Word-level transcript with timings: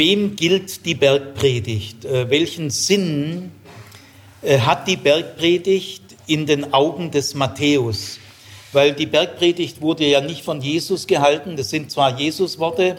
wem 0.00 0.34
gilt 0.34 0.86
die 0.86 0.94
Bergpredigt? 0.94 2.06
Äh, 2.06 2.30
welchen 2.30 2.70
Sinn 2.70 3.52
äh, 4.40 4.58
hat 4.60 4.88
die 4.88 4.96
Bergpredigt 4.96 6.02
in 6.26 6.46
den 6.46 6.72
Augen 6.72 7.10
des 7.10 7.34
Matthäus? 7.34 8.18
Weil 8.72 8.94
die 8.94 9.04
Bergpredigt 9.04 9.82
wurde 9.82 10.06
ja 10.06 10.22
nicht 10.22 10.42
von 10.42 10.62
Jesus 10.62 11.06
gehalten, 11.06 11.54
das 11.54 11.68
sind 11.68 11.90
zwar 11.90 12.18
Jesus-Worte, 12.18 12.96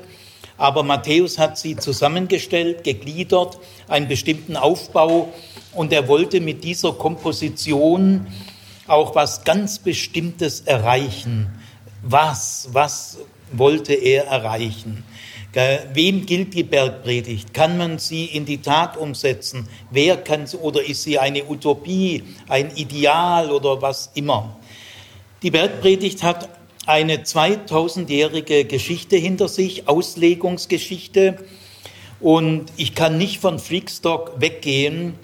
aber 0.59 0.83
Matthäus 0.83 1.39
hat 1.39 1.57
sie 1.57 1.75
zusammengestellt, 1.75 2.83
gegliedert, 2.83 3.57
einen 3.87 4.07
bestimmten 4.07 4.55
Aufbau 4.55 5.33
und 5.73 5.91
er 5.91 6.07
wollte 6.07 6.39
mit 6.39 6.63
dieser 6.63 6.93
Komposition 6.93 8.27
auch 8.85 9.15
was 9.15 9.43
ganz 9.43 9.79
Bestimmtes 9.79 10.61
erreichen. 10.61 11.49
Was, 12.03 12.69
was 12.73 13.17
wollte 13.51 13.95
er 13.95 14.25
erreichen? 14.25 15.03
Wem 15.53 16.25
gilt 16.25 16.53
die 16.53 16.63
Bergpredigt? 16.63 17.53
Kann 17.53 17.77
man 17.77 17.99
sie 17.99 18.25
in 18.25 18.45
die 18.45 18.59
Tat 18.59 18.95
umsetzen? 18.95 19.67
Wer 19.89 20.15
kann 20.15 20.47
sie, 20.47 20.57
oder 20.57 20.81
ist 20.81 21.03
sie 21.03 21.19
eine 21.19 21.43
Utopie, 21.43 22.23
ein 22.47 22.71
Ideal 22.75 23.51
oder 23.51 23.81
was 23.81 24.11
immer? 24.13 24.57
Die 25.43 25.51
Bergpredigt 25.51 26.23
hat 26.23 26.47
eine 26.85 27.17
2000-jährige 27.17 28.63
Geschichte 28.63 29.17
hinter 29.17 29.49
sich, 29.49 29.89
Auslegungsgeschichte. 29.89 31.37
Und 32.21 32.71
ich 32.77 32.95
kann 32.95 33.17
nicht 33.17 33.41
von 33.41 33.59
Flickstock 33.59 34.39
weggehen, 34.39 35.15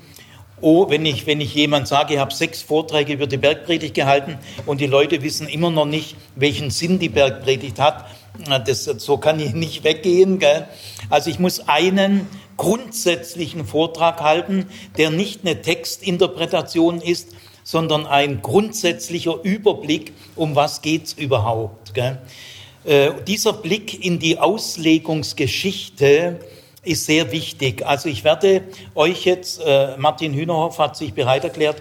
oh, 0.60 0.90
wenn 0.90 1.06
ich, 1.06 1.26
wenn 1.26 1.40
ich 1.40 1.54
jemand 1.56 1.88
sage, 1.88 2.16
ich 2.16 2.20
habe 2.20 2.34
sechs 2.34 2.62
Vorträge 2.62 3.14
über 3.14 3.28
die 3.28 3.38
Bergpredigt 3.38 3.94
gehalten 3.94 4.38
und 4.66 4.82
die 4.82 4.88
Leute 4.88 5.22
wissen 5.22 5.48
immer 5.48 5.70
noch 5.70 5.86
nicht, 5.86 6.16
welchen 6.36 6.72
Sinn 6.72 7.00
die 7.00 7.10
Bergpredigt 7.10 7.80
hat, 7.80 8.06
das, 8.66 8.86
so 8.86 9.18
kann 9.18 9.40
ich 9.40 9.54
nicht 9.54 9.84
weggehen. 9.84 10.40
Gell? 10.40 10.68
Also 11.10 11.30
ich 11.30 11.40
muss 11.40 11.68
einen 11.68 12.28
grundsätzlichen 12.58 13.66
Vortrag 13.66 14.22
halten, 14.22 14.68
der 14.98 15.10
nicht 15.10 15.46
eine 15.46 15.62
Textinterpretation 15.62 17.02
ist, 17.02 17.30
sondern 17.64 18.06
ein 18.06 18.42
grundsätzlicher 18.42 19.40
Überblick, 19.44 20.14
um 20.36 20.56
was 20.56 20.82
geht's 20.82 21.14
überhaupt. 21.14 21.94
Gell? 21.94 22.20
Äh, 22.86 23.12
dieser 23.28 23.54
Blick 23.54 24.06
in 24.06 24.20
die 24.20 24.40
Auslegungsgeschichte 24.40 26.40
ist 26.84 27.06
sehr 27.06 27.32
wichtig. 27.32 27.86
Also 27.86 28.08
ich 28.08 28.24
werde 28.24 28.64
euch 28.96 29.26
jetzt, 29.26 29.60
äh, 29.66 29.98
Martin 29.98 30.34
Hühnerhoff 30.34 30.80
hat 30.80 30.96
sich 30.96 31.14
bereit 31.14 31.44
erklärt, 31.44 31.78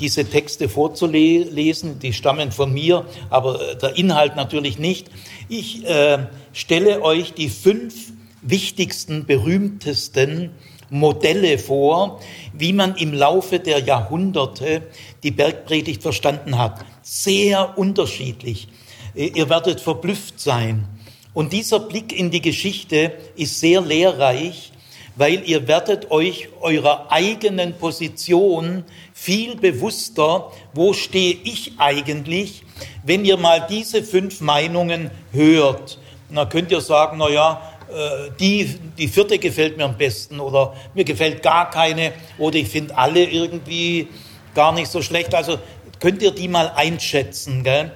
diese 0.00 0.24
Texte 0.24 0.68
vorzulesen. 0.68 1.98
Die 1.98 2.12
stammen 2.12 2.52
von 2.52 2.72
mir, 2.72 3.06
aber 3.30 3.60
äh, 3.60 3.76
der 3.76 3.96
Inhalt 3.96 4.36
natürlich 4.36 4.78
nicht. 4.78 5.10
Ich 5.48 5.86
äh, 5.86 6.26
stelle 6.52 7.02
euch 7.02 7.34
die 7.34 7.48
fünf 7.48 8.12
wichtigsten, 8.42 9.26
berühmtesten 9.26 10.50
Modelle 10.90 11.58
vor, 11.58 12.20
wie 12.52 12.72
man 12.72 12.96
im 12.96 13.12
Laufe 13.12 13.58
der 13.58 13.80
Jahrhunderte 13.80 14.82
die 15.22 15.30
Bergpredigt 15.30 16.02
verstanden 16.02 16.58
hat. 16.58 16.84
Sehr 17.02 17.76
unterschiedlich. 17.76 18.68
Äh, 19.14 19.26
ihr 19.34 19.48
werdet 19.48 19.80
verblüfft 19.80 20.40
sein. 20.40 20.86
Und 21.34 21.52
dieser 21.52 21.80
Blick 21.80 22.18
in 22.18 22.30
die 22.30 22.40
Geschichte 22.40 23.12
ist 23.36 23.60
sehr 23.60 23.80
lehrreich, 23.80 24.72
weil 25.14 25.42
ihr 25.48 25.68
werdet 25.68 26.10
euch 26.10 26.48
eurer 26.60 27.12
eigenen 27.12 27.74
Position 27.74 28.84
viel 29.20 29.56
bewusster, 29.56 30.52
wo 30.72 30.92
stehe 30.92 31.36
ich 31.42 31.72
eigentlich, 31.78 32.62
wenn 33.02 33.24
ihr 33.24 33.36
mal 33.36 33.66
diese 33.68 34.04
fünf 34.04 34.40
Meinungen 34.40 35.10
hört. 35.32 35.98
dann 36.30 36.48
könnt 36.48 36.70
ihr 36.70 36.80
sagen, 36.80 37.18
na 37.18 37.28
ja, 37.28 37.60
äh, 37.90 38.30
die, 38.38 38.78
die 38.96 39.08
vierte 39.08 39.38
gefällt 39.38 39.76
mir 39.76 39.84
am 39.84 39.98
besten 39.98 40.38
oder 40.38 40.74
mir 40.94 41.04
gefällt 41.04 41.42
gar 41.42 41.68
keine 41.68 42.12
oder 42.38 42.56
ich 42.56 42.68
finde 42.68 42.96
alle 42.96 43.24
irgendwie 43.24 44.08
gar 44.54 44.72
nicht 44.72 44.88
so 44.88 45.02
schlecht. 45.02 45.34
Also 45.34 45.58
könnt 45.98 46.22
ihr 46.22 46.30
die 46.30 46.48
mal 46.48 46.72
einschätzen. 46.76 47.64
Gell? 47.64 47.90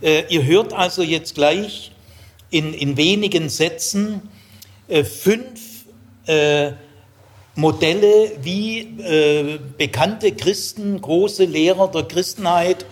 Äh, 0.00 0.24
ihr 0.28 0.44
hört 0.46 0.72
also 0.72 1.02
jetzt 1.02 1.34
gleich 1.34 1.90
in, 2.50 2.72
in 2.72 2.96
wenigen 2.96 3.48
Sätzen 3.48 4.22
äh, 4.86 5.02
fünf 5.02 5.60
äh, 6.26 6.72
Modelle, 7.58 8.30
wie 8.40 8.78
äh, 9.00 9.58
bekannte 9.76 10.30
Christen, 10.30 11.00
große 11.00 11.44
Lehrer 11.44 11.88
der 11.88 12.04
Christenheit 12.04 12.86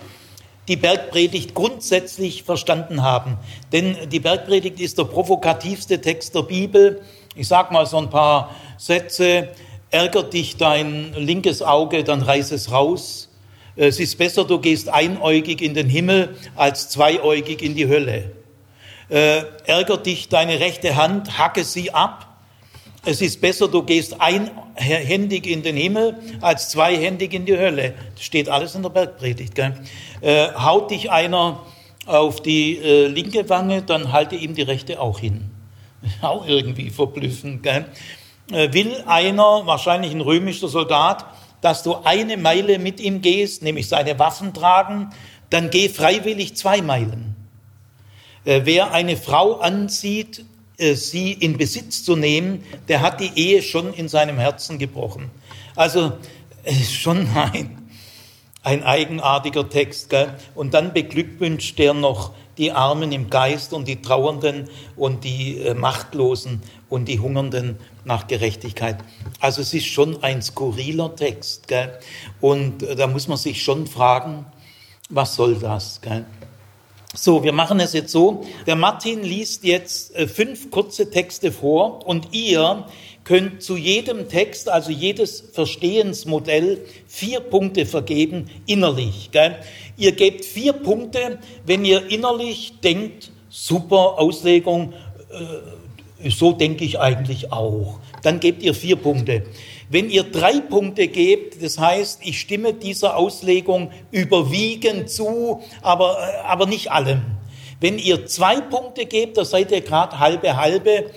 die 0.67 0.75
Bergpredigt 0.75 1.55
grundsätzlich 1.55 2.43
verstanden 2.43 3.05
haben. 3.05 3.39
Denn 3.73 3.97
die 4.11 4.19
Bergpredigt 4.19 4.81
ist 4.81 4.99
der 4.99 5.05
provokativste 5.05 6.01
Text 6.01 6.35
der 6.35 6.43
Bibel. 6.43 7.01
Ich 7.37 7.47
sage 7.47 7.73
mal 7.73 7.87
so 7.87 7.99
ein 7.99 8.11
paar 8.11 8.57
Sätze. 8.77 9.51
Ärgert 9.93 10.33
dich 10.33 10.57
dein 10.57 11.15
linkes 11.15 11.63
Auge, 11.63 12.03
dann 12.03 12.23
reiß 12.23 12.51
es 12.51 12.73
raus. 12.73 13.29
Es 13.77 14.01
ist 14.01 14.19
besser, 14.19 14.45
du 14.45 14.59
gehst 14.59 14.89
einäugig 14.89 15.63
in 15.63 15.75
den 15.75 15.89
Himmel 15.89 16.35
als 16.57 16.89
zweiäugig 16.89 17.63
in 17.63 17.77
die 17.77 17.87
Hölle. 17.87 18.33
Äh, 19.11 19.45
ärgert 19.65 20.07
dich 20.07 20.29
deine 20.29 20.59
rechte 20.59 20.97
Hand, 20.97 21.39
hacke 21.39 21.63
sie 21.63 21.95
ab 21.95 22.26
es 23.07 23.21
ist 23.21 23.41
besser, 23.41 23.69
du 23.69 23.83
gehst 23.83 24.21
einhändig 24.21 25.47
in 25.47 25.63
den 25.63 25.77
Himmel 25.77 26.19
als 26.41 26.71
zweihändig 26.71 27.33
in 27.33 27.47
die 27.47 27.57
Hölle. 27.57 27.95
Das 28.15 28.25
steht 28.25 28.49
alles 28.49 28.75
in 28.75 28.83
der 28.83 28.91
Bergpredigt. 28.91 29.55
Gell? 29.55 29.75
Äh, 30.21 30.49
haut 30.53 30.91
dich 30.91 31.11
einer 31.11 31.61
auf 32.05 32.43
die 32.43 32.79
äh, 32.79 33.07
linke 33.07 33.49
Wange, 33.49 33.83
dann 33.83 34.13
halte 34.13 34.35
ihm 34.35 34.55
die 34.55 34.63
rechte 34.63 35.01
auch 35.01 35.21
hin. 35.21 35.51
Auch 36.21 36.47
irgendwie 36.47 36.91
verblüffend. 36.91 37.63
Gell? 37.63 37.87
Äh, 38.51 38.73
will 38.73 39.05
einer, 39.07 39.67
wahrscheinlich 39.67 40.13
ein 40.13 40.21
römischer 40.21 40.69
Soldat, 40.69 41.27
dass 41.61 41.83
du 41.83 41.97
eine 42.05 42.37
Meile 42.37 42.79
mit 42.79 43.01
ihm 43.01 43.23
gehst, 43.23 43.63
nämlich 43.63 43.89
seine 43.89 44.19
Waffen 44.19 44.53
tragen, 44.53 45.11
dann 45.51 45.71
geh 45.71 45.89
freiwillig 45.89 46.57
zwei 46.57 46.83
Meilen. 46.83 47.37
Äh, 48.45 48.63
wer 48.65 48.93
eine 48.93 49.17
Frau 49.17 49.55
ansieht, 49.55 50.41
äh, 50.41 50.43
sie 50.79 51.33
in 51.33 51.57
Besitz 51.57 52.05
zu 52.05 52.17
nehmen, 52.17 52.65
der 52.89 53.01
hat 53.01 53.21
die 53.21 53.33
Ehe 53.35 53.63
schon 53.63 53.95
in 53.95 54.09
seinem 54.09 54.39
Herzen 54.39 54.79
gebrochen. 54.79 55.31
Also 55.75 56.13
schon 56.89 57.29
ein, 57.35 57.91
ein 58.63 58.83
eigenartiger 58.83 59.69
Text. 59.69 60.11
Gell? 60.11 60.35
Und 60.55 60.75
dann 60.75 60.93
beglückwünscht 60.93 61.79
der 61.79 61.95
noch 61.95 62.33
die 62.59 62.73
Armen 62.73 63.13
im 63.13 63.29
Geist 63.29 63.73
und 63.73 63.87
die 63.87 64.01
Trauernden 64.01 64.69
und 64.97 65.25
die 65.25 65.59
äh, 65.59 65.75
Machtlosen 65.75 66.63
und 66.89 67.07
die 67.07 67.21
Hungernden 67.21 67.79
nach 68.05 68.27
Gerechtigkeit. 68.27 68.97
Also 69.41 69.61
es 69.61 69.75
ist 69.75 69.87
schon 69.87 70.23
ein 70.23 70.41
skurriler 70.41 71.15
Text. 71.15 71.69
Gell? 71.69 71.99
Und 72.41 72.83
äh, 72.83 72.97
da 72.97 73.07
muss 73.07 73.29
man 73.29 73.37
sich 73.37 73.63
schon 73.63 73.87
fragen, 73.87 74.47
was 75.11 75.37
soll 75.37 75.57
das? 75.57 76.01
Gell? 76.01 76.25
So, 77.19 77.43
wir 77.43 77.53
machen 77.53 77.81
es 77.81 77.95
jetzt 77.95 78.13
so. 78.13 78.45
Der 78.67 78.77
Martin 78.77 79.23
liest 79.23 79.65
jetzt 79.65 80.15
äh, 80.15 80.29
fünf 80.29 80.71
kurze 80.71 81.11
Texte 81.11 81.51
vor 81.51 82.07
und 82.07 82.29
ihr 82.33 82.85
könnt 83.25 83.63
zu 83.63 83.77
jedem 83.77 84.29
Text, 84.29 84.69
also 84.69 84.91
jedes 84.93 85.43
Verstehensmodell, 85.53 86.85
vier 87.07 87.41
Punkte 87.41 87.87
vergeben, 87.87 88.51
innerlich. 88.67 89.31
Gell? 89.33 89.57
Ihr 89.97 90.13
gebt 90.13 90.45
vier 90.45 90.75
Punkte, 90.75 91.39
wenn 91.65 91.87
ihr 91.87 92.07
innerlich 92.11 92.75
denkt, 92.85 93.33
super 93.49 94.19
Auslegung, 94.19 94.93
äh, 95.31 96.31
so 96.31 96.53
denke 96.53 96.85
ich 96.85 97.01
eigentlich 97.01 97.51
auch. 97.51 97.99
Dann 98.23 98.41
gebt 98.41 98.63
ihr 98.63 98.75
vier 98.75 98.97
Punkte. 98.97 99.45
Wenn 99.89 100.11
ihr 100.11 100.25
drei 100.25 100.61
Punkte 100.61 101.09
gebt, 101.09 101.63
das 101.63 101.79
heißt, 101.79 102.21
ich 102.25 102.41
stimme 102.41 102.75
dieser 102.75 103.17
Auslegung 103.17 103.91
überwiegend 104.11 105.11
zu, 105.11 105.63
aber, 105.83 106.19
äh, 106.19 106.47
aber 106.47 106.67
nicht 106.67 106.91
allem. 106.91 107.23
Wenn 107.81 107.99
ihr 107.99 108.27
zwei 108.27 108.61
Punkte 108.61 109.07
gebt, 109.07 109.37
da 109.37 109.45
seid 109.45 109.71
ihr 109.71 109.83
gerade 109.83 110.19
halbe 110.19 110.57
halbe, 110.57 111.11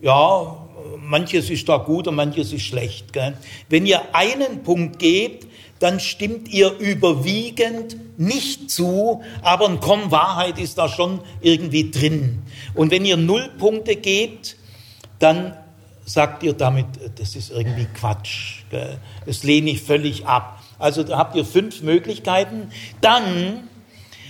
ja, 0.00 0.68
manches 0.98 1.50
ist 1.50 1.68
da 1.68 1.78
gut 1.78 2.06
und 2.06 2.14
manches 2.14 2.52
ist 2.52 2.62
schlecht. 2.62 3.12
Gell? 3.12 3.36
Wenn 3.68 3.86
ihr 3.86 4.14
einen 4.14 4.62
Punkt 4.62 4.98
gebt, 4.98 5.46
dann 5.78 5.98
stimmt 5.98 6.48
ihr 6.48 6.78
überwiegend 6.78 7.96
nicht 8.16 8.70
zu, 8.70 9.22
aber 9.42 9.68
ein 9.68 9.80
Korn 9.80 10.12
Wahrheit 10.12 10.60
ist 10.60 10.78
da 10.78 10.88
schon 10.88 11.20
irgendwie 11.40 11.90
drin. 11.90 12.42
Und 12.74 12.92
wenn 12.92 13.04
ihr 13.04 13.16
null 13.16 13.50
Punkte 13.58 13.96
gebt, 13.96 14.56
dann 15.18 15.56
sagt 16.12 16.42
ihr 16.42 16.52
damit, 16.52 16.86
das 17.18 17.36
ist 17.36 17.50
irgendwie 17.50 17.86
Quatsch. 17.86 18.64
Das 19.24 19.44
lehne 19.44 19.70
ich 19.70 19.82
völlig 19.82 20.26
ab. 20.26 20.62
Also 20.78 21.04
da 21.04 21.16
habt 21.16 21.34
ihr 21.36 21.44
fünf 21.46 21.80
Möglichkeiten. 21.80 22.68
Dann 23.00 23.68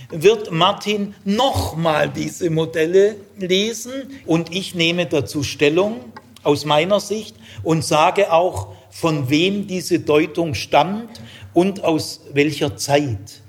wird 0.09 0.51
Martin 0.51 1.13
nochmal 1.25 2.09
diese 2.09 2.49
Modelle 2.49 3.17
lesen 3.37 3.91
und 4.25 4.55
ich 4.55 4.75
nehme 4.75 5.07
dazu 5.07 5.43
Stellung 5.43 5.97
aus 6.43 6.63
meiner 6.63 7.01
Sicht 7.01 7.35
und 7.63 7.83
sage 7.83 8.31
auch, 8.31 8.69
von 8.89 9.29
wem 9.29 9.67
diese 9.67 9.99
Deutung 9.99 10.53
stammt 10.53 11.19
und 11.53 11.83
aus 11.83 12.21
welcher 12.31 12.77
Zeit. 12.77 13.41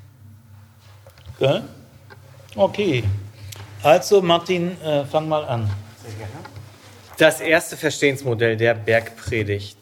Okay. 2.57 3.05
Also 3.83 4.23
Martin, 4.23 4.81
äh, 4.81 5.05
fang 5.05 5.29
mal 5.29 5.45
an. 5.45 5.84
Das 7.17 7.41
erste 7.41 7.77
Verstehensmodell 7.77 8.57
der 8.57 8.75
Bergpredigt. 8.75 9.79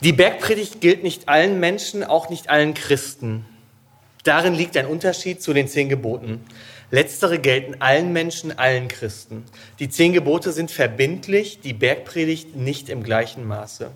Die 0.00 0.12
Bergpredigt 0.12 0.80
gilt 0.80 1.04
nicht 1.04 1.28
allen 1.28 1.60
Menschen, 1.60 2.02
auch 2.02 2.30
nicht 2.30 2.50
allen 2.50 2.74
Christen. 2.74 3.46
Darin 4.24 4.52
liegt 4.52 4.76
ein 4.76 4.86
Unterschied 4.86 5.40
zu 5.40 5.52
den 5.52 5.68
zehn 5.68 5.88
Geboten. 5.88 6.44
Letztere 6.90 7.38
gelten 7.38 7.80
allen 7.80 8.12
Menschen, 8.12 8.58
allen 8.58 8.88
Christen. 8.88 9.44
Die 9.78 9.88
zehn 9.88 10.12
Gebote 10.12 10.50
sind 10.50 10.72
verbindlich, 10.72 11.60
die 11.60 11.72
Bergpredigt 11.72 12.56
nicht 12.56 12.88
im 12.88 13.04
gleichen 13.04 13.46
Maße. 13.46 13.92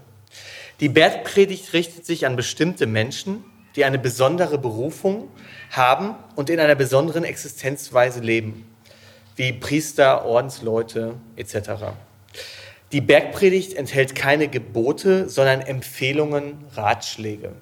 Die 0.78 0.88
Bergpredigt 0.88 1.72
richtet 1.72 2.06
sich 2.06 2.26
an 2.26 2.36
bestimmte 2.36 2.86
Menschen, 2.86 3.44
die 3.74 3.84
eine 3.84 3.98
besondere 3.98 4.56
Berufung 4.56 5.28
haben 5.70 6.14
und 6.36 6.48
in 6.48 6.60
einer 6.60 6.76
besonderen 6.76 7.24
Existenzweise 7.24 8.20
leben, 8.20 8.66
wie 9.34 9.52
Priester, 9.52 10.24
Ordensleute 10.24 11.14
etc. 11.34 11.92
Die 12.92 13.00
Bergpredigt 13.00 13.74
enthält 13.74 14.16
keine 14.16 14.48
Gebote, 14.48 15.28
sondern 15.28 15.60
Empfehlungen, 15.60 16.64
Ratschläge. 16.74 17.52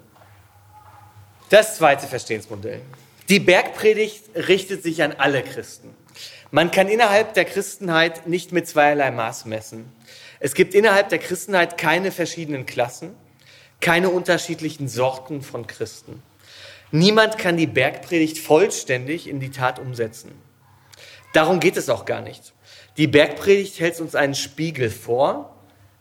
Das 1.50 1.76
zweite 1.76 2.06
Verstehensmodell. 2.06 2.80
Die 3.28 3.40
Bergpredigt 3.40 4.25
richtet 4.34 4.82
sich 4.82 5.02
an 5.02 5.12
alle 5.12 5.42
Christen. 5.42 5.94
Man 6.50 6.70
kann 6.70 6.88
innerhalb 6.88 7.34
der 7.34 7.44
Christenheit 7.44 8.26
nicht 8.26 8.52
mit 8.52 8.66
zweierlei 8.66 9.10
Maß 9.10 9.44
messen. 9.44 9.92
Es 10.40 10.54
gibt 10.54 10.75
innerhalb 10.75 11.10
der 11.10 11.19
Christenheit 11.19 11.76
keine 11.76 12.10
verschiedenen 12.10 12.64
Klassen, 12.64 13.14
keine 13.81 14.08
unterschiedlichen 14.08 14.88
Sorten 14.88 15.42
von 15.42 15.66
Christen. 15.66 16.22
Niemand 16.90 17.36
kann 17.36 17.58
die 17.58 17.66
Bergpredigt 17.66 18.38
vollständig 18.38 19.28
in 19.28 19.40
die 19.40 19.50
Tat 19.50 19.78
umsetzen. 19.78 20.32
Darum 21.34 21.60
geht 21.60 21.76
es 21.76 21.90
auch 21.90 22.06
gar 22.06 22.22
nicht. 22.22 22.54
Die 22.98 23.06
Bergpredigt 23.06 23.78
hält 23.78 24.00
uns 24.00 24.16
einen 24.16 24.34
Spiegel 24.34 24.90
vor. 24.90 25.54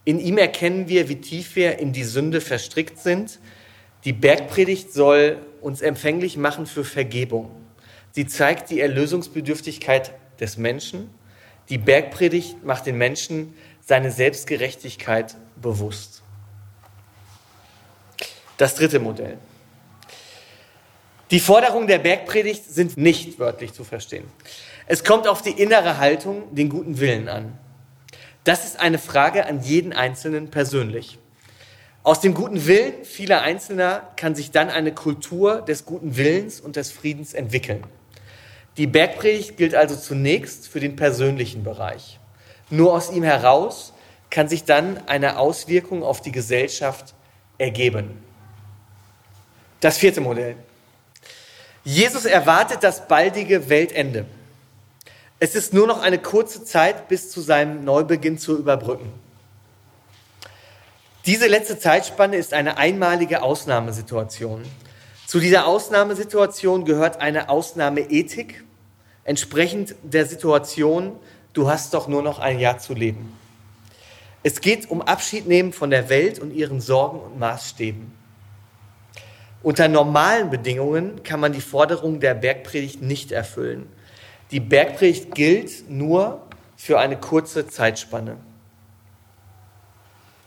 In 0.03 0.19
ihm 0.19 0.39
erkennen 0.39 0.89
wir, 0.89 1.09
wie 1.09 1.21
tief 1.21 1.55
wir 1.55 1.77
in 1.77 1.93
die 1.93 2.03
Sünde 2.03 2.41
verstrickt 2.41 2.97
sind. 2.97 3.39
Die 4.03 4.13
Bergpredigt 4.13 4.91
soll 4.91 5.37
uns 5.61 5.81
empfänglich 5.81 6.37
machen 6.37 6.65
für 6.65 6.83
Vergebung. 6.83 7.51
Sie 8.13 8.25
zeigt 8.25 8.71
die 8.71 8.81
Erlösungsbedürftigkeit 8.81 10.11
des 10.39 10.57
Menschen. 10.57 11.11
Die 11.69 11.77
Bergpredigt 11.77 12.63
macht 12.63 12.87
den 12.87 12.97
Menschen 12.97 13.53
seine 13.85 14.11
Selbstgerechtigkeit 14.11 15.35
bewusst. 15.61 16.23
Das 18.57 18.73
dritte 18.73 18.99
Modell. 18.99 19.37
Die 21.29 21.39
Forderungen 21.39 21.87
der 21.87 21.99
Bergpredigt 21.99 22.65
sind 22.65 22.97
nicht 22.97 23.37
wörtlich 23.37 23.73
zu 23.73 23.83
verstehen. 23.83 24.25
Es 24.89 25.03
kommt 25.03 25.27
auf 25.27 25.41
die 25.41 25.51
innere 25.51 25.97
Haltung, 25.97 26.55
den 26.55 26.69
guten 26.69 26.99
Willen 26.99 27.27
an. 27.27 27.57
Das 28.45 28.63
ist 28.63 28.79
eine 28.79 28.97
Frage 28.97 29.45
an 29.45 29.61
jeden 29.61 29.91
Einzelnen 29.91 30.49
persönlich. 30.49 31.19
Aus 32.03 32.21
dem 32.21 32.33
guten 32.33 32.65
Willen 32.65 33.03
vieler 33.03 33.41
Einzelner 33.41 34.07
kann 34.15 34.33
sich 34.33 34.51
dann 34.51 34.69
eine 34.69 34.93
Kultur 34.93 35.61
des 35.61 35.83
guten 35.83 36.15
Willens 36.15 36.61
und 36.61 36.77
des 36.77 36.89
Friedens 36.89 37.33
entwickeln. 37.33 37.83
Die 38.77 38.87
Bergpredigt 38.87 39.57
gilt 39.57 39.75
also 39.75 39.97
zunächst 39.97 40.69
für 40.69 40.79
den 40.79 40.95
persönlichen 40.95 41.65
Bereich. 41.65 42.21
Nur 42.69 42.93
aus 42.93 43.11
ihm 43.11 43.23
heraus 43.23 43.91
kann 44.29 44.47
sich 44.47 44.63
dann 44.63 45.05
eine 45.07 45.37
Auswirkung 45.37 46.01
auf 46.01 46.21
die 46.21 46.31
Gesellschaft 46.31 47.13
ergeben. 47.57 48.23
Das 49.81 49.97
vierte 49.97 50.21
Modell. 50.21 50.55
Jesus 51.83 52.23
erwartet 52.23 52.83
das 52.83 53.05
baldige 53.05 53.67
Weltende. 53.67 54.25
Es 55.39 55.53
ist 55.53 55.71
nur 55.71 55.85
noch 55.85 56.01
eine 56.01 56.17
kurze 56.17 56.63
Zeit 56.63 57.07
bis 57.09 57.29
zu 57.29 57.41
seinem 57.41 57.85
Neubeginn 57.85 58.39
zu 58.39 58.57
überbrücken. 58.57 59.11
Diese 61.27 61.47
letzte 61.47 61.77
Zeitspanne 61.77 62.37
ist 62.37 62.53
eine 62.53 62.77
einmalige 62.77 63.43
Ausnahmesituation. 63.43 64.63
Zu 65.27 65.39
dieser 65.39 65.67
Ausnahmesituation 65.67 66.85
gehört 66.85 67.21
eine 67.21 67.49
Ausnahmeethik, 67.49 68.63
entsprechend 69.25 69.93
der 70.01 70.25
Situation, 70.25 71.19
du 71.53 71.69
hast 71.69 71.93
doch 71.93 72.07
nur 72.07 72.23
noch 72.23 72.39
ein 72.39 72.59
Jahr 72.59 72.79
zu 72.79 72.93
leben. 72.93 73.37
Es 74.41 74.61
geht 74.61 74.89
um 74.89 75.01
Abschied 75.01 75.45
nehmen 75.47 75.73
von 75.73 75.89
der 75.89 76.09
Welt 76.09 76.39
und 76.39 76.51
ihren 76.51 76.79
Sorgen 76.79 77.19
und 77.19 77.37
Maßstäben. 77.37 78.13
Unter 79.61 79.87
normalen 79.89 80.49
Bedingungen 80.49 81.23
kann 81.23 81.41
man 81.41 81.51
die 81.51 81.61
Forderung 81.61 82.21
der 82.21 82.33
Bergpredigt 82.33 83.01
nicht 83.01 83.33
erfüllen. 83.33 83.89
Die 84.51 84.59
Bergpredigt 84.59 85.35
gilt 85.35 85.89
nur 85.89 86.47
für 86.77 86.99
eine 86.99 87.17
kurze 87.17 87.67
Zeitspanne. 87.67 88.37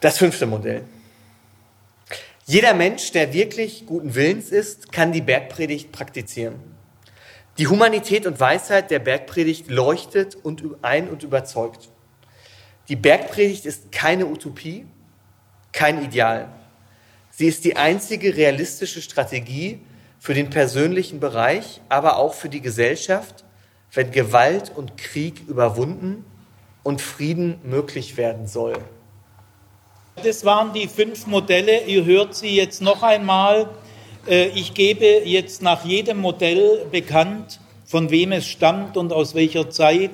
Das 0.00 0.16
fünfte 0.16 0.46
Modell. 0.46 0.84
Jeder 2.46 2.72
Mensch, 2.72 3.12
der 3.12 3.32
wirklich 3.32 3.84
guten 3.86 4.14
Willens 4.14 4.50
ist, 4.50 4.90
kann 4.90 5.12
die 5.12 5.20
Bergpredigt 5.20 5.92
praktizieren. 5.92 6.56
Die 7.58 7.66
Humanität 7.66 8.26
und 8.26 8.40
Weisheit 8.40 8.90
der 8.90 9.00
Bergpredigt 9.00 9.68
leuchtet 9.70 10.34
und 10.34 10.62
ein 10.80 11.08
und 11.08 11.22
überzeugt. 11.22 11.90
Die 12.88 12.96
Bergpredigt 12.96 13.66
ist 13.66 13.92
keine 13.92 14.26
Utopie, 14.26 14.86
kein 15.72 16.02
Ideal. 16.02 16.48
Sie 17.30 17.46
ist 17.46 17.64
die 17.64 17.76
einzige 17.76 18.36
realistische 18.36 19.02
Strategie 19.02 19.80
für 20.18 20.34
den 20.34 20.50
persönlichen 20.50 21.20
Bereich, 21.20 21.80
aber 21.88 22.16
auch 22.16 22.34
für 22.34 22.48
die 22.48 22.60
Gesellschaft 22.60 23.44
wenn 23.92 24.10
Gewalt 24.10 24.72
und 24.74 24.96
Krieg 24.96 25.42
überwunden 25.48 26.24
und 26.82 27.00
Frieden 27.00 27.58
möglich 27.64 28.16
werden 28.16 28.46
soll. 28.46 28.74
Das 30.22 30.44
waren 30.44 30.72
die 30.72 30.86
fünf 30.86 31.26
Modelle. 31.26 31.84
Ihr 31.84 32.04
hört 32.04 32.34
sie 32.34 32.54
jetzt 32.54 32.82
noch 32.82 33.02
einmal. 33.02 33.70
Äh, 34.26 34.48
ich 34.48 34.74
gebe 34.74 35.04
jetzt 35.24 35.62
nach 35.62 35.84
jedem 35.84 36.18
Modell 36.18 36.86
bekannt, 36.90 37.60
von 37.84 38.10
wem 38.10 38.32
es 38.32 38.46
stammt 38.46 38.96
und 38.96 39.12
aus 39.12 39.34
welcher 39.34 39.70
Zeit. 39.70 40.12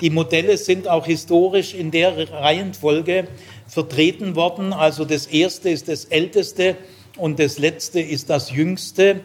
Die 0.00 0.10
Modelle 0.10 0.56
sind 0.56 0.88
auch 0.88 1.06
historisch 1.06 1.74
in 1.74 1.90
der 1.90 2.32
Reihenfolge 2.32 3.28
vertreten 3.68 4.36
worden. 4.36 4.72
Also 4.72 5.04
das 5.04 5.26
erste 5.26 5.70
ist 5.70 5.88
das 5.88 6.06
älteste 6.06 6.76
und 7.16 7.38
das 7.38 7.58
letzte 7.58 8.00
ist 8.00 8.30
das 8.30 8.50
jüngste. 8.50 9.20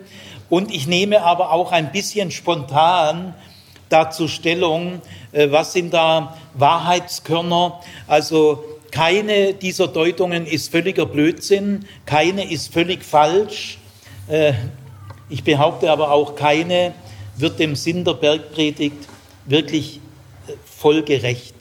Und 0.50 0.74
ich 0.74 0.88
nehme 0.88 1.24
aber 1.24 1.52
auch 1.52 1.72
ein 1.72 1.92
bisschen 1.92 2.32
spontan 2.32 3.34
dazu 3.90 4.28
Stellung, 4.28 5.02
äh, 5.32 5.52
was 5.52 5.74
sind 5.74 5.94
da 5.94 6.38
Wahrheitskörner. 6.54 7.80
Also 8.08 8.64
keine 8.92 9.54
dieser 9.54 9.88
Deutungen 9.88 10.46
ist 10.46 10.72
völliger 10.72 11.06
Blödsinn, 11.06 11.86
keine 12.06 12.52
ist 12.52 12.74
völlig 12.74 13.04
falsch. 13.04 13.78
Äh, 14.28 14.54
ich 15.30 15.44
behaupte 15.44 15.92
aber 15.92 16.12
auch, 16.12 16.36
keine 16.36 16.94
wird 17.36 17.60
dem 17.60 17.76
Sinn 17.76 18.04
der 18.04 18.14
Bergpredigt 18.14 18.98
wirklich 19.46 20.00
äh, 20.48 20.54
voll 20.66 21.04
gerecht. 21.04 21.56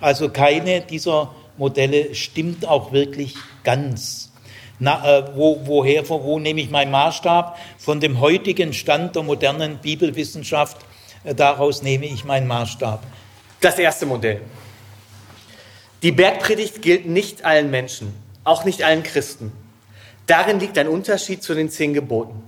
Also 0.00 0.28
keine 0.28 0.82
dieser 0.82 1.34
Modelle 1.56 2.14
stimmt 2.14 2.68
auch 2.68 2.92
wirklich 2.92 3.34
ganz. 3.64 4.30
Na, 4.78 5.18
äh, 5.18 5.24
wo, 5.34 5.60
woher, 5.64 6.06
wo 6.08 6.38
nehme 6.38 6.60
ich 6.60 6.70
meinen 6.70 6.90
Maßstab? 6.90 7.58
Von 7.78 8.00
dem 8.00 8.20
heutigen 8.20 8.74
Stand 8.74 9.16
der 9.16 9.22
modernen 9.22 9.78
Bibelwissenschaft 9.78 10.76
Daraus 11.34 11.82
nehme 11.82 12.06
ich 12.06 12.24
meinen 12.24 12.46
Maßstab. 12.46 13.02
Das 13.60 13.78
erste 13.78 14.06
Modell. 14.06 14.42
Die 16.02 16.12
Bergpredigt 16.12 16.82
gilt 16.82 17.06
nicht 17.06 17.44
allen 17.44 17.70
Menschen, 17.70 18.14
auch 18.44 18.64
nicht 18.64 18.84
allen 18.84 19.02
Christen. 19.02 19.50
Darin 20.26 20.60
liegt 20.60 20.78
ein 20.78 20.86
Unterschied 20.86 21.42
zu 21.42 21.54
den 21.54 21.68
zehn 21.68 21.94
Geboten. 21.94 22.42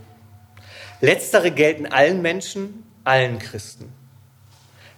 Letztere 1.01 1.51
gelten 1.51 1.87
allen 1.87 2.23
Menschen, 2.23 2.85
allen 3.05 3.39
Christen. 3.39 3.93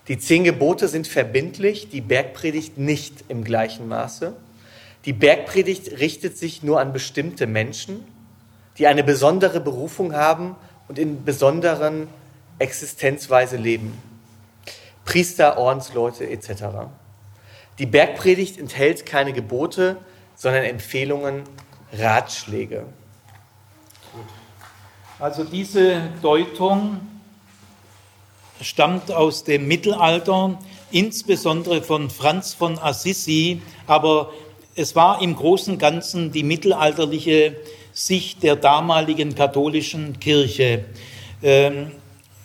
Die 0.09 0.19
zehn 0.19 0.45
Gebote 0.45 0.89
sind 0.89 1.07
verbindlich, 1.07 1.89
die 1.89 2.01
Bergpredigt 2.01 2.77
nicht 2.77 3.25
im 3.29 3.45
gleichen 3.45 3.89
Maße. 3.89 4.35
Die 5.05 5.13
Bergpredigt 5.13 6.01
richtet 6.01 6.37
sich 6.37 6.63
nur 6.63 6.81
an 6.81 6.93
bestimmte 6.93 7.47
Menschen, 7.47 8.05
die 8.77 8.87
eine 8.87 9.05
besondere 9.05 9.61
Berufung 9.61 10.15
haben 10.15 10.57
und 10.89 10.99
in 10.99 11.25
besonderen 11.25 12.09
Existenzweise 12.61 13.57
leben. 13.57 14.00
Priester, 15.05 15.59
Ordensleute 15.59 16.29
etc. 16.29 16.64
Die 17.79 17.87
Bergpredigt 17.87 18.59
enthält 18.59 19.07
keine 19.07 19.33
Gebote, 19.33 19.97
sondern 20.37 20.64
Empfehlungen, 20.64 21.43
Ratschläge. 21.93 22.85
Also 25.19 25.45
diese 25.45 26.11
Deutung 26.23 27.00
stammt 28.61 29.11
aus 29.11 29.45
dem 29.45 29.67
Mittelalter, 29.67 30.59
insbesondere 30.90 31.83
von 31.83 32.11
Franz 32.11 32.55
von 32.55 32.79
Assisi, 32.79 33.62
aber 33.87 34.33
es 34.75 34.95
war 34.95 35.21
im 35.23 35.35
Großen 35.35 35.75
und 35.75 35.79
Ganzen 35.79 36.33
die 36.33 36.43
mittelalterliche 36.43 37.57
Sicht 37.93 38.43
der 38.43 38.57
damaligen 38.57 39.35
katholischen 39.35 40.21
Kirche. 40.21 40.85
Ähm, 41.43 41.93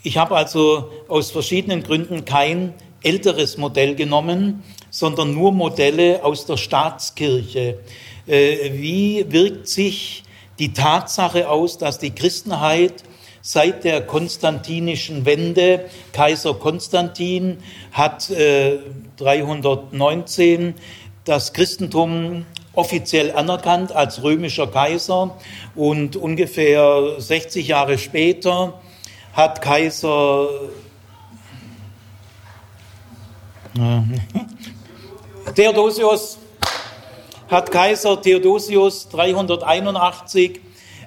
ich 0.05 0.17
habe 0.17 0.35
also 0.35 0.91
aus 1.07 1.31
verschiedenen 1.31 1.81
Gründen 1.81 2.25
kein 2.25 2.75
älteres 3.01 3.57
Modell 3.57 3.95
genommen, 3.95 4.63
sondern 4.91 5.33
nur 5.33 5.51
Modelle 5.51 6.23
aus 6.23 6.45
der 6.45 6.57
Staatskirche. 6.57 7.79
Äh, 8.27 8.71
wie 8.73 9.25
wirkt 9.29 9.67
sich 9.67 10.23
die 10.59 10.73
Tatsache 10.73 11.49
aus, 11.49 11.79
dass 11.79 11.97
die 11.97 12.11
Christenheit 12.11 13.03
seit 13.41 13.83
der 13.83 14.01
konstantinischen 14.01 15.25
Wende, 15.25 15.85
Kaiser 16.13 16.53
Konstantin 16.53 17.57
hat 17.91 18.31
319 19.17 20.73
das 21.25 21.53
Christentum 21.53 22.45
offiziell 22.73 23.31
anerkannt 23.31 23.91
als 23.91 24.23
römischer 24.23 24.67
Kaiser 24.67 25.37
und 25.75 26.15
ungefähr 26.15 27.15
60 27.19 27.67
Jahre 27.67 27.97
später 27.97 28.79
hat 29.35 29.61
Kaiser 29.61 30.47
Theodosius 35.55 36.37
hat 37.49 37.69
Kaiser 37.69 38.21
Theodosius 38.21 39.09
381 39.09 40.61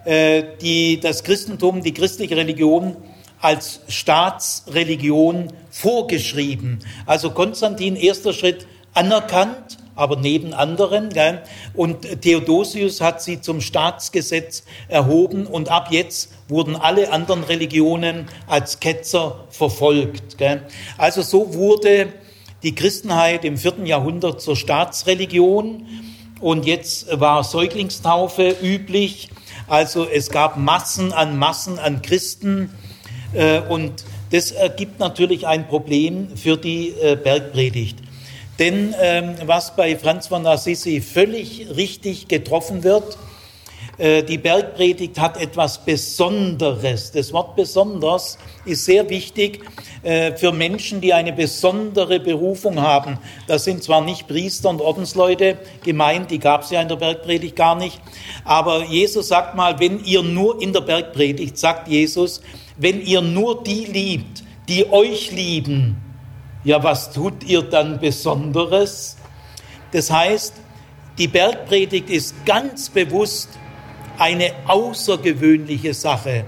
äh, 0.05 0.45
die, 0.61 1.01
das 1.01 1.25
Christentum, 1.25 1.83
die 1.83 1.95
christliche 1.95 2.37
Religion 2.37 2.97
als 3.41 3.81
Staatsreligion 3.89 5.51
vorgeschrieben. 5.71 6.81
Also 7.07 7.31
Konstantin, 7.31 7.97
erster 7.97 8.35
Schritt, 8.35 8.67
anerkannt, 8.93 9.79
aber 9.99 10.17
neben 10.17 10.55
anderen. 10.55 11.11
Gell? 11.11 11.43
Und 11.75 12.23
Theodosius 12.23 13.01
hat 13.01 13.21
sie 13.21 13.41
zum 13.41 13.61
Staatsgesetz 13.61 14.63
erhoben 14.89 15.47
und 15.47 15.69
ab 15.69 15.89
jetzt 15.91 16.31
wurden 16.49 16.77
alle 16.77 17.13
anderen 17.13 17.43
Religionen 17.43 18.27
als 18.47 18.81
Ketzer 18.81 19.45
verfolgt. 19.51 20.39
Gell? 20.39 20.63
Also 20.97 21.23
so 21.23 21.55
wurde 21.55 22.13
die 22.63 22.75
Christenheit 22.75 23.45
im 23.45 23.59
vierten 23.59 23.87
Jahrhundert 23.87 24.41
zur 24.41 24.57
Staatsreligion 24.57 25.87
und 26.41 26.65
jetzt 26.65 27.21
war 27.21 27.43
Säuglingstaufe 27.43 28.57
üblich. 28.63 29.31
Also 29.67 30.07
es 30.07 30.31
gab 30.31 30.57
Massen 30.57 31.13
an 31.13 31.37
Massen 31.37 31.79
an 31.79 32.03
Christen 32.03 32.73
äh, 33.35 33.61
und 33.61 34.05
das 34.31 34.53
ergibt 34.53 35.01
natürlich 35.01 35.47
ein 35.47 35.67
Problem 35.67 36.37
für 36.37 36.57
die 36.57 36.91
äh, 36.91 37.17
Bergpredigt. 37.17 38.08
Denn 38.59 38.95
ähm, 39.01 39.35
was 39.47 39.77
bei 39.77 39.97
Franz 39.97 40.27
von 40.27 40.47
Assisi 40.47 41.01
völlig 41.01 41.69
richtig 41.77 42.27
getroffen 42.29 42.83
wird, 42.83 43.17
äh, 43.99 44.23
die 44.23 44.39
Bergpredigt 44.39 45.19
hat 45.19 45.41
etwas 45.41 45.85
Besonderes. 45.85 47.11
Das 47.11 47.33
Wort 47.33 47.57
besonders 47.57 48.39
ist 48.65 48.85
sehr 48.85 49.09
wichtig 49.11 49.61
äh, 50.03 50.33
für 50.37 50.53
Menschen, 50.53 51.01
die 51.01 51.13
eine 51.13 51.33
besondere 51.33 52.21
Berufung 52.21 52.81
haben. 52.81 53.19
Das 53.49 53.65
sind 53.65 53.83
zwar 53.83 54.01
nicht 54.01 54.29
Priester 54.29 54.71
und 54.71 54.81
Ordensleute 54.81 55.59
gemeint, 55.83 56.31
die 56.31 56.39
gab 56.39 56.63
es 56.63 56.71
ja 56.71 56.81
in 56.81 56.89
der 56.89 56.97
Bergpredigt 56.97 57.57
gar 57.57 57.75
nicht, 57.75 58.01
aber 58.45 58.85
Jesus 58.85 59.29
sagt 59.29 59.57
mal, 59.57 59.81
wenn 59.81 60.05
ihr 60.05 60.23
nur 60.23 60.63
in 60.63 60.73
der 60.73 60.81
Bergpredigt, 60.81 61.59
sagt 61.59 61.89
Jesus, 61.89 62.41
wenn 62.77 63.01
ihr 63.05 63.21
nur 63.21 63.65
die 63.65 63.85
liebt, 63.85 64.45
die 64.69 64.91
euch 64.91 65.33
lieben, 65.33 66.08
ja, 66.69 66.83
was 66.83 67.13
tut 67.13 67.45
ihr 67.45 67.63
dann 67.63 67.99
Besonderes? 67.99 69.17
Das 69.91 70.11
heißt, 70.11 70.53
die 71.17 71.27
Bergpredigt 71.27 72.11
ist 72.11 72.45
ganz 72.45 72.91
bewusst 72.91 73.49
eine 74.19 74.53
außergewöhnliche 74.67 75.95
Sache. 75.95 76.45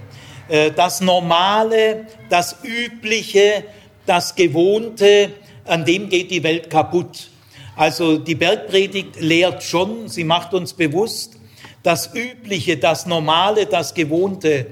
Äh, 0.49 0.73
das 0.73 1.01
Normale, 1.01 2.07
das 2.29 2.59
Übliche, 2.63 3.65
das 4.05 4.35
Gewohnte, 4.35 5.31
an 5.65 5.87
dem 5.87 6.11
geht 6.11 6.31
die 6.31 6.43
Welt 6.43 6.69
kaputt. 6.69 7.31
Also 7.75 8.19
die 8.19 8.35
Bergpredigt 8.35 9.19
lehrt 9.23 9.63
schon, 9.63 10.09
sie 10.09 10.25
macht 10.25 10.53
uns 10.53 10.75
bewusst, 10.75 11.39
das 11.83 12.15
Übliche, 12.15 12.77
das 12.77 13.07
Normale, 13.07 13.65
das 13.65 13.95
Gewohnte, 13.95 14.67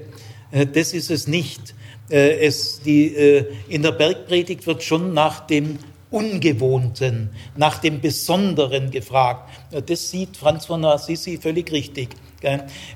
äh, 0.51 0.67
das 0.67 0.93
ist 0.93 1.09
es 1.09 1.25
nicht. 1.27 1.73
Äh, 2.09 2.45
es, 2.45 2.81
die, 2.81 3.15
äh, 3.15 3.45
in 3.67 3.83
der 3.83 3.91
Bergpredigt 3.91 4.65
wird 4.65 4.83
schon 4.83 5.13
nach 5.13 5.41
dem 5.41 5.79
Ungewohnten, 6.11 7.29
nach 7.55 7.77
dem 7.77 8.01
Besonderen 8.01 8.89
gefragt. 8.89 9.47
Das 9.85 10.09
sieht 10.09 10.37
Franz 10.37 10.65
von 10.65 10.83
Assisi 10.83 11.37
völlig 11.37 11.71
richtig. 11.71 12.09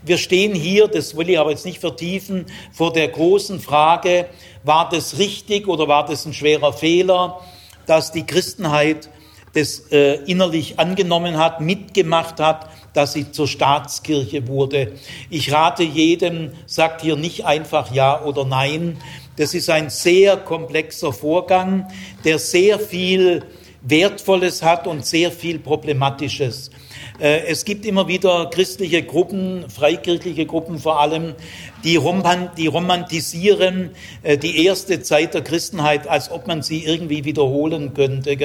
Wir 0.03 0.17
stehen 0.17 0.55
hier, 0.55 0.88
das 0.88 1.15
will 1.15 1.29
ich 1.29 1.38
aber 1.38 1.51
jetzt 1.51 1.65
nicht 1.65 1.79
vertiefen, 1.79 2.46
vor 2.72 2.91
der 2.91 3.10
großen 3.10 3.60
Frage, 3.60 4.27
war 4.63 4.89
das 4.89 5.20
richtig 5.20 5.67
oder 5.67 5.88
war 5.88 6.05
das 6.05 6.25
ein 6.25 6.34
schwerer 6.34 6.74
Fehler, 6.74 7.41
dass 7.86 8.12
die 8.12 8.25
Christenheit 8.25 9.10
das 9.53 9.91
äh, 9.91 10.15
innerlich 10.25 10.79
angenommen 10.79 11.38
hat, 11.38 11.62
mitgemacht 11.62 12.39
hat 12.39 12.70
dass 12.93 13.13
sie 13.13 13.31
zur 13.31 13.47
Staatskirche 13.47 14.47
wurde. 14.47 14.93
Ich 15.29 15.51
rate 15.51 15.83
jedem, 15.83 16.51
sagt 16.65 17.01
hier 17.01 17.15
nicht 17.15 17.45
einfach 17.45 17.93
Ja 17.93 18.23
oder 18.23 18.45
Nein. 18.45 18.97
Das 19.35 19.53
ist 19.53 19.69
ein 19.69 19.89
sehr 19.89 20.38
komplexer 20.38 21.12
Vorgang, 21.12 21.88
der 22.23 22.38
sehr 22.39 22.79
viel 22.79 23.43
Wertvolles 23.81 24.63
hat 24.63 24.88
und 24.88 25.05
sehr 25.05 25.31
viel 25.31 25.59
Problematisches. 25.59 26.71
Äh, 27.19 27.47
es 27.47 27.65
gibt 27.65 27.85
immer 27.85 28.07
wieder 28.07 28.50
christliche 28.50 29.03
Gruppen, 29.03 29.69
freikirchliche 29.69 30.45
Gruppen 30.45 30.79
vor 30.79 31.00
allem, 31.00 31.35
die, 31.83 31.97
romantisieren 31.97 33.91
äh, 34.23 34.38
die 34.38 34.65
erste 34.65 35.01
Zeit 35.01 35.33
der 35.33 35.41
Christenheit, 35.41 36.07
als 36.07 36.31
ob 36.31 36.47
man 36.47 36.62
sie 36.62 36.85
irgendwie 36.85 37.25
wiederholen 37.25 37.93
könnte. 37.93 38.38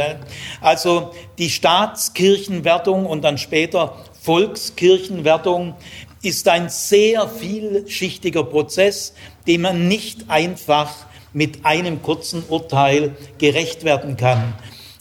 Also 0.61 1.13
die 1.39 1.51
Staatskirchenwertung 1.51 3.07
und 3.07 3.23
dann 3.23 3.39
später 3.39 3.97
Volkskirchenwertung 4.21 5.75
ist 6.23 6.49
ein 6.49 6.69
sehr 6.69 7.29
vielschichtiger 7.29 8.45
Prozess, 8.45 9.15
dem 9.47 9.63
man 9.63 9.89
nicht 9.89 10.29
einfach 10.29 10.93
mit 11.33 11.65
einem 11.65 12.03
kurzen 12.03 12.43
Urteil 12.49 13.15
gerecht 13.39 13.85
werden 13.85 14.17
kann. 14.17 14.55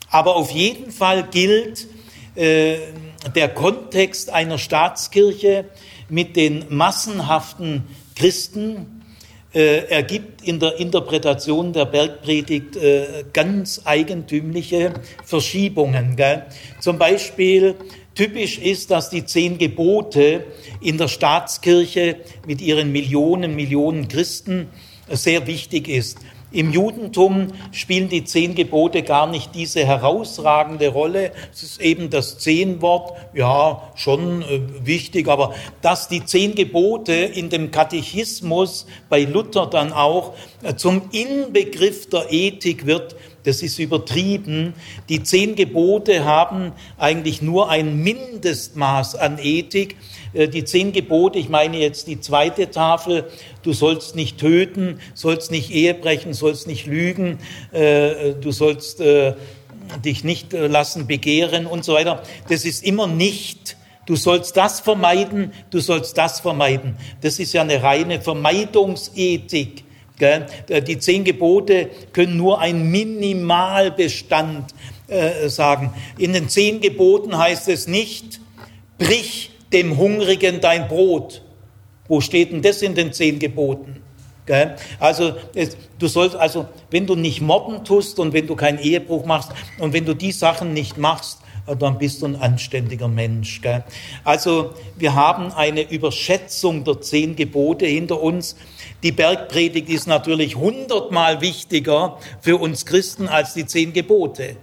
Aber 0.10 0.36
auf 0.36 0.52
jeden 0.52 0.92
Fall 0.92 1.28
gilt 1.30 1.88
äh, 2.36 2.78
der 3.36 3.50
Kontext 3.50 4.30
einer 4.30 4.58
Staatskirche 4.58 5.66
mit 6.10 6.36
den 6.36 6.66
massenhaften 6.70 7.84
Christen, 8.16 8.98
äh, 9.54 9.88
ergibt 9.90 10.42
in 10.48 10.60
der 10.60 10.80
Interpretation 10.80 11.74
der 11.74 11.86
Bergpredigt 11.86 12.76
äh, 12.76 13.26
ganz 13.34 13.82
eigentümliche 13.86 14.94
Verschiebungen. 15.26 16.16
Gell? 16.16 16.46
Zum 16.80 16.98
Beispiel 16.98 17.76
Typisch 18.18 18.58
ist, 18.58 18.90
dass 18.90 19.12
die 19.12 19.26
zehn 19.26 19.60
Gebote 19.60 20.44
in 20.82 20.98
der 20.98 21.08
Staatskirche 21.08 22.16
mit 22.48 22.62
ihren 22.62 22.92
Millionen, 22.92 23.56
Millionen 23.56 24.08
Christen 24.08 24.70
sehr 25.08 25.46
wichtig 25.46 25.88
ist. 25.88 26.18
Im 26.52 26.72
Judentum 26.72 27.50
spielen 27.72 28.10
die 28.10 28.24
zehn 28.24 28.56
Gebote 28.56 29.04
gar 29.04 29.28
nicht 29.28 29.54
diese 29.54 29.86
herausragende 29.86 30.88
Rolle. 30.88 31.32
Es 31.54 31.62
ist 31.62 31.80
eben 31.80 32.10
das 32.10 32.40
Zehnwort, 32.40 33.14
ja, 33.36 33.92
schon 33.94 34.42
äh, 34.42 34.62
wichtig, 34.84 35.28
aber 35.28 35.54
dass 35.84 36.08
die 36.08 36.26
zehn 36.26 36.56
Gebote 36.56 37.14
in 37.14 37.52
dem 37.52 37.70
Katechismus 37.70 38.88
bei 39.10 39.26
Luther 39.26 39.68
dann 39.68 39.94
auch 39.94 40.34
zum 40.76 41.04
Inbegriff 41.12 42.10
der 42.10 42.32
Ethik 42.32 42.86
wird, 42.86 43.16
das 43.44 43.62
ist 43.62 43.80
übertrieben. 43.80 44.74
Die 45.08 45.24
zehn 45.24 45.56
Gebote 45.56 46.26
haben 46.26 46.74
eigentlich 46.98 47.42
nur 47.42 47.70
ein 47.70 48.02
Mindestmaß 48.04 49.16
an 49.16 49.38
Ethik. 49.42 49.96
Äh, 50.34 50.48
die 50.48 50.66
zehn 50.66 50.92
Gebote, 50.92 51.40
ich 51.40 51.48
meine 51.48 51.78
jetzt 51.78 52.08
die 52.08 52.20
zweite 52.20 52.72
Tafel, 52.72 53.26
du 53.62 53.72
sollst 53.72 54.16
nicht 54.16 54.40
töten, 54.40 55.00
sollst 55.14 55.52
nicht 55.52 55.72
Ehe 55.72 55.94
brechen, 55.94 56.34
sollst 56.34 56.68
nicht 56.68 56.88
lügen, 56.88 57.40
äh, 57.72 58.34
du 58.34 58.52
sollst 58.52 59.00
äh, 59.00 59.36
dich 60.04 60.24
nicht 60.26 60.52
lassen 60.52 61.08
begehren 61.08 61.66
und 61.68 61.86
so 61.86 61.94
weiter. 61.94 62.24
Das 62.50 62.66
ist 62.66 62.84
immer 62.84 63.08
nicht 63.08 63.78
Du 64.06 64.16
sollst 64.16 64.56
das 64.56 64.80
vermeiden, 64.80 65.52
du 65.70 65.82
sollst 65.82 66.18
das 66.18 66.40
vermeiden. 66.40 66.96
Das 67.20 67.40
ist 67.40 67.52
ja 67.52 67.62
eine 67.62 67.84
reine 67.84 68.22
Vermeidungsethik. 68.22 69.84
Die 70.20 70.98
zehn 71.00 71.24
Gebote 71.24 71.90
können 72.12 72.38
nur 72.38 72.60
ein 72.60 72.90
Minimalbestand 72.90 74.74
äh, 75.08 75.48
sagen. 75.48 75.94
In 76.18 76.34
den 76.34 76.50
zehn 76.50 76.82
Geboten 76.82 77.38
heißt 77.38 77.68
es 77.70 77.88
nicht, 77.88 78.40
brich 78.98 79.52
dem 79.72 79.98
Hungrigen 79.98 80.60
dein 80.60 80.88
Brot. 80.88 81.44
Wo 82.08 82.22
steht 82.22 82.52
denn 82.52 82.62
das 82.62 82.82
in 82.82 82.96
den 82.96 83.14
zehn 83.14 83.38
Geboten? 83.38 84.02
Also, 85.00 85.36
du 86.00 86.08
sollst, 86.08 86.36
also, 86.36 86.68
wenn 86.90 87.06
du 87.06 87.16
nicht 87.16 87.42
mobben 87.42 87.84
tust 87.84 88.18
und 88.18 88.32
wenn 88.32 88.48
du 88.48 88.56
keinen 88.56 88.80
Ehebruch 88.80 89.26
machst 89.26 89.52
und 89.78 89.92
wenn 89.92 90.06
du 90.06 90.14
die 90.14 90.32
Sachen 90.32 90.74
nicht 90.74 90.98
machst, 90.98 91.40
dann 91.76 91.98
bist 91.98 92.22
du 92.22 92.28
ein 92.28 92.36
anständiger 92.36 93.08
Mensch. 93.08 93.62
Also, 94.24 94.74
wir 94.96 95.16
haben 95.16 95.52
eine 95.52 95.90
Überschätzung 95.90 96.84
der 96.84 97.02
zehn 97.02 97.36
Gebote 97.36 97.86
hinter 97.86 98.22
uns 98.22 98.56
die 99.04 99.12
Bergpredigt 99.12 99.90
ist 99.90 100.08
natürlich 100.08 100.56
hundertmal 100.56 101.40
wichtiger 101.42 102.18
für 102.42 102.58
uns 102.58 102.86
Christen 102.86 103.28
als 103.28 103.54
die 103.54 103.68
zehn 103.68 103.94
Gebote. 103.94 104.58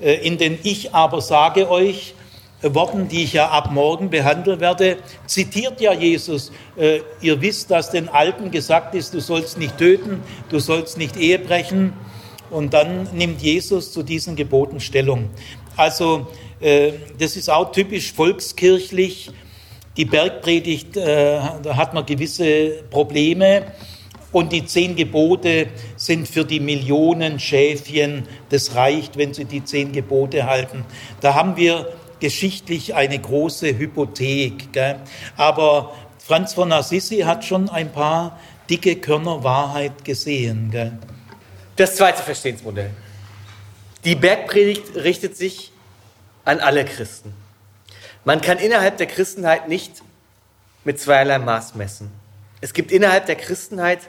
In 0.00 0.38
den 0.38 0.58
Ich 0.62 0.94
aber 0.94 1.20
sage 1.20 1.68
euch, 1.68 2.14
Worten, 2.62 3.08
die 3.08 3.24
ich 3.24 3.32
ja 3.32 3.50
ab 3.50 3.70
morgen 3.72 4.10
behandeln 4.10 4.60
werde, 4.60 4.98
zitiert 5.26 5.80
ja 5.80 5.92
Jesus, 5.92 6.50
äh, 6.76 7.02
ihr 7.20 7.40
wisst, 7.40 7.70
dass 7.70 7.92
den 7.92 8.08
Alten 8.08 8.50
gesagt 8.50 8.96
ist, 8.96 9.14
du 9.14 9.20
sollst 9.20 9.58
nicht 9.58 9.78
töten, 9.78 10.22
du 10.48 10.58
sollst 10.58 10.98
nicht 10.98 11.16
Ehe 11.16 11.38
brechen. 11.38 11.92
Und 12.50 12.74
dann 12.74 13.08
nimmt 13.12 13.42
Jesus 13.42 13.92
zu 13.92 14.02
diesen 14.02 14.34
Geboten 14.34 14.80
Stellung. 14.80 15.28
Also 15.78 16.26
äh, 16.60 16.92
das 17.18 17.36
ist 17.36 17.48
auch 17.48 17.70
typisch 17.70 18.12
volkskirchlich. 18.12 19.30
Die 19.96 20.04
Bergpredigt, 20.04 20.96
äh, 20.96 21.40
da 21.62 21.76
hat 21.76 21.94
man 21.94 22.04
gewisse 22.04 22.82
Probleme. 22.90 23.72
Und 24.32 24.52
die 24.52 24.66
zehn 24.66 24.96
Gebote 24.96 25.68
sind 25.96 26.28
für 26.28 26.44
die 26.44 26.60
Millionen 26.60 27.38
Schäfchen, 27.38 28.24
das 28.50 28.74
reicht, 28.74 29.16
wenn 29.16 29.32
sie 29.32 29.46
die 29.46 29.64
zehn 29.64 29.92
Gebote 29.92 30.46
halten. 30.46 30.84
Da 31.20 31.34
haben 31.34 31.56
wir 31.56 31.92
geschichtlich 32.20 32.94
eine 32.94 33.18
große 33.18 33.78
Hypothek. 33.78 34.72
Gell? 34.72 34.96
Aber 35.36 35.94
Franz 36.18 36.54
von 36.54 36.72
Assisi 36.72 37.20
hat 37.20 37.44
schon 37.44 37.70
ein 37.70 37.90
paar 37.90 38.38
dicke 38.68 38.96
Körner 38.96 39.44
Wahrheit 39.44 40.04
gesehen. 40.04 40.70
Gell? 40.72 40.98
Das 41.76 41.94
zweite 41.94 42.22
Verstehensmodell. 42.22 42.90
Die 44.04 44.14
Bergpredigt 44.14 44.94
richtet 44.94 45.36
sich 45.36 45.72
an 46.44 46.60
alle 46.60 46.84
Christen. 46.84 47.34
Man 48.24 48.40
kann 48.40 48.58
innerhalb 48.58 48.96
der 48.96 49.06
Christenheit 49.06 49.68
nicht 49.68 50.02
mit 50.84 51.00
zweierlei 51.00 51.38
Maß 51.38 51.74
messen. 51.74 52.10
Es 52.60 52.74
gibt 52.74 52.92
innerhalb 52.92 53.26
der 53.26 53.36
Christenheit 53.36 54.00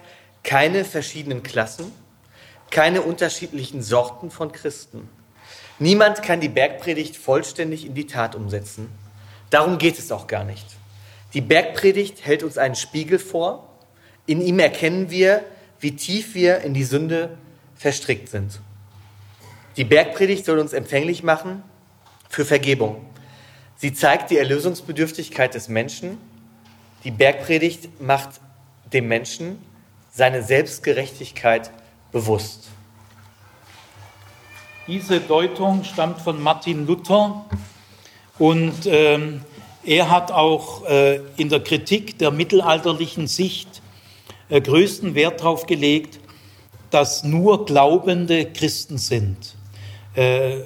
keine 0.43 0.85
verschiedenen 0.85 1.41
Klassen, 1.41 1.91
keine 2.69 3.01
unterschiedlichen 3.01 3.81
Sorten 3.81 4.29
von 4.29 4.51
Christen. 4.51 5.09
Niemand 5.79 6.21
kann 6.21 6.39
die 6.39 6.49
Bergpredigt 6.49 7.17
vollständig 7.17 7.85
in 7.85 7.95
die 7.95 8.05
Tat 8.05 8.35
umsetzen. 8.35 8.89
Darum 9.49 9.79
geht 9.79 9.97
es 9.97 10.11
auch 10.11 10.27
gar 10.27 10.43
nicht. 10.43 10.65
Die 11.33 11.41
Bergpredigt 11.41 12.25
hält 12.25 12.43
uns 12.43 12.57
einen 12.57 12.75
Spiegel 12.75 13.17
vor. 13.17 13.69
In 14.27 14.41
ihm 14.41 14.59
erkennen 14.59 15.09
wir, 15.09 15.43
wie 15.79 15.95
tief 15.95 16.35
wir 16.35 16.59
in 16.59 16.73
die 16.73 16.83
Sünde 16.83 17.37
verstrickt 17.75 18.29
sind. 18.29 18.59
Die 19.77 19.83
Bergpredigt 19.83 20.45
soll 20.45 20.59
uns 20.59 20.73
empfänglich 20.73 21.23
machen 21.23 21.63
für 22.29 22.45
Vergebung. 22.45 23.05
Sie 23.75 23.93
zeigt 23.93 24.31
die 24.31 24.37
Erlösungsbedürftigkeit 24.37 25.53
des 25.53 25.69
Menschen. 25.69 26.17
Die 27.03 27.11
Bergpredigt 27.11 28.01
macht 28.01 28.41
dem 28.91 29.07
Menschen 29.07 29.61
seine 30.11 30.43
Selbstgerechtigkeit 30.43 31.71
bewusst. 32.11 32.67
Diese 34.87 35.19
Deutung 35.19 35.83
stammt 35.83 36.19
von 36.19 36.41
Martin 36.41 36.87
Luther 36.87 37.45
und 38.39 38.85
ähm, 38.85 39.41
er 39.85 40.09
hat 40.09 40.31
auch 40.31 40.85
äh, 40.87 41.21
in 41.37 41.49
der 41.49 41.59
Kritik 41.59 42.17
der 42.17 42.31
mittelalterlichen 42.31 43.27
Sicht 43.27 43.81
äh, 44.49 44.59
größten 44.59 45.15
Wert 45.15 45.41
darauf 45.41 45.67
gelegt, 45.67 46.19
dass 46.89 47.23
nur 47.23 47.65
glaubende 47.65 48.51
Christen 48.51 48.97
sind. 48.97 49.55
Äh, 50.15 50.57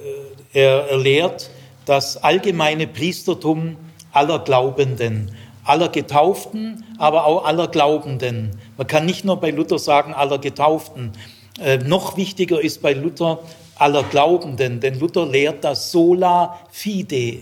er, 0.52 0.88
er 0.90 0.98
lehrt 0.98 1.50
das 1.84 2.22
allgemeine 2.22 2.86
Priestertum 2.86 3.76
aller 4.12 4.38
Glaubenden, 4.38 5.34
aller 5.64 5.88
Getauften, 5.88 6.84
aber 6.98 7.26
auch 7.26 7.44
aller 7.44 7.68
Glaubenden. 7.68 8.58
Man 8.76 8.86
kann 8.86 9.06
nicht 9.06 9.24
nur 9.24 9.40
bei 9.40 9.50
Luther 9.50 9.78
sagen 9.78 10.14
aller 10.14 10.38
Getauften. 10.38 11.12
Äh, 11.60 11.78
noch 11.78 12.16
wichtiger 12.16 12.60
ist 12.60 12.82
bei 12.82 12.92
Luther 12.92 13.40
aller 13.76 14.02
Glaubenden, 14.04 14.80
denn 14.80 14.98
Luther 14.98 15.26
lehrt 15.26 15.64
das 15.64 15.90
sola 15.90 16.58
fide. 16.70 17.40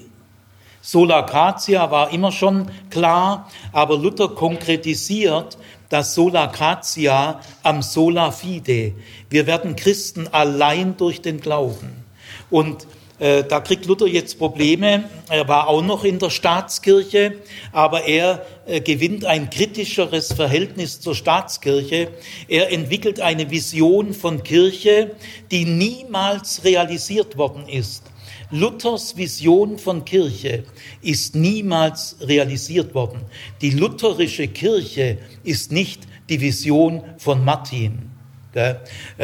Sola 0.80 1.21
gratia 1.21 1.91
war 1.91 2.12
immer 2.12 2.32
schon 2.32 2.69
klar, 2.91 3.49
aber 3.73 3.97
Luther 3.97 4.28
konkretisiert 4.28 5.56
das 5.93 6.15
sola 6.15 6.47
gratia 6.47 7.41
am 7.63 7.83
sola 7.83 8.31
fide. 8.31 8.95
Wir 9.28 9.47
werden 9.47 9.76
Christen 9.76 10.26
allein 10.28 10.97
durch 10.97 11.21
den 11.21 11.41
Glauben. 11.41 12.05
Und 12.50 12.87
äh, 13.19 13.45
da 13.45 13.61
kriegt 13.61 13.85
Luther 13.85 14.07
jetzt 14.07 14.39
Probleme. 14.39 15.05
Er 15.28 15.47
war 15.49 15.69
auch 15.69 15.83
noch 15.83 16.05
in 16.05 16.19
der 16.19 16.31
Staatskirche, 16.31 17.35
aber 17.71 18.05
er 18.05 18.47
äh, 18.67 18.81
gewinnt 18.81 19.26
ein 19.26 19.50
kritischeres 19.50 20.33
Verhältnis 20.33 20.99
zur 20.99 21.15
Staatskirche. 21.15 22.09
Er 22.49 22.73
entwickelt 22.73 23.21
eine 23.21 23.50
Vision 23.50 24.15
von 24.15 24.43
Kirche, 24.43 25.11
die 25.50 25.67
niemals 25.67 26.65
realisiert 26.65 27.37
worden 27.37 27.69
ist. 27.69 28.11
Luthers 28.52 29.17
Vision 29.17 29.78
von 29.78 30.04
Kirche 30.04 30.65
ist 31.00 31.34
niemals 31.34 32.17
realisiert 32.21 32.95
worden. 32.95 33.23
Die 33.62 33.71
lutherische 33.71 34.47
Kirche 34.47 35.17
ist 35.43 35.73
nicht 35.73 36.02
die 36.28 36.41
Vision 36.41 37.02
von 37.17 37.43
Martin. 37.45 38.10
Äh, 38.54 38.75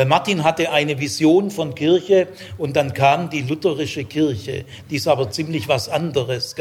Martin 0.06 0.44
hatte 0.44 0.72
eine 0.72 0.98
Vision 0.98 1.50
von 1.50 1.74
Kirche 1.74 2.28
und 2.56 2.76
dann 2.76 2.94
kam 2.94 3.28
die 3.28 3.42
lutherische 3.42 4.04
Kirche. 4.04 4.64
Die 4.88 4.96
ist 4.96 5.06
aber 5.06 5.30
ziemlich 5.30 5.68
was 5.68 5.90
anderes, 5.90 6.56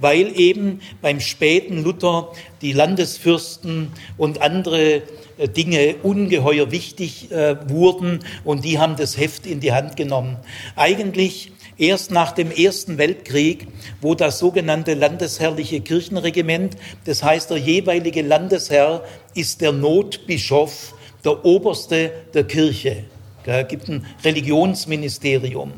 weil 0.00 0.38
eben 0.38 0.80
beim 1.02 1.18
späten 1.18 1.82
Luther 1.82 2.30
die 2.62 2.72
Landesfürsten 2.72 3.90
und 4.16 4.40
andere 4.40 5.02
äh, 5.38 5.48
Dinge 5.48 5.96
ungeheuer 6.04 6.70
wichtig 6.70 7.32
äh, 7.32 7.56
wurden 7.68 8.20
und 8.44 8.64
die 8.64 8.78
haben 8.78 8.94
das 8.94 9.18
Heft 9.18 9.46
in 9.46 9.58
die 9.58 9.72
Hand 9.72 9.96
genommen. 9.96 10.36
Eigentlich 10.76 11.50
erst 11.78 12.10
nach 12.10 12.32
dem 12.32 12.50
Ersten 12.50 12.98
Weltkrieg, 12.98 13.68
wo 14.00 14.14
das 14.14 14.38
sogenannte 14.38 14.94
landesherrliche 14.94 15.80
Kirchenregiment, 15.80 16.76
das 17.04 17.22
heißt 17.22 17.50
der 17.50 17.58
jeweilige 17.58 18.22
Landesherr 18.22 19.04
ist 19.34 19.60
der 19.60 19.72
Notbischof 19.72 20.94
der 21.24 21.44
Oberste 21.44 22.12
der 22.32 22.44
Kirche. 22.44 23.04
Es 23.46 23.68
gibt 23.68 23.88
ein 23.88 24.06
Religionsministerium. 24.24 25.72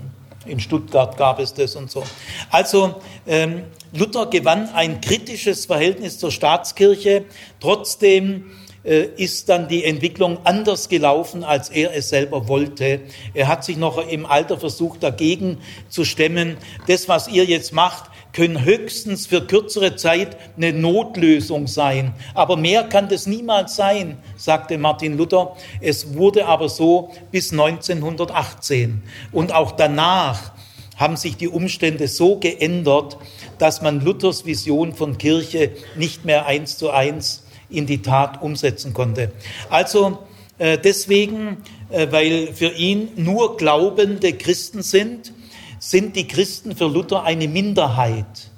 In 0.47 0.61
Stuttgart 0.61 1.17
gab 1.17 1.41
es 1.41 1.53
das 1.55 1.75
und 1.75 1.91
so. 1.91 2.05
Also 2.51 2.97
ähm, 3.27 3.65
Luther 3.93 4.27
gewann 4.27 4.69
ein 4.69 5.01
kritisches 5.01 5.67
Verhältnis 5.67 6.19
zur 6.19 6.31
Staatskirche. 6.31 7.25
Trotzdem 7.59 8.53
ist 8.87 9.49
dann 9.49 9.67
die 9.69 9.85
Entwicklung 9.85 10.39
anders 10.45 10.89
gelaufen, 10.89 11.43
als 11.43 11.71
er 11.71 11.95
es 11.95 12.09
selber 12.09 12.47
wollte. 12.47 13.01
Er 13.35 13.49
hat 13.49 13.65
sich 13.65 13.77
noch 13.77 13.99
im 14.07 14.25
Alter 14.27 14.59
versucht, 14.59 15.03
dagegen 15.03 15.59
zu 15.89 16.05
stemmen. 16.05 16.57
Das, 16.87 17.09
was 17.09 17.27
ihr 17.27 17.45
jetzt 17.45 17.73
macht, 17.73 18.11
können 18.33 18.65
höchstens 18.65 19.27
für 19.27 19.41
kürzere 19.41 19.97
Zeit 19.97 20.37
eine 20.57 20.73
Notlösung 20.73 21.67
sein. 21.67 22.13
Aber 22.35 22.57
mehr 22.57 22.85
kann 22.85 23.09
das 23.09 23.27
niemals 23.27 23.77
sein, 23.77 24.19
sagte 24.37 24.79
Martin 24.79 25.17
Luther. 25.17 25.57
Es 25.81 26.15
wurde 26.15 26.47
aber 26.47 26.69
so 26.69 27.13
bis 27.33 27.51
1918. 27.53 29.03
Und 29.33 29.55
auch 29.55 29.73
danach 29.73 30.53
haben 30.97 31.17
sich 31.17 31.37
die 31.37 31.49
Umstände 31.49 32.09
so 32.09 32.39
geändert, 32.39 33.17
dass 33.59 33.83
man 33.83 34.01
Luthers 34.01 34.45
Vision 34.45 34.93
von 34.93 35.19
Kirche 35.19 35.73
nicht 35.97 36.25
mehr 36.25 36.47
eins 36.47 36.79
zu 36.79 36.91
eins 36.91 37.46
in 37.69 37.87
die 37.87 38.03
Tat 38.03 38.43
umsetzen 38.43 38.93
konnte. 38.93 39.33
Also 39.71 40.19
äh, 40.59 40.79
deswegen, 40.79 41.59
äh, 41.91 42.07
weil 42.11 42.53
für 42.53 42.73
ihn 42.73 43.11
nur 43.17 43.57
glaubende 43.57 44.33
Christen 44.33 44.83
sind, 44.83 45.33
sind 45.79 46.17
die 46.17 46.27
Christen 46.27 46.75
für 46.75 46.87
Luther 46.87 47.25
eine 47.25 47.49
Minderheit. 47.49 48.51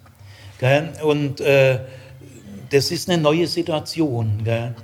Gell? 0.60 0.92
Und 1.02 1.40
äh, 1.40 1.80
das 2.70 2.90
ist 2.90 3.08
eine 3.08 3.20
neue 3.20 3.46
Situation. 3.46 4.42
Gell? 4.44 4.74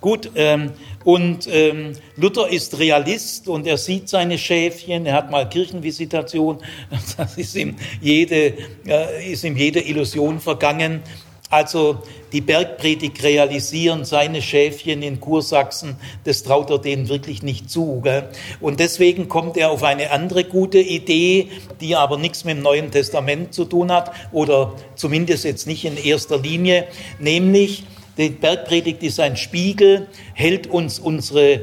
Gut, 0.00 0.30
ähm, 0.34 0.72
und 1.04 1.46
ähm, 1.52 1.92
Luther 2.16 2.48
ist 2.48 2.78
Realist 2.78 3.48
und 3.48 3.66
er 3.66 3.76
sieht 3.76 4.08
seine 4.08 4.38
Schäfchen, 4.38 5.04
er 5.04 5.14
hat 5.14 5.30
mal 5.30 5.46
Kirchenvisitation, 5.46 6.58
das 7.16 7.36
ist 7.36 7.54
ihm 7.54 7.76
jede, 8.00 8.54
äh, 8.86 9.30
ist 9.30 9.44
ihm 9.44 9.56
jede 9.56 9.80
Illusion 9.80 10.40
vergangen. 10.40 11.02
Also 11.50 11.98
die 12.32 12.40
Bergpredigt 12.40 13.24
realisieren, 13.24 14.04
seine 14.04 14.40
Schäfchen 14.40 15.02
in 15.02 15.18
Kursachsen, 15.18 15.96
das 16.22 16.44
traut 16.44 16.70
er 16.70 16.78
denen 16.78 17.08
wirklich 17.08 17.42
nicht 17.42 17.68
zu. 17.68 18.00
Gell? 18.02 18.28
Und 18.60 18.78
deswegen 18.78 19.28
kommt 19.28 19.56
er 19.56 19.72
auf 19.72 19.82
eine 19.82 20.12
andere 20.12 20.44
gute 20.44 20.78
Idee, 20.78 21.48
die 21.80 21.96
aber 21.96 22.18
nichts 22.18 22.44
mit 22.44 22.56
dem 22.56 22.62
Neuen 22.62 22.92
Testament 22.92 23.52
zu 23.52 23.64
tun 23.64 23.90
hat 23.90 24.12
oder 24.30 24.74
zumindest 24.94 25.44
jetzt 25.44 25.66
nicht 25.66 25.84
in 25.84 25.96
erster 25.96 26.38
Linie, 26.38 26.86
nämlich 27.18 27.82
die 28.16 28.28
Bergpredigt 28.28 29.02
ist 29.02 29.18
ein 29.18 29.36
Spiegel, 29.36 30.06
hält 30.34 30.68
uns 30.68 31.00
unsere 31.00 31.62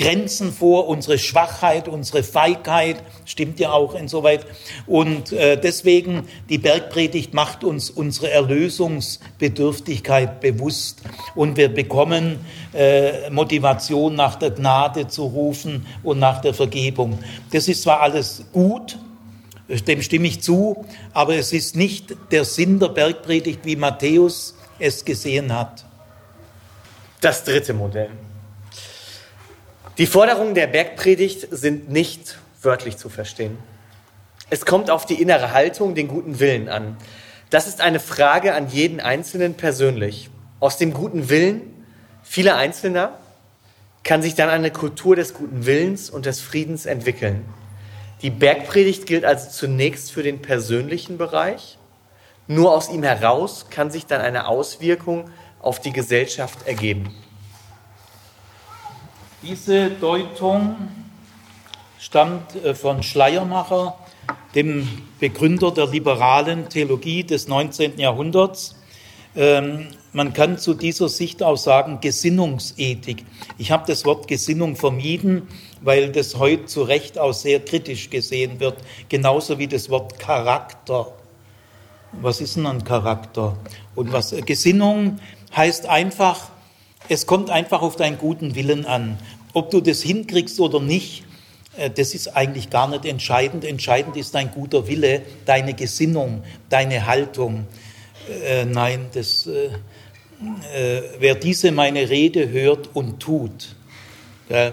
Grenzen 0.00 0.50
vor, 0.50 0.88
unsere 0.88 1.18
Schwachheit, 1.18 1.86
unsere 1.86 2.22
Feigheit, 2.22 3.02
stimmt 3.26 3.60
ja 3.60 3.72
auch 3.72 3.94
insoweit. 3.94 4.46
Und 4.86 5.32
äh, 5.32 5.60
deswegen, 5.60 6.26
die 6.48 6.56
Bergpredigt 6.56 7.34
macht 7.34 7.64
uns 7.64 7.90
unsere 7.90 8.30
Erlösungsbedürftigkeit 8.30 10.40
bewusst 10.40 11.02
und 11.34 11.58
wir 11.58 11.68
bekommen 11.68 12.38
äh, 12.72 13.28
Motivation, 13.28 14.14
nach 14.14 14.36
der 14.36 14.52
Gnade 14.52 15.08
zu 15.08 15.24
rufen 15.24 15.84
und 16.02 16.18
nach 16.18 16.40
der 16.40 16.54
Vergebung. 16.54 17.18
Das 17.52 17.68
ist 17.68 17.82
zwar 17.82 18.00
alles 18.00 18.46
gut, 18.52 18.96
dem 19.86 20.00
stimme 20.00 20.28
ich 20.28 20.40
zu, 20.40 20.86
aber 21.12 21.36
es 21.36 21.52
ist 21.52 21.76
nicht 21.76 22.16
der 22.32 22.46
Sinn 22.46 22.78
der 22.78 22.88
Bergpredigt, 22.88 23.60
wie 23.64 23.76
Matthäus 23.76 24.54
es 24.78 25.04
gesehen 25.04 25.54
hat. 25.54 25.84
Das 27.20 27.44
dritte 27.44 27.74
Modell. 27.74 28.08
Die 30.00 30.06
Forderungen 30.06 30.54
der 30.54 30.66
Bergpredigt 30.66 31.48
sind 31.50 31.90
nicht 31.90 32.38
wörtlich 32.62 32.96
zu 32.96 33.10
verstehen. 33.10 33.58
Es 34.48 34.64
kommt 34.64 34.88
auf 34.90 35.04
die 35.04 35.20
innere 35.20 35.52
Haltung, 35.52 35.94
den 35.94 36.08
guten 36.08 36.40
Willen 36.40 36.70
an. 36.70 36.96
Das 37.50 37.66
ist 37.66 37.82
eine 37.82 38.00
Frage 38.00 38.54
an 38.54 38.70
jeden 38.70 39.00
Einzelnen 39.00 39.52
persönlich. 39.52 40.30
Aus 40.58 40.78
dem 40.78 40.94
guten 40.94 41.28
Willen 41.28 41.84
vieler 42.22 42.56
Einzelner 42.56 43.18
kann 44.02 44.22
sich 44.22 44.34
dann 44.34 44.48
eine 44.48 44.70
Kultur 44.70 45.16
des 45.16 45.34
guten 45.34 45.66
Willens 45.66 46.08
und 46.08 46.24
des 46.24 46.40
Friedens 46.40 46.86
entwickeln. 46.86 47.44
Die 48.22 48.30
Bergpredigt 48.30 49.04
gilt 49.04 49.26
also 49.26 49.50
zunächst 49.50 50.12
für 50.12 50.22
den 50.22 50.40
persönlichen 50.40 51.18
Bereich. 51.18 51.76
Nur 52.46 52.72
aus 52.72 52.88
ihm 52.88 53.02
heraus 53.02 53.66
kann 53.68 53.90
sich 53.90 54.06
dann 54.06 54.22
eine 54.22 54.48
Auswirkung 54.48 55.28
auf 55.60 55.78
die 55.78 55.92
Gesellschaft 55.92 56.66
ergeben. 56.66 57.14
Diese 59.42 59.88
Deutung 59.88 60.76
stammt 61.98 62.56
äh, 62.56 62.74
von 62.74 63.02
Schleiermacher, 63.02 63.96
dem 64.54 64.86
Begründer 65.18 65.70
der 65.70 65.86
liberalen 65.86 66.68
Theologie 66.68 67.24
des 67.24 67.48
19. 67.48 67.98
Jahrhunderts. 67.98 68.74
Ähm, 69.34 69.86
man 70.12 70.34
kann 70.34 70.58
zu 70.58 70.74
dieser 70.74 71.08
Sicht 71.08 71.42
auch 71.42 71.56
sagen 71.56 72.02
Gesinnungsethik. 72.02 73.24
Ich 73.56 73.70
habe 73.70 73.84
das 73.86 74.04
Wort 74.04 74.28
Gesinnung 74.28 74.76
vermieden, 74.76 75.48
weil 75.80 76.12
das 76.12 76.36
heute 76.36 76.66
zu 76.66 76.82
Recht 76.82 77.18
auch 77.18 77.32
sehr 77.32 77.60
kritisch 77.60 78.10
gesehen 78.10 78.60
wird, 78.60 78.76
genauso 79.08 79.58
wie 79.58 79.68
das 79.68 79.88
Wort 79.88 80.18
Charakter. 80.18 81.14
Was 82.12 82.42
ist 82.42 82.56
denn 82.56 82.66
ein 82.66 82.84
Charakter? 82.84 83.56
Und 83.94 84.12
was 84.12 84.34
Gesinnung 84.44 85.18
heißt 85.56 85.86
einfach, 85.86 86.50
es 87.10 87.26
kommt 87.26 87.50
einfach 87.50 87.82
auf 87.82 87.96
deinen 87.96 88.18
guten 88.18 88.54
Willen 88.54 88.86
an. 88.86 89.18
Ob 89.52 89.70
du 89.70 89.80
das 89.80 90.00
hinkriegst 90.00 90.60
oder 90.60 90.78
nicht, 90.78 91.24
äh, 91.76 91.90
das 91.90 92.14
ist 92.14 92.28
eigentlich 92.28 92.70
gar 92.70 92.88
nicht 92.88 93.04
entscheidend. 93.04 93.64
Entscheidend 93.64 94.16
ist 94.16 94.34
dein 94.34 94.52
guter 94.52 94.86
Wille, 94.86 95.22
deine 95.44 95.74
Gesinnung, 95.74 96.44
deine 96.68 97.06
Haltung. 97.06 97.66
Äh, 98.46 98.64
nein, 98.64 99.06
das, 99.12 99.48
äh, 99.48 99.66
äh, 100.72 101.02
wer 101.18 101.34
diese 101.34 101.72
meine 101.72 102.08
Rede 102.08 102.48
hört 102.48 102.90
und 102.94 103.18
tut. 103.18 103.74
Ja, 104.48 104.72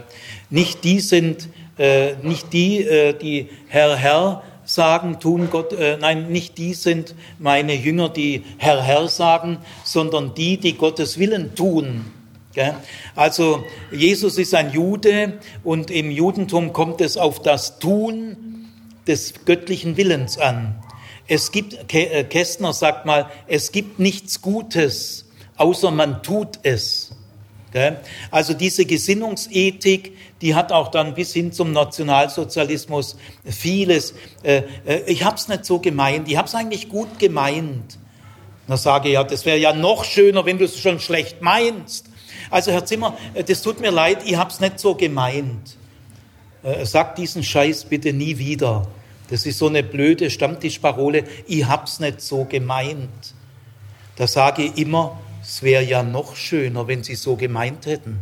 nicht 0.52 0.84
die 0.84 1.00
sind, 1.00 1.50
äh, 1.80 2.14
nicht 2.22 2.54
die, 2.54 2.84
äh, 2.84 3.18
die 3.18 3.50
Herr, 3.68 3.96
Herr 3.96 4.44
sagen, 4.64 5.20
tun 5.20 5.48
Gott, 5.50 5.74
nein, 6.02 6.28
nicht 6.28 6.58
die 6.58 6.74
sind 6.74 7.16
meine 7.40 7.74
Jünger, 7.74 8.10
die 8.10 8.44
Herr, 8.58 8.84
Herr 8.84 9.08
sagen, 9.08 9.60
sondern 9.86 10.36
die, 10.36 10.58
die 10.58 10.74
Gottes 10.74 11.18
Willen 11.18 11.56
tun. 11.56 12.04
Also 13.16 13.66
Jesus 13.92 14.38
ist 14.38 14.54
ein 14.54 14.72
Jude 14.72 15.40
und 15.64 15.92
im 15.92 16.12
Judentum 16.12 16.74
kommt 16.74 17.02
es 17.02 17.18
auf 17.18 17.42
das 17.42 17.80
Tun 17.80 18.68
des 19.08 19.46
göttlichen 19.46 19.98
Willens 19.98 20.38
an. 20.38 20.84
Es 21.28 21.52
gibt, 21.52 21.94
äh, 21.94 22.24
Kästner 22.24 22.74
sagt 22.74 23.06
mal, 23.06 23.30
es 23.48 23.72
gibt 23.72 24.00
nichts 24.00 24.42
Gutes, 24.42 25.26
außer 25.58 25.92
man 25.92 26.24
tut 26.24 26.60
es. 26.64 27.12
Also 28.32 28.54
diese 28.54 28.86
Gesinnungsethik, 28.86 30.18
die 30.42 30.56
hat 30.56 30.72
auch 30.72 30.88
dann 30.90 31.14
bis 31.14 31.34
hin 31.34 31.52
zum 31.52 31.74
Nationalsozialismus 31.74 33.18
vieles. 33.46 34.14
Äh, 34.42 34.64
äh, 34.86 35.02
ich 35.06 35.24
habe 35.24 35.36
es 35.36 35.48
nicht 35.48 35.66
so 35.66 35.80
gemeint, 35.80 36.28
ich 36.30 36.38
habe 36.38 36.48
es 36.48 36.56
eigentlich 36.56 36.90
gut 36.90 37.20
gemeint. 37.20 38.00
Da 38.68 38.78
sage 38.78 39.10
ich 39.10 39.14
ja, 39.14 39.24
das 39.24 39.46
wäre 39.46 39.58
ja 39.58 39.74
noch 39.74 40.06
schöner, 40.06 40.46
wenn 40.46 40.58
du 40.58 40.66
es 40.66 40.80
schon 40.80 41.00
schlecht 41.00 41.42
meinst. 41.42 42.07
Also 42.50 42.72
Herr 42.72 42.86
Zimmer, 42.86 43.18
das 43.46 43.62
tut 43.62 43.80
mir 43.80 43.92
leid, 43.92 44.20
ich 44.26 44.36
habe 44.36 44.50
es 44.50 44.60
nicht 44.60 44.80
so 44.80 44.96
gemeint. 44.96 45.78
Sag 46.84 47.16
diesen 47.16 47.44
Scheiß 47.44 47.86
bitte 47.86 48.14
nie 48.14 48.38
wieder. 48.38 48.88
Das 49.30 49.46
ist 49.46 49.58
so 49.58 49.68
eine 49.68 49.84
blöde 49.84 50.30
Stammtischparole, 50.30 51.24
ich 51.48 51.66
hab's 51.66 52.00
nicht 52.00 52.22
so 52.22 52.46
gemeint. 52.46 53.34
Da 54.16 54.26
sage 54.26 54.64
ich 54.64 54.78
immer, 54.78 55.20
es 55.44 55.62
wäre 55.64 55.84
ja 55.84 56.04
noch 56.04 56.36
schöner, 56.36 56.88
wenn 56.88 57.04
Sie 57.04 57.16
so 57.16 57.36
gemeint 57.36 57.86
hätten. 57.86 58.20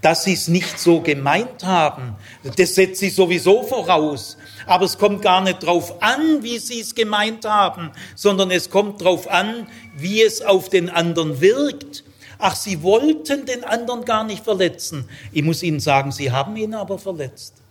Dass 0.00 0.24
Sie 0.24 0.32
es 0.32 0.48
nicht 0.48 0.78
so 0.78 1.00
gemeint 1.00 1.64
haben, 1.64 2.16
das 2.56 2.76
setzt 2.76 3.00
Sie 3.00 3.10
sowieso 3.10 3.64
voraus. 3.64 4.36
Aber 4.66 4.84
es 4.84 4.96
kommt 4.96 5.22
gar 5.22 5.40
nicht 5.40 5.62
drauf 5.62 6.02
an, 6.02 6.42
wie 6.42 6.58
Sie 6.58 6.80
es 6.80 6.94
gemeint 6.94 7.44
haben, 7.44 7.90
sondern 8.14 8.50
es 8.50 8.70
kommt 8.70 9.02
drauf 9.02 9.28
an, 9.28 9.66
wie 9.96 10.22
es 10.22 10.42
auf 10.42 10.68
den 10.68 10.88
anderen 10.88 11.40
wirkt. 11.40 12.04
Ach, 12.38 12.54
Sie 12.54 12.82
wollten 12.82 13.46
den 13.46 13.64
anderen 13.64 14.04
gar 14.04 14.24
nicht 14.24 14.44
verletzen. 14.44 15.08
Ich 15.32 15.42
muss 15.42 15.62
Ihnen 15.62 15.80
sagen, 15.80 16.12
Sie 16.12 16.30
haben 16.30 16.56
ihn 16.56 16.74
aber 16.74 16.98
verletzt. 16.98 17.63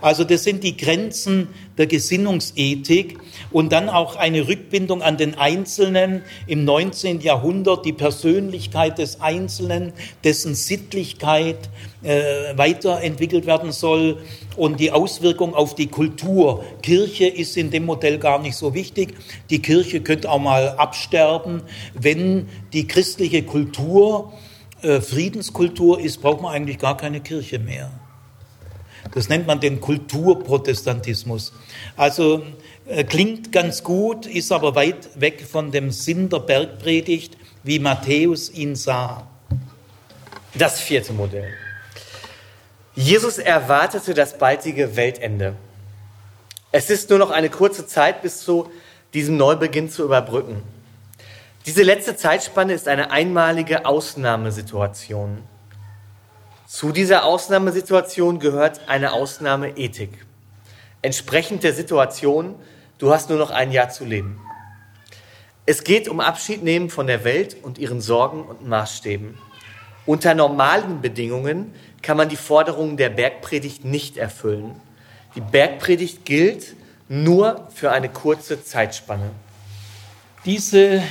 Also 0.00 0.24
das 0.24 0.44
sind 0.44 0.64
die 0.64 0.76
Grenzen 0.76 1.48
der 1.76 1.86
Gesinnungsethik 1.86 3.18
und 3.50 3.72
dann 3.72 3.88
auch 3.88 4.16
eine 4.16 4.46
Rückbindung 4.46 5.02
an 5.02 5.16
den 5.16 5.36
Einzelnen 5.36 6.22
im 6.46 6.64
19. 6.64 7.20
Jahrhundert, 7.20 7.84
die 7.84 7.92
Persönlichkeit 7.92 8.98
des 8.98 9.20
Einzelnen, 9.20 9.92
dessen 10.24 10.54
Sittlichkeit 10.54 11.70
äh, 12.02 12.56
weiterentwickelt 12.56 13.46
werden 13.46 13.72
soll 13.72 14.18
und 14.56 14.78
die 14.78 14.92
Auswirkung 14.92 15.54
auf 15.54 15.74
die 15.74 15.88
Kultur. 15.88 16.64
Kirche 16.82 17.26
ist 17.26 17.56
in 17.56 17.70
dem 17.70 17.86
Modell 17.86 18.18
gar 18.18 18.40
nicht 18.40 18.56
so 18.56 18.74
wichtig. 18.74 19.14
Die 19.50 19.60
Kirche 19.60 20.00
könnte 20.00 20.30
auch 20.30 20.38
mal 20.38 20.68
absterben, 20.70 21.62
wenn 21.94 22.48
die 22.72 22.86
christliche 22.86 23.42
Kultur 23.42 24.32
äh, 24.82 25.00
Friedenskultur 25.00 26.00
ist, 26.00 26.22
braucht 26.22 26.40
man 26.40 26.54
eigentlich 26.54 26.78
gar 26.78 26.96
keine 26.96 27.20
Kirche 27.20 27.58
mehr. 27.58 27.90
Das 29.12 29.28
nennt 29.28 29.46
man 29.46 29.60
den 29.60 29.80
Kulturprotestantismus. 29.80 31.52
Also 31.96 32.44
äh, 32.86 33.04
klingt 33.04 33.52
ganz 33.52 33.82
gut, 33.82 34.26
ist 34.26 34.52
aber 34.52 34.74
weit 34.74 35.20
weg 35.20 35.44
von 35.50 35.72
dem 35.72 35.90
Sinn 35.90 36.28
der 36.28 36.40
Bergpredigt, 36.40 37.36
wie 37.62 37.78
Matthäus 37.78 38.50
ihn 38.50 38.76
sah. 38.76 39.26
Das 40.54 40.80
vierte 40.80 41.12
Modell. 41.12 41.52
Jesus 42.94 43.38
erwartete 43.38 44.14
das 44.14 44.36
baldige 44.36 44.96
Weltende. 44.96 45.54
Es 46.72 46.90
ist 46.90 47.10
nur 47.10 47.18
noch 47.18 47.30
eine 47.30 47.50
kurze 47.50 47.86
Zeit 47.86 48.22
bis 48.22 48.40
zu 48.40 48.70
diesem 49.14 49.36
Neubeginn 49.36 49.90
zu 49.90 50.04
überbrücken. 50.04 50.62
Diese 51.66 51.82
letzte 51.82 52.16
Zeitspanne 52.16 52.72
ist 52.72 52.88
eine 52.88 53.10
einmalige 53.10 53.84
Ausnahmesituation. 53.86 55.38
Zu 56.72 56.92
dieser 56.92 57.24
Ausnahmesituation 57.24 58.38
gehört 58.38 58.82
eine 58.86 59.12
Ausnahmeethik. 59.12 60.24
Entsprechend 61.02 61.64
der 61.64 61.72
Situation, 61.72 62.54
du 62.98 63.12
hast 63.12 63.28
nur 63.28 63.40
noch 63.40 63.50
ein 63.50 63.72
Jahr 63.72 63.88
zu 63.88 64.04
leben. 64.04 64.40
Es 65.66 65.82
geht 65.82 66.08
um 66.08 66.20
Abschied 66.20 66.62
nehmen 66.62 66.88
von 66.88 67.08
der 67.08 67.24
Welt 67.24 67.56
und 67.60 67.78
ihren 67.78 68.00
Sorgen 68.00 68.44
und 68.44 68.68
Maßstäben. 68.68 69.36
Unter 70.06 70.36
normalen 70.36 71.00
Bedingungen 71.00 71.74
kann 72.02 72.16
man 72.16 72.28
die 72.28 72.36
Forderungen 72.36 72.96
der 72.96 73.10
Bergpredigt 73.10 73.84
nicht 73.84 74.16
erfüllen. 74.16 74.80
Die 75.34 75.40
Bergpredigt 75.40 76.24
gilt 76.24 76.76
nur 77.08 77.66
für 77.74 77.90
eine 77.90 78.10
kurze 78.10 78.62
Zeitspanne. 78.62 79.32
Diese 80.44 81.02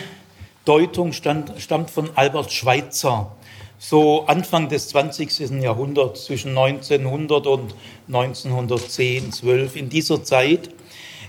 Deutung 0.63 1.11
stand, 1.11 1.51
stammt 1.59 1.91
von 1.91 2.11
Albert 2.15 2.53
Schweitzer 2.53 3.35
so 3.79 4.25
Anfang 4.25 4.67
des 4.67 4.89
20. 4.89 5.61
Jahrhunderts, 5.61 6.25
zwischen 6.25 6.49
1900 6.49 7.47
und 7.47 7.73
1910, 8.07 9.31
12, 9.31 9.75
in 9.77 9.89
dieser 9.89 10.23
Zeit. 10.23 10.69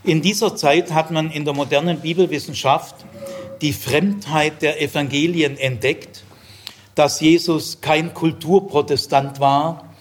In 0.02 0.20
dieser 0.20 0.56
Zeit 0.56 0.92
hat 0.92 1.12
man 1.12 1.30
in 1.30 1.44
der 1.44 1.54
modernen 1.54 2.00
Bibelwissenschaft 2.00 2.96
die 3.62 3.72
Fremdheit 3.72 4.62
der 4.62 4.82
Evangelien 4.82 5.56
entdeckt, 5.58 6.24
dass 6.96 7.20
Jesus 7.20 7.80
kein 7.80 8.12
Kulturprotestant 8.14 9.38
war, 9.38 9.94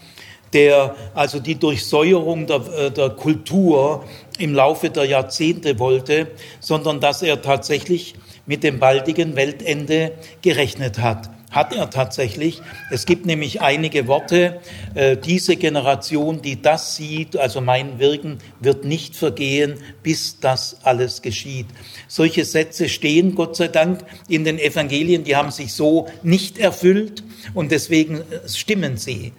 der 0.52 0.96
also 1.14 1.40
die 1.40 1.56
Durchsäuerung 1.56 2.48
der, 2.48 2.68
äh, 2.76 2.92
der 2.92 3.12
Kultur 3.12 4.06
im 4.40 4.56
Laufe 4.56 4.90
der 4.90 5.06
Jahrzehnte 5.06 5.78
wollte, 5.78 6.32
sondern 6.60 7.00
dass 7.00 7.22
er 7.22 7.44
tatsächlich 7.44 8.16
mit 8.48 8.64
dem 8.64 8.80
baldigen 8.80 9.36
Weltende 9.36 10.14
gerechnet 10.42 10.98
hat. 10.98 11.30
Hat 11.52 11.76
er 11.76 11.90
tatsächlich. 11.90 12.62
Es 12.92 13.06
gibt 13.06 13.26
nämlich 13.26 13.62
einige 13.62 14.08
Worte, 14.08 14.60
äh, 14.94 15.18
diese 15.18 15.56
Generation, 15.56 16.42
die 16.42 16.62
das 16.62 16.96
sieht, 16.96 17.38
also 17.38 17.62
mein 17.62 18.00
Wirken, 18.00 18.38
wird 18.60 18.86
nicht 18.86 19.16
vergehen, 19.16 19.76
bis 20.04 20.40
das 20.40 20.78
alles 20.84 21.22
geschieht. 21.22 21.68
Solche 22.08 22.46
Sätze 22.46 22.90
stehen, 22.90 23.36
Gott 23.36 23.56
sei 23.56 23.68
Dank, 23.68 24.02
in 24.28 24.44
den 24.44 24.60
Evangelien, 24.60 25.24
die 25.24 25.36
haben 25.36 25.52
sich 25.52 25.74
so 25.74 26.08
nicht 26.24 26.58
erfüllt 26.58 27.24
und 27.54 27.72
deswegen 27.72 28.18
äh, 28.18 28.48
stimmen 28.48 28.98
sie. 28.98 29.34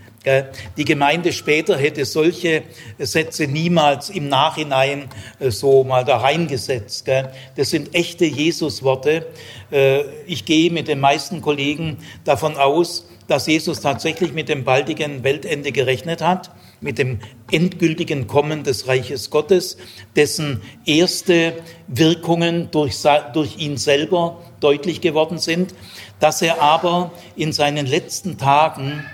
Die 0.76 0.84
Gemeinde 0.84 1.32
später 1.32 1.78
hätte 1.78 2.04
solche 2.04 2.62
Sätze 2.98 3.46
niemals 3.46 4.10
im 4.10 4.28
Nachhinein 4.28 5.08
äh, 5.38 5.50
so 5.50 5.82
mal 5.82 6.04
da 6.04 6.18
reingesetzt. 6.18 7.08
Das 7.56 7.70
sind 7.70 7.94
echte 7.94 8.26
Jesusworte. 8.26 9.26
Äh, 9.70 10.02
ich 10.26 10.44
gehe 10.44 10.70
mit 10.70 10.88
den 10.88 11.00
meisten 11.00 11.40
Kollegen 11.40 11.96
davon 12.24 12.58
aus, 12.58 13.06
dass 13.28 13.46
Jesus 13.46 13.80
tatsächlich 13.80 14.34
mit 14.34 14.50
dem 14.50 14.64
baldigen 14.64 15.24
Weltende 15.24 15.72
gerechnet 15.72 16.20
hat, 16.20 16.50
mit 16.82 16.98
dem 16.98 17.20
endgültigen 17.50 18.26
Kommen 18.26 18.62
des 18.62 18.88
Reiches 18.88 19.30
Gottes, 19.30 19.78
dessen 20.16 20.60
erste 20.84 21.54
Wirkungen 21.86 22.70
durch 22.72 23.56
ihn 23.56 23.76
selber 23.78 24.42
deutlich 24.58 25.00
geworden 25.00 25.38
sind, 25.38 25.74
dass 26.18 26.42
er 26.42 26.60
aber 26.60 27.12
in 27.36 27.52
seinen 27.52 27.86
letzten 27.86 28.36
Tagen 28.36 29.04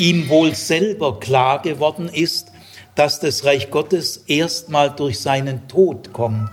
ihm 0.00 0.28
wohl 0.28 0.54
selber 0.54 1.20
klar 1.20 1.62
geworden 1.62 2.08
ist, 2.08 2.50
dass 2.94 3.20
das 3.20 3.44
Reich 3.44 3.70
Gottes 3.70 4.24
erstmal 4.26 4.90
durch 4.90 5.20
seinen 5.20 5.68
Tod 5.68 6.12
kommt. 6.12 6.50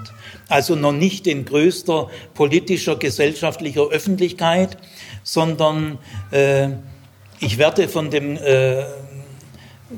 Also 0.50 0.76
noch 0.76 0.92
nicht 0.92 1.28
in 1.28 1.46
größter 1.46 2.10
politischer, 2.34 2.96
gesellschaftlicher 2.96 3.88
Öffentlichkeit, 3.88 4.78
sondern 5.24 5.98
äh, 6.32 6.70
ich 7.40 7.58
werde 7.58 7.88
von 7.88 8.12
dem 8.12 8.38
äh, 8.38 8.86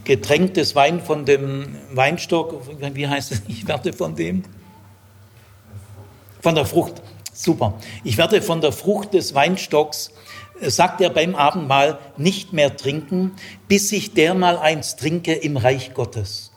Getränk 0.04 0.54
des 0.54 0.76
Wein, 0.76 1.02
von 1.02 1.26
dem 1.26 1.76
Weinstock, 1.92 2.62
wie 2.94 3.08
heißt 3.08 3.32
es, 3.32 3.42
ich 3.48 3.68
werde 3.68 3.94
von 3.94 4.16
dem, 4.16 4.44
von 6.42 6.56
der 6.56 6.66
Frucht, 6.66 7.02
super, 7.34 7.74
ich 8.04 8.18
werde 8.18 8.42
von 8.42 8.62
der 8.62 8.72
Frucht 8.72 9.14
des 9.14 9.34
Weinstocks 9.34 10.12
sagt 10.62 11.02
er 11.02 11.10
beim 11.10 11.36
Abendmahl, 11.36 12.00
nicht 12.17 12.54
mehr 12.54 12.76
trinken, 12.76 13.32
bis 13.67 13.91
ich 13.91 14.13
dermal 14.13 14.58
eins 14.58 14.95
trinke 14.95 15.34
im 15.34 15.58
Reich 15.58 15.93
Gottes. 15.93 16.52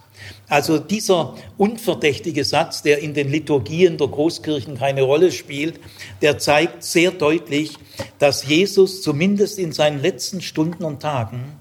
Also 0.49 0.79
dieser 0.79 1.35
unverdächtige 1.57 2.45
Satz, 2.45 2.83
der 2.83 2.99
in 2.99 3.15
den 3.15 3.31
Liturgien 3.31 3.97
der 3.97 4.09
Großkirchen 4.09 4.77
keine 4.77 5.03
Rolle 5.03 5.33
spielt, 5.33 5.81
der 6.21 6.39
zeigt 6.39 6.85
sehr 6.85 7.11
deutlich, 7.11 7.79
dass 8.19 8.47
Jesus 8.47 9.03
zumindest 9.03 9.59
in 9.59 9.73
seinen 9.73 10.01
letzten 10.03 10.43
Stunden 10.43 10.85
und 10.85 11.01
Tagen 11.01 11.57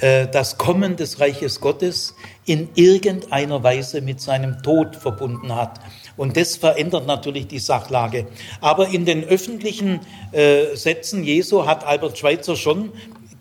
äh, 0.00 0.28
das 0.28 0.58
Kommen 0.58 0.96
des 0.96 1.20
Reiches 1.20 1.60
Gottes 1.60 2.14
in 2.44 2.68
irgendeiner 2.74 3.62
Weise 3.62 4.00
mit 4.00 4.20
seinem 4.20 4.62
Tod 4.62 4.96
verbunden 4.96 5.54
hat. 5.54 5.80
Und 6.16 6.36
das 6.36 6.56
verändert 6.56 7.06
natürlich 7.06 7.46
die 7.46 7.58
Sachlage. 7.58 8.26
Aber 8.60 8.88
in 8.88 9.04
den 9.04 9.24
öffentlichen 9.24 10.00
äh, 10.32 10.74
Sätzen 10.74 11.24
Jesu 11.24 11.66
hat 11.66 11.84
Albert 11.84 12.18
Schweitzer 12.18 12.56
schon 12.56 12.92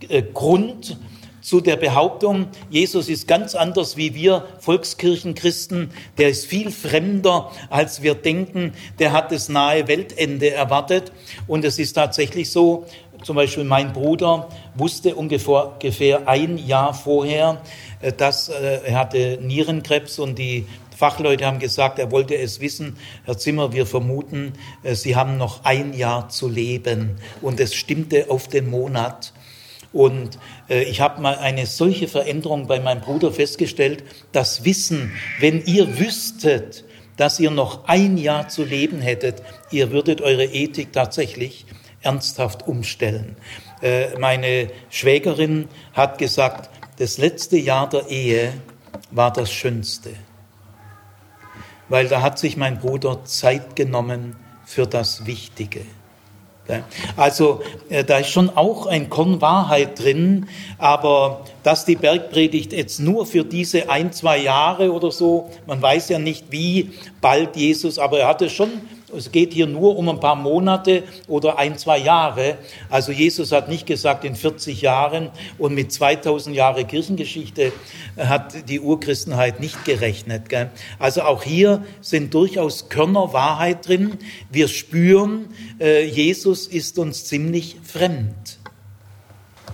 äh, 0.09 0.21
Grund 0.21 0.97
zu 1.45 1.61
der 1.61 1.75
Behauptung, 1.75 2.47
Jesus 2.71 3.07
ist 3.07 3.27
ganz 3.27 3.53
anders 3.53 3.97
wie 3.97 4.15
wir 4.15 4.47
Volkskirchenchristen, 4.61 5.91
der 6.17 6.29
ist 6.29 6.47
viel 6.47 6.71
fremder, 6.71 7.51
als 7.69 8.01
wir 8.01 8.15
denken, 8.15 8.73
der 8.97 9.11
hat 9.11 9.31
das 9.31 9.47
nahe 9.47 9.87
Weltende 9.87 10.49
erwartet. 10.49 11.11
Und 11.45 11.63
es 11.63 11.77
ist 11.77 11.93
tatsächlich 11.93 12.49
so, 12.49 12.87
zum 13.21 13.35
Beispiel 13.35 13.63
mein 13.63 13.93
Bruder 13.93 14.49
wusste 14.73 15.13
ungefähr, 15.13 16.27
ein 16.27 16.57
Jahr 16.57 16.95
vorher, 16.95 17.61
äh, 18.01 18.11
dass 18.11 18.49
äh, 18.49 18.79
er 18.83 18.99
hatte 18.99 19.37
Nierenkrebs 19.39 20.17
und 20.17 20.39
die 20.39 20.65
Fachleute 20.95 21.45
haben 21.45 21.59
gesagt, 21.59 21.99
er 21.99 22.11
wollte 22.11 22.35
es 22.35 22.61
wissen. 22.61 22.97
Herr 23.25 23.37
Zimmer, 23.37 23.73
wir 23.73 23.85
vermuten, 23.85 24.53
äh, 24.83 24.95
Sie 24.95 25.15
haben 25.15 25.37
noch 25.37 25.65
ein 25.65 25.93
Jahr 25.93 26.29
zu 26.29 26.47
leben. 26.47 27.17
Und 27.41 27.59
es 27.59 27.75
stimmte 27.75 28.29
auf 28.29 28.47
den 28.47 28.69
Monat. 28.69 29.33
Und 29.91 30.39
äh, 30.69 30.83
ich 30.83 31.01
habe 31.01 31.21
mal 31.21 31.37
eine 31.37 31.65
solche 31.65 32.07
Veränderung 32.07 32.67
bei 32.67 32.79
meinem 32.79 33.01
Bruder 33.01 33.31
festgestellt, 33.31 34.03
das 34.31 34.63
Wissen, 34.63 35.11
wenn 35.39 35.63
ihr 35.65 35.99
wüsstet, 35.99 36.85
dass 37.17 37.39
ihr 37.39 37.51
noch 37.51 37.85
ein 37.87 38.17
Jahr 38.17 38.47
zu 38.49 38.63
leben 38.63 39.01
hättet, 39.01 39.41
ihr 39.71 39.91
würdet 39.91 40.21
eure 40.21 40.45
Ethik 40.45 40.91
tatsächlich 40.91 41.65
ernsthaft 42.01 42.67
umstellen. 42.67 43.35
Äh, 43.81 44.17
meine 44.19 44.69
Schwägerin 44.89 45.67
hat 45.93 46.17
gesagt, 46.17 46.69
das 46.97 47.17
letzte 47.17 47.57
Jahr 47.57 47.89
der 47.89 48.07
Ehe 48.09 48.53
war 49.11 49.31
das 49.31 49.51
Schönste 49.51 50.11
weil 51.89 52.07
da 52.07 52.21
hat 52.21 52.39
sich 52.39 52.57
mein 52.57 52.79
Bruder 52.79 53.23
Zeit 53.25 53.75
genommen 53.75 54.35
für 54.65 54.87
das 54.87 55.25
Wichtige. 55.25 55.81
Also 57.15 57.61
äh, 57.89 58.03
da 58.03 58.17
ist 58.17 58.29
schon 58.29 58.49
auch 58.49 58.87
ein 58.87 59.09
Korn 59.09 59.39
Wahrheit 59.39 59.99
drin, 59.99 60.47
aber 60.79 61.41
dass 61.61 61.85
die 61.85 61.95
Bergpredigt 61.95 62.73
jetzt 62.73 62.99
nur 62.99 63.27
für 63.27 63.43
diese 63.43 63.89
ein, 63.89 64.11
zwei 64.11 64.39
Jahre 64.39 64.91
oder 64.91 65.11
so, 65.11 65.51
man 65.67 65.79
weiß 65.81 66.09
ja 66.09 66.17
nicht, 66.17 66.45
wie 66.51 66.91
bald 67.21 67.55
Jesus, 67.55 67.99
aber 67.99 68.19
er 68.19 68.27
hatte 68.27 68.49
schon 68.49 68.69
es 69.15 69.31
geht 69.31 69.53
hier 69.53 69.67
nur 69.67 69.97
um 69.97 70.09
ein 70.09 70.19
paar 70.19 70.35
Monate 70.35 71.03
oder 71.27 71.57
ein, 71.57 71.77
zwei 71.77 71.97
Jahre. 71.97 72.57
Also 72.89 73.11
Jesus 73.11 73.51
hat 73.51 73.69
nicht 73.69 73.85
gesagt 73.85 74.23
in 74.25 74.35
40 74.35 74.81
Jahren 74.81 75.29
und 75.57 75.73
mit 75.73 75.91
2000 75.91 76.55
Jahre 76.55 76.85
Kirchengeschichte 76.85 77.71
hat 78.17 78.69
die 78.69 78.79
Urchristenheit 78.79 79.59
nicht 79.59 79.85
gerechnet. 79.85 80.49
Gell? 80.49 80.69
Also 80.99 81.21
auch 81.21 81.43
hier 81.43 81.83
sind 82.01 82.33
durchaus 82.33 82.89
Körner 82.89 83.33
Wahrheit 83.33 83.87
drin. 83.87 84.17
Wir 84.51 84.67
spüren, 84.67 85.47
äh, 85.79 86.05
Jesus 86.05 86.67
ist 86.67 86.99
uns 86.99 87.25
ziemlich 87.25 87.77
fremd. 87.83 88.59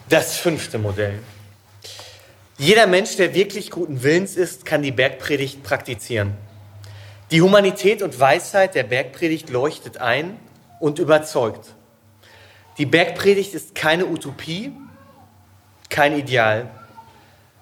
Das 0.10 0.38
fünfte 0.38 0.78
Modell. 0.78 1.20
Jeder 2.58 2.86
Mensch, 2.86 3.16
der 3.16 3.34
wirklich 3.34 3.72
guten 3.72 4.04
Willens 4.04 4.36
ist, 4.36 4.66
kann 4.66 4.84
die 4.84 4.92
Bergpredigt 4.92 5.64
praktizieren. 5.64 6.34
Die 7.32 7.42
Humanität 7.42 8.02
und 8.02 8.20
Weisheit 8.20 8.76
der 8.76 8.84
Bergpredigt 8.84 9.50
leuchtet 9.50 10.00
ein 10.00 10.38
und 10.82 11.00
überzeugt. 11.00 11.76
Die 12.78 12.86
Bergpredigt 12.86 13.54
ist 13.54 13.74
keine 13.74 14.06
Utopie, 14.08 14.74
kein 15.90 16.18
Ideal. 16.18 16.70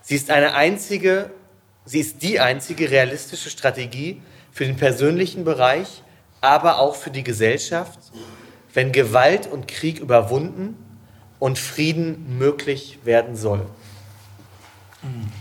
Sie 0.01 0.15
ist 0.15 0.32
eine 0.32 0.55
einzige, 0.55 1.29
sie 1.86 1.99
ist 1.99 2.23
die 2.23 2.39
einzige 2.39 2.89
realistische 2.89 3.51
Strategie 3.51 4.23
für 4.51 4.65
den 4.65 4.75
persönlichen 4.75 5.43
Bereich, 5.43 6.01
aber 6.41 6.79
auch 6.79 6.95
für 6.95 7.12
die 7.12 7.23
Gesellschaft, 7.23 7.99
wenn 8.73 8.91
Gewalt 8.91 9.45
und 9.45 9.67
Krieg 9.67 9.99
überwunden 9.99 10.84
und 11.38 11.60
Frieden 11.60 12.39
möglich 12.39 12.97
werden 13.03 13.36
soll. 13.36 13.67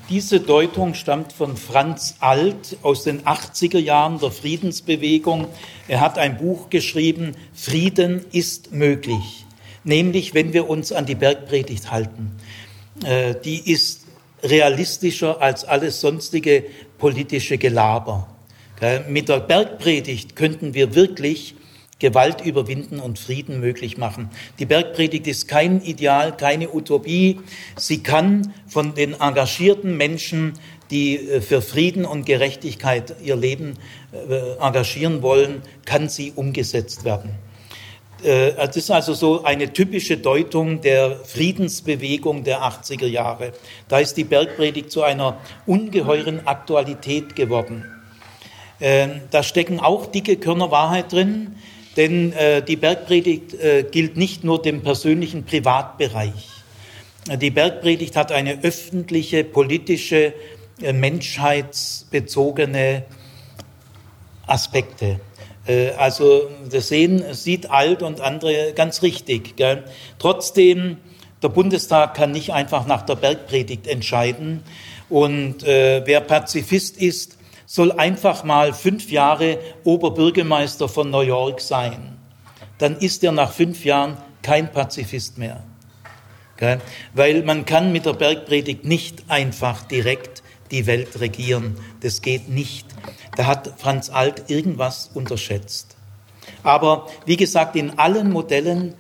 Diese 0.09 0.41
Deutung 0.41 0.95
stammt 0.95 1.35
von 1.35 1.59
Franz 1.59 2.17
Alt 2.21 2.79
aus 2.81 3.05
den 3.05 3.25
80er 3.25 3.79
Jahren 3.79 4.19
der 4.19 4.31
Friedensbewegung. 4.31 5.49
Er 5.87 6.01
hat 6.01 6.17
ein 6.17 6.39
Buch 6.39 6.71
geschrieben, 6.71 7.37
Frieden 7.53 8.25
ist 8.33 8.73
möglich, 8.73 9.45
nämlich 9.85 10.33
wenn 10.33 10.55
wir 10.55 10.71
uns 10.71 10.93
an 10.93 11.05
die 11.05 11.15
Bergpredigt 11.15 11.91
halten. 11.91 12.33
Äh, 13.05 13.35
die 13.45 13.71
ist 13.71 14.07
realistischer 14.43 15.43
als 15.43 15.67
alles 15.67 16.01
sonstige 16.01 16.65
politische 16.97 17.59
Gelaber. 17.59 18.29
Mit 19.09 19.29
der 19.29 19.41
Bergpredigt 19.41 20.37
könnten 20.37 20.73
wir 20.73 20.95
wirklich 20.95 21.55
Gewalt 21.99 22.45
überwinden 22.45 23.01
und 23.01 23.19
Frieden 23.19 23.59
möglich 23.59 23.99
machen. 23.99 24.31
Die 24.59 24.67
Bergpredigt 24.67 25.27
ist 25.27 25.49
kein 25.49 25.81
Ideal, 25.83 26.37
keine 26.37 26.73
Utopie. 26.73 27.41
Sie 27.77 28.03
kann 28.03 28.55
von 28.69 28.95
den 28.95 29.15
engagierten 29.15 29.97
Menschen, 29.97 30.53
die 30.91 31.17
äh, 31.17 31.41
für 31.41 31.61
Frieden 31.61 32.05
und 32.05 32.25
Gerechtigkeit 32.25 33.17
ihr 33.23 33.37
Leben 33.37 33.75
äh, 34.13 34.57
engagieren 34.61 35.23
wollen, 35.23 35.63
kann 35.85 36.09
sie 36.09 36.33
umgesetzt 36.35 37.05
werden. 37.05 37.31
Äh, 38.23 38.51
es 38.51 38.77
ist 38.77 38.91
also 38.91 39.13
so 39.15 39.43
eine 39.43 39.73
typische 39.73 40.19
Deutung 40.19 40.81
der 40.81 41.17
Friedensbewegung 41.25 42.45
der 42.45 42.63
80er 42.63 43.07
Jahre. 43.07 43.53
Da 43.89 43.99
ist 43.99 44.17
die 44.17 44.25
Bergpredigt 44.25 44.91
zu 44.91 45.03
einer 45.03 45.39
ungeheuren 45.67 46.47
Aktualität 46.47 47.37
geworden. 47.37 47.85
Da 48.81 49.43
stecken 49.43 49.81
auch 49.81 50.07
dicke 50.07 50.37
Körner 50.37 50.71
Wahrheit 50.71 51.13
drin. 51.13 51.57
Denn 51.99 52.33
äh, 52.33 52.63
die 52.63 52.77
Bergpredigt 52.77 53.53
äh, 53.55 53.83
gilt 53.83 54.17
nicht 54.17 54.45
nur 54.45 54.63
dem 54.63 54.83
persönlichen 54.83 55.45
Privatbereich. 55.45 56.59
Die 57.37 57.51
Bergpredigt 57.51 58.17
hat 58.17 58.33
eine 58.33 58.63
öffentliche, 58.63 59.45
politische, 59.45 60.33
äh, 60.81 60.93
menschheitsbezogene 60.93 63.03
Aspekte. 64.47 65.19
Äh, 65.67 65.91
also 65.99 66.49
das 66.71 66.87
Sehen 66.89 67.35
sieht 67.35 67.69
alt 67.71 68.03
und 68.03 68.21
andere 68.21 68.75
ganz 68.75 69.03
richtig. 69.03 69.57
Gell? 69.57 69.83
Trotzdem, 70.21 70.99
der 71.43 71.49
Bundestag 71.49 72.15
kann 72.15 72.31
nicht 72.31 72.53
einfach 72.53 72.87
nach 72.87 73.03
der 73.03 73.17
Bergpredigt 73.17 73.89
entscheiden. 73.89 74.63
Und 75.09 75.65
äh, 75.65 76.03
wer 76.05 76.21
Pazifist 76.21 76.97
ist, 76.97 77.38
soll 77.69 77.93
einfach 77.93 78.45
mal 78.45 78.73
fünf 78.73 79.11
Jahre 79.11 79.59
Oberbürgermeister 79.85 80.89
von 80.89 81.11
New 81.11 81.21
York 81.21 81.61
sein. 81.61 82.17
Dann 82.79 82.97
ist 82.97 83.23
er 83.23 83.33
nach 83.33 83.53
fünf 83.53 83.85
Jahren 83.85 84.17
kein 84.43 84.73
Pazifist 84.73 85.37
mehr. 85.37 85.63
Weil 87.15 87.43
man 87.43 87.67
kann 87.67 87.93
mit 87.93 88.07
der 88.07 88.15
Bergpredigt 88.15 88.87
nicht 88.87 89.25
einfach 89.29 89.85
direkt 89.85 90.43
die 90.71 90.87
Welt 90.87 91.21
regieren. 91.21 91.77
Das 92.01 92.23
geht 92.23 92.49
nicht. 92.49 92.87
Da 93.37 93.45
hat 93.45 93.75
Franz 93.77 94.09
Alt 94.09 94.49
irgendwas 94.49 95.11
unterschätzt. 95.13 95.97
Aber 96.63 97.07
wie 97.27 97.37
gesagt, 97.37 97.77
in 97.77 97.99
allen 97.99 98.33
Modellen 98.33 98.95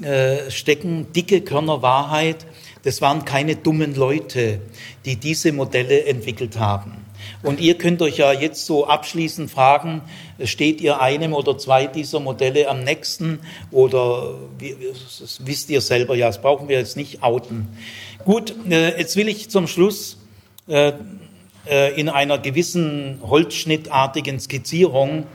äh, 0.00 0.48
stecken 0.50 1.12
dicke 1.12 1.40
Körner 1.40 1.82
Wahrheit. 1.82 2.46
Das 2.84 3.02
waren 3.02 3.24
keine 3.24 3.56
dummen 3.56 3.96
Leute, 3.96 4.60
die 5.04 5.16
diese 5.16 5.52
Modelle 5.52 6.04
entwickelt 6.04 6.56
haben. 6.58 7.05
Und 7.42 7.60
ihr 7.60 7.76
könnt 7.78 8.02
euch 8.02 8.18
ja 8.18 8.32
jetzt 8.32 8.66
so 8.66 8.86
abschließend 8.86 9.50
fragen, 9.50 10.02
steht 10.44 10.80
ihr 10.80 11.00
einem 11.00 11.32
oder 11.32 11.58
zwei 11.58 11.86
dieser 11.86 12.20
Modelle 12.20 12.68
am 12.68 12.82
nächsten 12.82 13.40
oder 13.70 14.34
das 14.58 15.40
wisst 15.44 15.70
ihr 15.70 15.80
selber 15.80 16.14
ja, 16.14 16.26
das 16.26 16.40
brauchen 16.40 16.68
wir 16.68 16.78
jetzt 16.78 16.96
nicht 16.96 17.22
outen. 17.22 17.68
Gut, 18.24 18.54
äh, 18.70 18.98
jetzt 18.98 19.16
will 19.16 19.28
ich 19.28 19.50
zum 19.50 19.66
Schluss 19.66 20.18
äh, 20.68 20.92
äh, 21.66 21.98
in 21.98 22.08
einer 22.08 22.38
gewissen 22.38 23.20
holzschnittartigen 23.22 24.40
Skizzierung 24.40 25.26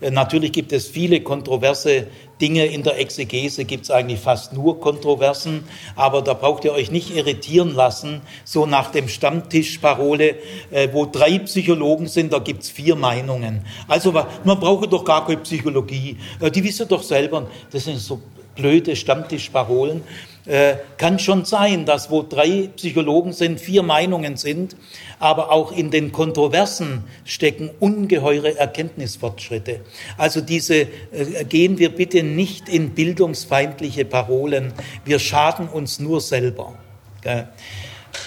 Natürlich 0.00 0.52
gibt 0.52 0.72
es 0.72 0.86
viele 0.86 1.20
kontroverse 1.20 2.06
Dinge 2.40 2.64
in 2.64 2.82
der 2.82 2.98
Exegese, 2.98 3.66
gibt 3.66 3.84
es 3.84 3.90
eigentlich 3.90 4.20
fast 4.20 4.54
nur 4.54 4.80
Kontroversen, 4.80 5.64
aber 5.94 6.22
da 6.22 6.32
braucht 6.32 6.64
ihr 6.64 6.72
euch 6.72 6.90
nicht 6.90 7.14
irritieren 7.14 7.74
lassen, 7.74 8.22
so 8.44 8.64
nach 8.64 8.90
dem 8.90 9.08
Stammtischparole, 9.08 10.36
äh, 10.70 10.88
wo 10.92 11.04
drei 11.04 11.38
Psychologen 11.40 12.08
sind, 12.08 12.32
da 12.32 12.38
gibt 12.38 12.62
es 12.62 12.70
vier 12.70 12.96
Meinungen. 12.96 13.66
Also 13.88 14.12
man 14.12 14.58
braucht 14.58 14.90
doch 14.90 15.04
gar 15.04 15.26
keine 15.26 15.38
Psychologie, 15.38 16.16
äh, 16.40 16.50
die 16.50 16.64
wissen 16.64 16.88
doch 16.88 17.02
selber, 17.02 17.46
das 17.70 17.84
sind 17.84 17.98
so 17.98 18.22
blöde 18.56 18.96
Stammtischparolen. 18.96 20.02
Äh, 20.50 20.78
kann 20.96 21.20
schon 21.20 21.44
sein, 21.44 21.86
dass 21.86 22.10
wo 22.10 22.22
drei 22.24 22.70
Psychologen 22.74 23.32
sind, 23.32 23.60
vier 23.60 23.84
Meinungen 23.84 24.36
sind, 24.36 24.74
aber 25.20 25.52
auch 25.52 25.70
in 25.70 25.92
den 25.92 26.10
Kontroversen 26.10 27.04
stecken 27.24 27.70
ungeheure 27.78 28.58
Erkenntnisfortschritte. 28.58 29.78
Also 30.18 30.40
diese 30.40 30.74
äh, 30.74 31.44
gehen 31.48 31.78
wir 31.78 31.94
bitte 31.94 32.24
nicht 32.24 32.68
in 32.68 32.90
bildungsfeindliche 32.96 34.04
Parolen. 34.04 34.72
Wir 35.04 35.20
schaden 35.20 35.68
uns 35.68 36.00
nur 36.00 36.20
selber. 36.20 36.74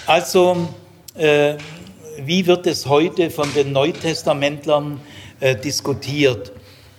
Also 0.07 0.69
äh, 1.15 1.55
wie 2.19 2.47
wird 2.47 2.67
es 2.67 2.85
heute 2.85 3.31
von 3.31 3.53
den 3.53 3.73
Neutestamentlern 3.73 5.01
äh, 5.41 5.57
diskutiert? 5.57 6.53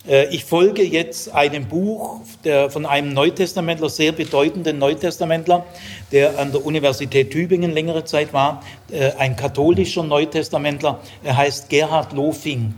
Äh, 0.06 0.34
ich 0.34 0.44
folge 0.44 0.82
jetzt 0.82 1.32
einem 1.34 1.66
Buch 1.66 2.20
der, 2.44 2.70
von 2.70 2.86
einem 2.86 3.12
Neutestamentler, 3.12 3.88
sehr 3.88 4.12
bedeutenden 4.12 4.78
Neutestamentler, 4.78 5.64
der 6.12 6.38
an 6.38 6.52
der 6.52 6.64
Universität 6.64 7.30
Tübingen 7.30 7.72
längere 7.72 8.04
Zeit 8.04 8.32
war, 8.32 8.62
äh, 8.90 9.12
ein 9.18 9.36
katholischer 9.36 10.02
Neutestamentler. 10.02 11.00
Er 11.22 11.36
heißt 11.36 11.68
Gerhard 11.68 12.12
Lofink. 12.12 12.74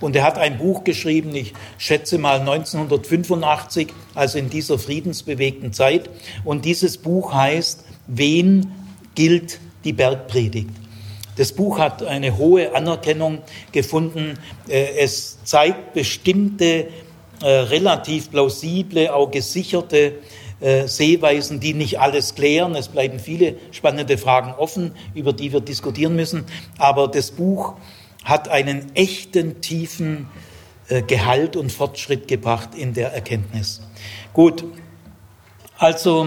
Und 0.00 0.14
er 0.14 0.22
hat 0.22 0.38
ein 0.38 0.58
Buch 0.58 0.84
geschrieben, 0.84 1.34
ich 1.34 1.54
schätze 1.76 2.18
mal 2.18 2.38
1985, 2.38 3.88
also 4.14 4.38
in 4.38 4.48
dieser 4.48 4.78
friedensbewegten 4.78 5.72
Zeit. 5.72 6.08
Und 6.44 6.64
dieses 6.64 6.98
Buch 6.98 7.34
heißt, 7.34 7.84
wen 8.06 8.70
gilt 9.16 9.58
die 9.84 9.92
Bergpredigt? 9.92 10.70
Das 11.38 11.52
Buch 11.52 11.78
hat 11.78 12.02
eine 12.02 12.36
hohe 12.36 12.74
Anerkennung 12.74 13.42
gefunden. 13.70 14.40
Äh, 14.68 14.98
es 14.98 15.38
zeigt 15.44 15.94
bestimmte 15.94 16.88
äh, 17.40 17.46
relativ 17.46 18.32
plausible, 18.32 19.14
auch 19.14 19.30
gesicherte 19.30 20.14
äh, 20.58 20.88
Sehweisen, 20.88 21.60
die 21.60 21.74
nicht 21.74 22.00
alles 22.00 22.34
klären. 22.34 22.74
Es 22.74 22.88
bleiben 22.88 23.20
viele 23.20 23.54
spannende 23.70 24.18
Fragen 24.18 24.52
offen, 24.52 24.96
über 25.14 25.32
die 25.32 25.52
wir 25.52 25.60
diskutieren 25.60 26.16
müssen. 26.16 26.44
Aber 26.76 27.06
das 27.06 27.30
Buch 27.30 27.76
hat 28.24 28.48
einen 28.48 28.96
echten, 28.96 29.60
tiefen 29.60 30.26
Gehalt 31.06 31.54
und 31.54 31.70
Fortschritt 31.70 32.28
gebracht 32.28 32.70
in 32.74 32.94
der 32.94 33.12
Erkenntnis. 33.12 33.82
Gut, 34.32 34.64
also 35.76 36.26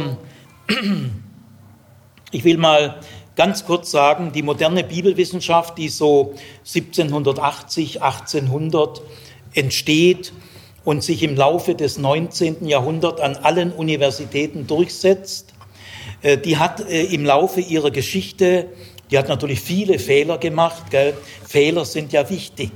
ich 2.31 2.43
will 2.43 2.57
mal 2.57 2.99
ganz 3.35 3.65
kurz 3.65 3.91
sagen, 3.91 4.31
die 4.33 4.43
moderne 4.43 4.83
Bibelwissenschaft, 4.83 5.77
die 5.77 5.89
so 5.89 6.33
1780, 6.59 8.01
1800 8.01 9.01
entsteht 9.53 10.33
und 10.83 11.03
sich 11.03 11.23
im 11.23 11.35
Laufe 11.35 11.75
des 11.75 11.97
19. 11.97 12.65
Jahrhunderts 12.67 13.21
an 13.21 13.35
allen 13.37 13.71
Universitäten 13.71 14.67
durchsetzt, 14.67 15.53
äh, 16.21 16.37
die 16.37 16.57
hat 16.57 16.87
äh, 16.89 17.03
im 17.03 17.25
Laufe 17.25 17.61
ihrer 17.61 17.91
Geschichte, 17.91 18.67
die 19.09 19.17
hat 19.17 19.27
natürlich 19.27 19.59
viele 19.59 19.99
Fehler 19.99 20.37
gemacht. 20.37 20.89
Gell? 20.89 21.13
Fehler 21.47 21.85
sind 21.85 22.13
ja 22.13 22.29
wichtig. 22.29 22.71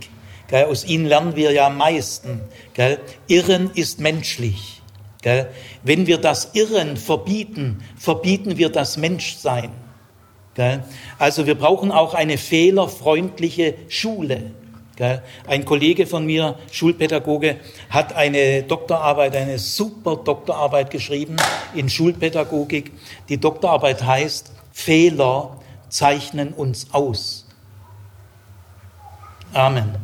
Gell? 0.49 0.65
Aus 0.65 0.85
ihnen 0.85 1.05
lernen 1.05 1.35
wir 1.35 1.51
ja 1.51 1.67
am 1.67 1.77
meisten. 1.77 2.41
Gell? 2.73 2.99
Irren 3.27 3.71
ist 3.73 3.99
menschlich. 3.99 4.81
Wenn 5.81 6.05
wir 6.05 6.19
das 6.19 6.51
Irren 6.53 6.97
verbieten, 6.97 7.83
verbieten 7.97 8.59
wir 8.59 8.69
das 8.69 8.95
Menschsein. 8.95 9.71
Also 11.19 11.45
wir 11.45 11.55
brauchen 11.55 11.91
auch 11.91 12.13
eine 12.13 12.37
fehlerfreundliche 12.37 13.75
Schule. 13.89 14.51
Ein 15.45 15.65
Kollege 15.65 16.07
von 16.07 16.25
mir, 16.25 16.57
Schulpädagoge, 16.71 17.57
hat 17.89 18.13
eine 18.13 18.63
Doktorarbeit, 18.63 19.35
eine 19.35 19.59
super 19.59 20.15
Doktorarbeit 20.15 20.89
geschrieben 20.89 21.35
in 21.73 21.89
Schulpädagogik. 21.89 22.93
Die 23.27 23.37
Doktorarbeit 23.37 24.03
heißt, 24.03 24.53
Fehler 24.71 25.59
zeichnen 25.89 26.53
uns 26.53 26.87
aus. 26.93 27.45
Amen. 29.51 29.95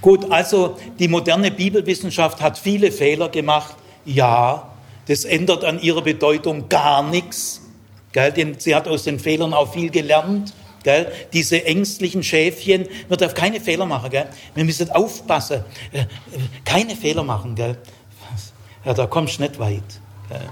Gut, 0.00 0.30
also 0.30 0.76
die 0.98 1.08
moderne 1.08 1.50
Bibelwissenschaft 1.50 2.40
hat 2.40 2.58
viele 2.58 2.90
Fehler 2.92 3.28
gemacht. 3.28 3.76
Ja, 4.04 4.70
das 5.06 5.24
ändert 5.24 5.64
an 5.64 5.80
ihrer 5.80 6.02
Bedeutung 6.02 6.68
gar 6.68 7.02
nichts. 7.02 7.67
Gell? 8.12 8.32
Denn 8.32 8.58
sie 8.58 8.74
hat 8.74 8.88
aus 8.88 9.04
den 9.04 9.18
Fehlern 9.18 9.54
auch 9.54 9.72
viel 9.72 9.90
gelernt. 9.90 10.54
Gell? 10.82 11.10
Diese 11.32 11.64
ängstlichen 11.64 12.22
Schäfchen, 12.22 12.86
man 13.08 13.18
darf 13.18 13.34
keine 13.34 13.60
Fehler 13.60 13.86
machen. 13.86 14.10
Gell? 14.10 14.26
Wir 14.54 14.64
müssen 14.64 14.90
aufpassen, 14.90 15.64
äh, 15.92 16.04
keine 16.64 16.96
Fehler 16.96 17.24
machen. 17.24 17.54
Gell? 17.54 17.76
Ja, 18.84 18.94
da 18.94 19.06
kommst 19.06 19.38
du 19.38 19.42
nicht 19.42 19.58
weit. 19.58 19.82
Gell? 20.28 20.48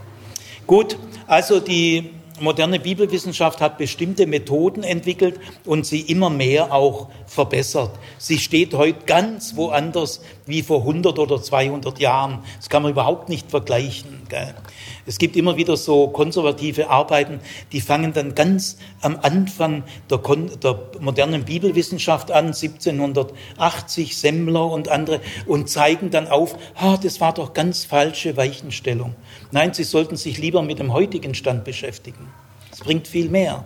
Gut, 0.66 0.98
also 1.26 1.60
die 1.60 2.10
moderne 2.40 2.78
Bibelwissenschaft 2.80 3.60
hat 3.60 3.78
bestimmte 3.78 4.26
Methoden 4.26 4.82
entwickelt 4.82 5.40
und 5.64 5.86
sie 5.86 6.00
immer 6.00 6.28
mehr 6.28 6.72
auch 6.72 7.08
verbessert. 7.26 7.92
Sie 8.18 8.38
steht 8.38 8.74
heute 8.74 9.04
ganz 9.06 9.56
woanders 9.56 10.20
wie 10.44 10.62
vor 10.62 10.80
100 10.80 11.18
oder 11.18 11.40
200 11.40 11.98
Jahren. 11.98 12.40
Das 12.58 12.68
kann 12.68 12.82
man 12.82 12.92
überhaupt 12.92 13.28
nicht 13.28 13.50
vergleichen. 13.50 14.25
Gell? 14.28 14.54
Es 15.06 15.18
gibt 15.18 15.36
immer 15.36 15.56
wieder 15.56 15.76
so 15.76 16.08
konservative 16.08 16.90
Arbeiten, 16.90 17.40
die 17.72 17.80
fangen 17.80 18.12
dann 18.12 18.34
ganz 18.34 18.78
am 19.00 19.18
Anfang 19.22 19.84
der, 20.10 20.18
der 20.18 20.80
modernen 21.00 21.44
Bibelwissenschaft 21.44 22.30
an, 22.30 22.46
1780, 22.46 24.16
Semmler 24.16 24.66
und 24.66 24.88
andere, 24.88 25.20
und 25.46 25.68
zeigen 25.68 26.10
dann 26.10 26.28
auf, 26.28 26.56
ah, 26.74 26.96
das 26.96 27.20
war 27.20 27.34
doch 27.34 27.52
ganz 27.52 27.84
falsche 27.84 28.36
Weichenstellung. 28.36 29.14
Nein, 29.52 29.74
Sie 29.74 29.84
sollten 29.84 30.16
sich 30.16 30.38
lieber 30.38 30.62
mit 30.62 30.78
dem 30.78 30.92
heutigen 30.92 31.34
Stand 31.34 31.64
beschäftigen. 31.64 32.28
Es 32.72 32.80
bringt 32.80 33.08
viel 33.08 33.28
mehr. 33.28 33.64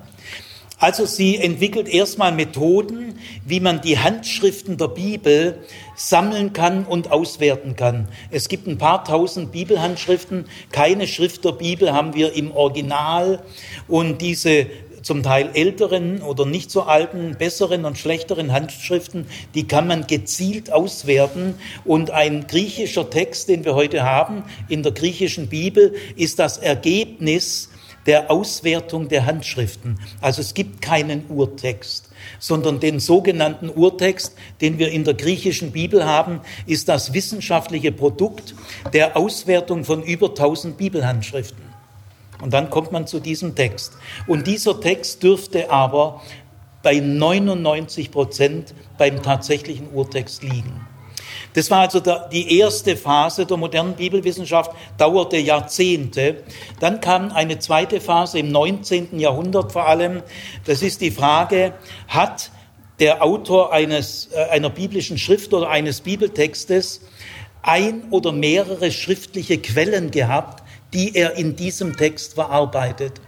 Also 0.80 1.04
sie 1.04 1.36
entwickelt 1.36 1.88
erstmal 1.88 2.32
Methoden, 2.32 3.18
wie 3.44 3.60
man 3.60 3.82
die 3.82 3.98
Handschriften 3.98 4.78
der 4.78 4.88
Bibel 4.88 5.58
sammeln 6.00 6.54
kann 6.54 6.86
und 6.86 7.12
auswerten 7.12 7.76
kann. 7.76 8.08
Es 8.30 8.48
gibt 8.48 8.66
ein 8.66 8.78
paar 8.78 9.04
tausend 9.04 9.52
Bibelhandschriften. 9.52 10.46
Keine 10.72 11.06
Schrift 11.06 11.44
der 11.44 11.52
Bibel 11.52 11.92
haben 11.92 12.14
wir 12.14 12.32
im 12.32 12.52
Original. 12.52 13.42
Und 13.86 14.22
diese 14.22 14.66
zum 15.02 15.22
Teil 15.22 15.50
älteren 15.52 16.22
oder 16.22 16.46
nicht 16.46 16.70
so 16.70 16.82
alten, 16.82 17.36
besseren 17.38 17.84
und 17.84 17.98
schlechteren 17.98 18.52
Handschriften, 18.52 19.26
die 19.54 19.66
kann 19.66 19.86
man 19.86 20.06
gezielt 20.06 20.72
auswerten. 20.72 21.54
Und 21.84 22.10
ein 22.10 22.46
griechischer 22.46 23.10
Text, 23.10 23.50
den 23.50 23.66
wir 23.66 23.74
heute 23.74 24.02
haben 24.02 24.44
in 24.68 24.82
der 24.82 24.92
griechischen 24.92 25.48
Bibel, 25.48 25.94
ist 26.16 26.38
das 26.38 26.56
Ergebnis 26.56 27.68
der 28.06 28.30
Auswertung 28.30 29.08
der 29.08 29.26
Handschriften. 29.26 29.98
Also 30.22 30.40
es 30.40 30.54
gibt 30.54 30.80
keinen 30.80 31.26
Urtext. 31.28 32.09
Sondern 32.40 32.80
den 32.80 32.98
sogenannten 32.98 33.70
Urtext, 33.70 34.34
den 34.60 34.78
wir 34.78 34.90
in 34.90 35.04
der 35.04 35.14
griechischen 35.14 35.70
Bibel 35.70 36.04
haben, 36.04 36.40
ist 36.66 36.88
das 36.88 37.12
wissenschaftliche 37.12 37.92
Produkt 37.92 38.54
der 38.92 39.16
Auswertung 39.16 39.84
von 39.84 40.02
über 40.02 40.30
1000 40.30 40.76
Bibelhandschriften. 40.76 41.62
Und 42.42 42.52
dann 42.52 42.70
kommt 42.70 42.90
man 42.90 43.06
zu 43.06 43.20
diesem 43.20 43.54
Text. 43.54 43.92
Und 44.26 44.46
dieser 44.46 44.80
Text 44.80 45.22
dürfte 45.22 45.70
aber 45.70 46.22
bei 46.82 46.98
99 46.98 48.10
Prozent 48.10 48.74
beim 48.96 49.22
tatsächlichen 49.22 49.92
Urtext 49.92 50.42
liegen. 50.42 50.89
Das 51.54 51.70
war 51.70 51.80
also 51.80 52.00
die 52.32 52.58
erste 52.58 52.96
Phase 52.96 53.46
der 53.46 53.56
modernen 53.56 53.94
Bibelwissenschaft, 53.94 54.72
dauerte 54.98 55.36
Jahrzehnte. 55.36 56.42
Dann 56.78 57.00
kam 57.00 57.32
eine 57.32 57.58
zweite 57.58 58.00
Phase 58.00 58.38
im 58.38 58.52
19. 58.52 59.18
Jahrhundert 59.18 59.72
vor 59.72 59.86
allem. 59.86 60.22
Das 60.64 60.82
ist 60.82 61.00
die 61.00 61.10
Frage, 61.10 61.74
hat 62.08 62.50
der 63.00 63.22
Autor 63.22 63.72
eines, 63.72 64.28
äh, 64.32 64.44
einer 64.50 64.70
biblischen 64.70 65.18
Schrift 65.18 65.52
oder 65.54 65.70
eines 65.70 66.02
Bibeltextes 66.02 67.00
ein 67.62 68.04
oder 68.10 68.32
mehrere 68.32 68.90
schriftliche 68.90 69.58
Quellen 69.58 70.10
gehabt, 70.10 70.62
die 70.92 71.14
er 71.14 71.34
in 71.34 71.56
diesem 71.56 71.96
Text 71.96 72.34
verarbeitet. 72.34 73.20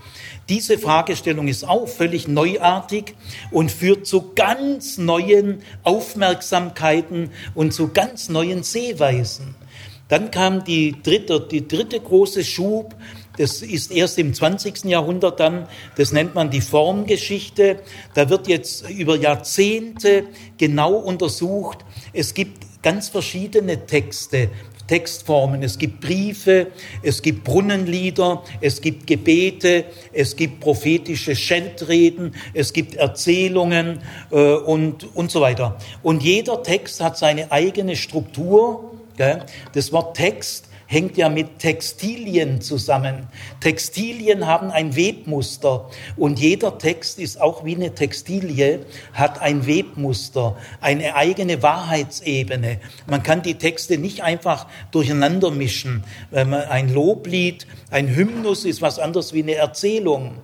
Diese 0.49 0.79
Fragestellung 0.79 1.49
ist 1.49 1.69
auch 1.69 1.89
völlig 1.89 2.29
neuartig 2.29 3.15
und 3.51 3.71
führt 3.71 4.07
zu 4.07 4.33
ganz 4.35 4.99
neuen 4.99 5.63
Aufmerksamkeiten 5.83 7.31
und 7.55 7.73
zu 7.73 7.89
ganz 7.89 8.29
neuen 8.29 8.63
Sehweisen. 8.63 9.55
Dann 10.09 10.31
kam 10.31 10.65
die 10.65 10.97
dritte, 11.03 11.41
die 11.41 11.67
dritte 11.67 11.99
große 11.99 12.45
Schub, 12.45 12.95
das 13.39 13.63
ist 13.63 13.91
erst 13.91 14.19
im 14.19 14.35
20. 14.35 14.85
Jahrhundert 14.85 15.41
dann, 15.41 15.67
das 15.97 16.13
nennt 16.13 16.35
man 16.35 16.51
die 16.51 16.61
Formgeschichte. 16.61 17.81
Da 18.15 18.29
wird 18.29 18.47
jetzt 18.47 18.89
über 18.91 19.17
Jahrzehnte 19.17 20.25
genau 20.59 20.95
untersucht. 20.97 21.79
Es 22.13 22.35
gibt 22.35 22.83
ganz 22.83 23.09
verschiedene 23.09 23.87
Texte, 23.87 24.51
Textformen. 24.93 25.63
Es 25.63 25.79
gibt 25.79 26.03
Briefe, 26.03 26.67
es 27.03 27.23
gibt 27.23 27.45
Brunnenlieder, 27.45 28.43
es 28.61 28.83
gibt 28.83 29.07
Gebete, 29.07 29.87
es 30.13 30.37
gibt 30.37 30.61
prophetische 30.61 31.35
Scheltreden, 31.35 32.35
es 32.53 32.75
gibt 32.75 32.97
Erzählungen 32.97 34.01
äh, 34.31 34.37
und, 34.37 35.17
und 35.17 35.31
so 35.31 35.41
weiter. 35.41 35.79
Und 36.03 36.23
jeder 36.23 36.63
Text 36.63 37.01
hat 37.01 37.17
seine 37.17 37.51
eigene 37.51 37.97
Struktur. 37.97 38.91
Gell? 39.17 39.47
Das 39.73 39.93
Wort 39.93 40.15
Text 40.15 40.69
hängt 40.93 41.17
ja 41.17 41.31
mit 41.31 41.59
Textilien 41.59 42.61
zusammen. 42.61 43.27
Textilien 43.61 44.47
haben 44.47 44.71
ein 44.71 44.95
Webmuster 44.95 45.89
und 46.17 46.39
jeder 46.39 46.77
Text 46.77 47.19
ist 47.19 47.41
auch 47.41 47.65
wie 47.65 47.75
eine 47.75 47.95
Textilie, 47.95 48.81
hat 49.15 49.41
ein 49.41 49.67
Webmuster, 49.67 50.55
eine 50.83 51.15
eigene 51.15 51.63
Wahrheitsebene. 51.63 52.79
Man 53.07 53.23
kann 53.23 53.41
die 53.41 53.55
Texte 53.55 53.97
nicht 53.97 54.23
einfach 54.23 54.67
durcheinander 54.91 55.51
mischen. 55.51 56.05
Ein 56.31 56.93
Loblied, 56.93 57.67
ein 57.91 58.15
Hymnus 58.15 58.67
ist 58.67 58.83
was 58.83 58.99
anderes 58.99 59.33
wie 59.33 59.43
eine 59.43 59.55
Erzählung. 59.55 60.35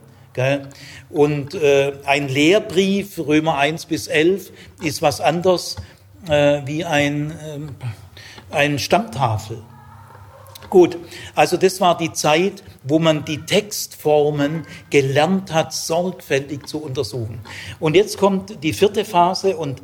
Und 1.11 1.55
äh, 1.55 1.93
ein 2.07 2.29
Lehrbrief, 2.29 3.19
Römer 3.19 3.59
1 3.59 3.87
bis 3.87 4.07
11, 4.07 4.53
ist 4.83 5.03
was 5.03 5.21
anderes 5.21 5.77
äh, 6.29 6.63
wie 6.65 6.85
ein, 6.85 7.33
äh, 7.33 8.55
ein 8.55 8.79
Stammtafel. 8.79 9.63
Gut, 10.71 10.99
also 11.35 11.57
das 11.57 11.81
war 11.81 11.97
die 11.97 12.13
Zeit, 12.13 12.63
wo 12.85 12.99
man 12.99 13.25
die 13.25 13.39
Textformen 13.39 14.67
gelernt 14.91 15.53
hat, 15.53 15.73
sorgfältig 15.73 16.67
zu 16.67 16.83
untersuchen. 16.83 17.41
Und 17.81 17.97
jetzt 17.97 18.19
kommt 18.19 18.63
die 18.63 18.75
vierte 18.75 19.05
Phase 19.07 19.57
und 19.57 19.83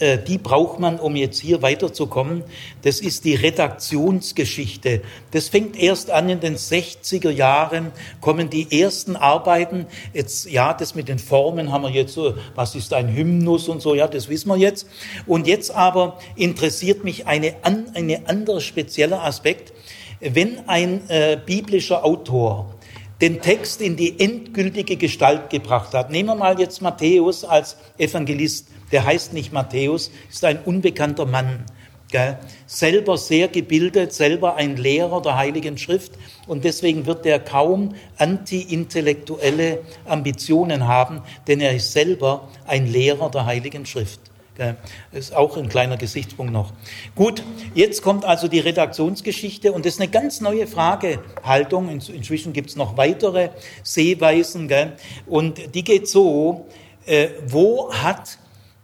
äh, 0.00 0.18
die 0.18 0.38
braucht 0.38 0.78
man, 0.78 0.98
um 0.98 1.16
jetzt 1.16 1.40
hier 1.40 1.62
weiterzukommen. 1.62 2.44
Das 2.82 3.00
ist 3.00 3.24
die 3.24 3.34
Redaktionsgeschichte. 3.34 5.02
Das 5.32 5.48
fängt 5.48 5.76
erst 5.76 6.10
an 6.10 6.28
in 6.28 6.40
den 6.40 6.56
60er 6.56 7.30
Jahren, 7.30 7.92
kommen 8.20 8.48
die 8.50 8.80
ersten 8.80 9.16
Arbeiten. 9.16 9.86
Jetzt, 10.12 10.50
ja, 10.50 10.72
das 10.72 10.94
mit 10.94 11.08
den 11.08 11.18
Formen 11.18 11.72
haben 11.72 11.82
wir 11.82 11.90
jetzt 11.90 12.14
so, 12.14 12.34
was 12.54 12.74
ist 12.74 12.92
ein 12.92 13.14
Hymnus 13.14 13.68
und 13.68 13.82
so, 13.82 13.94
ja, 13.94 14.06
das 14.06 14.28
wissen 14.28 14.48
wir 14.48 14.56
jetzt. 14.56 14.86
Und 15.26 15.46
jetzt 15.46 15.72
aber 15.72 16.18
interessiert 16.36 17.02
mich 17.02 17.26
eine, 17.26 17.54
eine 17.62 18.28
andere 18.28 18.60
spezielle 18.60 19.20
Aspekt 19.20 19.72
wenn 20.20 20.68
ein 20.68 21.08
äh, 21.08 21.38
biblischer 21.44 22.04
Autor 22.04 22.74
den 23.20 23.40
Text 23.40 23.80
in 23.82 23.96
die 23.96 24.20
endgültige 24.20 24.96
Gestalt 24.96 25.50
gebracht 25.50 25.92
hat, 25.92 26.10
nehmen 26.10 26.28
wir 26.28 26.34
mal 26.36 26.58
jetzt 26.58 26.82
Matthäus 26.82 27.44
als 27.44 27.76
Evangelist, 27.98 28.68
der 28.92 29.04
heißt 29.04 29.32
nicht 29.32 29.52
Matthäus, 29.52 30.10
ist 30.30 30.44
ein 30.44 30.60
unbekannter 30.62 31.26
Mann, 31.26 31.64
gell? 32.10 32.38
selber 32.66 33.18
sehr 33.18 33.48
gebildet, 33.48 34.12
selber 34.12 34.54
ein 34.54 34.76
Lehrer 34.76 35.20
der 35.20 35.36
Heiligen 35.36 35.78
Schrift 35.78 36.12
und 36.46 36.64
deswegen 36.64 37.06
wird 37.06 37.26
er 37.26 37.40
kaum 37.40 37.94
anti-intellektuelle 38.18 39.80
Ambitionen 40.04 40.86
haben, 40.86 41.22
denn 41.48 41.60
er 41.60 41.74
ist 41.74 41.92
selber 41.92 42.48
ein 42.66 42.86
Lehrer 42.86 43.30
der 43.30 43.46
Heiligen 43.46 43.84
Schrift. 43.84 44.20
Das 44.58 44.76
ist 45.12 45.36
auch 45.36 45.56
ein 45.56 45.68
kleiner 45.68 45.96
Gesichtspunkt 45.96 46.52
noch. 46.52 46.72
Gut, 47.14 47.44
jetzt 47.74 48.02
kommt 48.02 48.24
also 48.24 48.48
die 48.48 48.58
Redaktionsgeschichte 48.58 49.72
und 49.72 49.86
das 49.86 49.94
ist 49.94 50.00
eine 50.00 50.10
ganz 50.10 50.40
neue 50.40 50.66
Fragehaltung. 50.66 51.88
Inzwischen 51.88 52.52
gibt 52.52 52.70
es 52.70 52.76
noch 52.76 52.96
weitere 52.96 53.50
Sehweisen. 53.84 54.66
Gell? 54.66 54.94
Und 55.26 55.76
die 55.76 55.84
geht 55.84 56.08
so, 56.08 56.66
äh, 57.06 57.28
wo 57.46 57.92
hat 57.92 58.38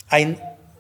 ein 0.09 0.39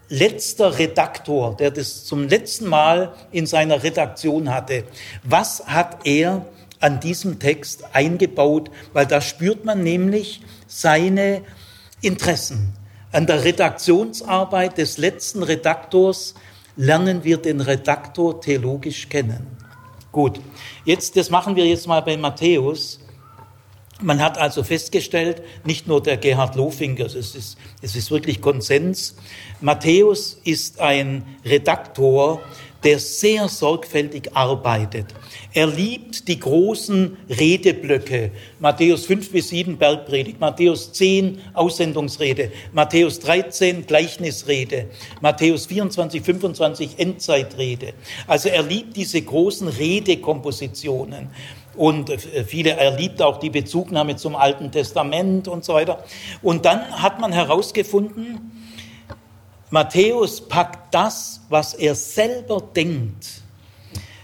letzter 0.09 0.78
Redaktor, 0.78 1.57
der 1.57 1.72
das 1.72 2.05
zum 2.05 2.28
letzten 2.28 2.68
Mal 2.68 3.14
in 3.32 3.47
seiner 3.47 3.82
Redaktion 3.82 4.55
hatte, 4.55 4.84
was 5.24 5.66
hat 5.66 6.07
er 6.07 6.47
an 6.78 7.01
diesem 7.01 7.40
Text 7.40 7.84
eingebaut? 7.92 8.70
Weil 8.92 9.07
da 9.07 9.20
spürt 9.20 9.64
man 9.64 9.82
nämlich 9.82 10.40
seine 10.68 11.42
Interessen 12.01 12.74
an 13.15 13.27
der 13.27 13.45
Redaktionsarbeit 13.45 14.77
des 14.77 14.99
letzten 14.99 15.45
Redaktors 15.45 16.35
lernen 16.77 17.23
wir 17.23 17.37
den 17.37 17.61
Redaktor 17.61 18.41
theologisch 18.41 19.09
kennen. 19.09 19.47
Gut, 20.11 20.41
jetzt, 20.85 21.17
das 21.17 21.31
machen 21.31 21.55
wir 21.55 21.65
jetzt 21.65 21.87
mal 21.87 22.01
bei 22.01 22.17
Matthäus. 22.17 22.99
Man 24.03 24.21
hat 24.21 24.37
also 24.37 24.65
festgestellt, 24.65 25.43
nicht 25.65 25.87
nur 25.87 26.03
der 26.03 26.17
Gerhard 26.17 26.57
Lofinger, 26.57 27.07
es 27.07 27.15
ist, 27.15 27.57
es 27.81 27.95
ist 27.95 28.11
wirklich 28.11 28.41
Konsens, 28.41 29.15
Matthäus 29.61 30.41
ist 30.43 30.81
ein 30.81 31.25
Redaktor, 31.45 32.43
der 32.85 32.99
sehr 32.99 33.49
sorgfältig 33.49 34.30
arbeitet. 34.35 35.07
Er 35.55 35.66
liebt 35.66 36.28
die 36.28 36.39
großen 36.39 37.16
Redeblöcke. 37.30 38.30
Matthäus 38.61 39.07
5 39.07 39.30
bis 39.32 39.49
7 39.49 39.78
Bergpredigt, 39.78 40.39
Matthäus 40.39 40.93
10 40.93 41.41
Aussendungsrede, 41.55 42.53
Matthäus 42.72 43.20
13 43.20 43.87
Gleichnisrede, 43.87 44.87
Matthäus 45.20 45.66
24, 45.66 46.22
25 46.22 46.91
Endzeitrede. 46.99 47.95
Also 48.26 48.51
er 48.51 48.62
liebt 48.62 48.97
diese 48.97 49.22
großen 49.22 49.68
Redekompositionen. 49.68 51.30
Und 51.76 52.11
viele, 52.47 52.70
er 52.70 52.97
liebt 52.97 53.20
auch 53.20 53.39
die 53.39 53.51
Bezugnahme 53.51 54.16
zum 54.16 54.37
Alten 54.37 54.70
Testament 54.70 55.49
und 55.49 55.64
so 55.64 55.74
weiter. 55.74 56.05
Und 56.43 56.64
dann 56.64 57.03
hat 57.03 57.20
man 57.20 57.32
herausgefunden, 57.32 58.53
Matthäus 59.75 60.41
packt 60.41 60.95
das, 60.95 61.41
was 61.49 61.75
er 61.75 61.97
selber 61.97 62.62
denkt, 62.77 63.27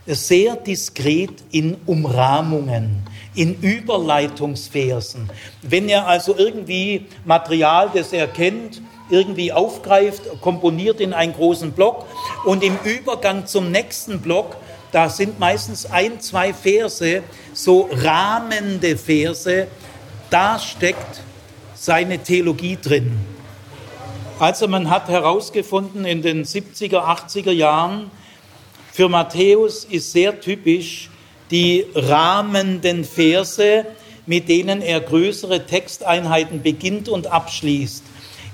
sehr 0.07 0.55
diskret 0.55 1.43
in 1.51 1.77
Umrahmungen, 1.87 3.03
in 3.35 3.61
Überleitungsversen. 3.61 5.29
Wenn 5.63 5.89
er 5.89 6.07
also 6.07 6.37
irgendwie 6.39 7.05
Material, 7.25 7.91
das 7.93 8.13
er 8.13 8.29
kennt, 8.29 8.81
irgendwie 9.11 9.53
aufgreift, 9.53 10.23
komponiert 10.41 11.01
in 11.01 11.13
einen 11.13 11.33
großen 11.33 11.73
Block 11.73 12.07
und 12.45 12.63
im 12.63 12.79
Übergang 12.85 13.45
zum 13.45 13.73
nächsten 13.73 14.21
Block, 14.21 14.57
da 14.93 15.09
sind 15.09 15.41
meistens 15.41 15.85
ein, 15.85 16.21
zwei 16.21 16.55
Verse, 16.55 17.25
so 17.55 17.89
rahmende 17.91 18.97
Verse, 18.97 19.67
da 20.31 20.61
steckt 20.61 21.23
seine 21.75 22.21
Theologie 22.21 22.79
drin. 22.81 23.40
Also 24.41 24.69
man 24.69 24.89
hat 24.89 25.09
herausgefunden 25.09 26.07
in 26.07 26.23
den 26.23 26.47
70er, 26.47 26.95
80er 26.95 27.53
Jahren, 27.53 28.11
für 28.91 29.11
Matthäus 29.11 29.85
ist 29.85 30.13
sehr 30.13 30.41
typisch 30.41 31.11
die 31.51 31.85
rahmenden 31.95 33.05
Verse, 33.05 33.85
mit 34.25 34.49
denen 34.49 34.81
er 34.81 35.03
größere 35.03 35.67
Texteinheiten 35.67 36.63
beginnt 36.63 37.11
und 37.11 37.27
abschließt. 37.27 38.03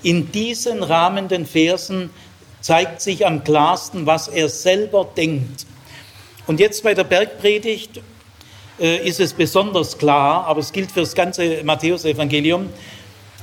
In 0.03 0.32
diesen 0.32 0.82
rahmenden 0.82 1.47
Versen 1.47 2.11
zeigt 2.61 3.01
sich 3.01 3.24
am 3.24 3.45
klarsten, 3.45 4.07
was 4.07 4.26
er 4.26 4.49
selber 4.49 5.09
denkt. 5.16 5.66
Und 6.49 6.59
jetzt 6.59 6.82
bei 6.82 6.95
der 6.95 7.05
Bergpredigt 7.05 8.01
äh, 8.80 9.07
ist 9.07 9.20
es 9.20 9.34
besonders 9.34 9.99
klar, 9.99 10.47
aber 10.47 10.59
es 10.59 10.72
gilt 10.72 10.91
für 10.91 11.01
das 11.01 11.14
ganze 11.14 11.62
Matthäusevangelium, 11.62 12.70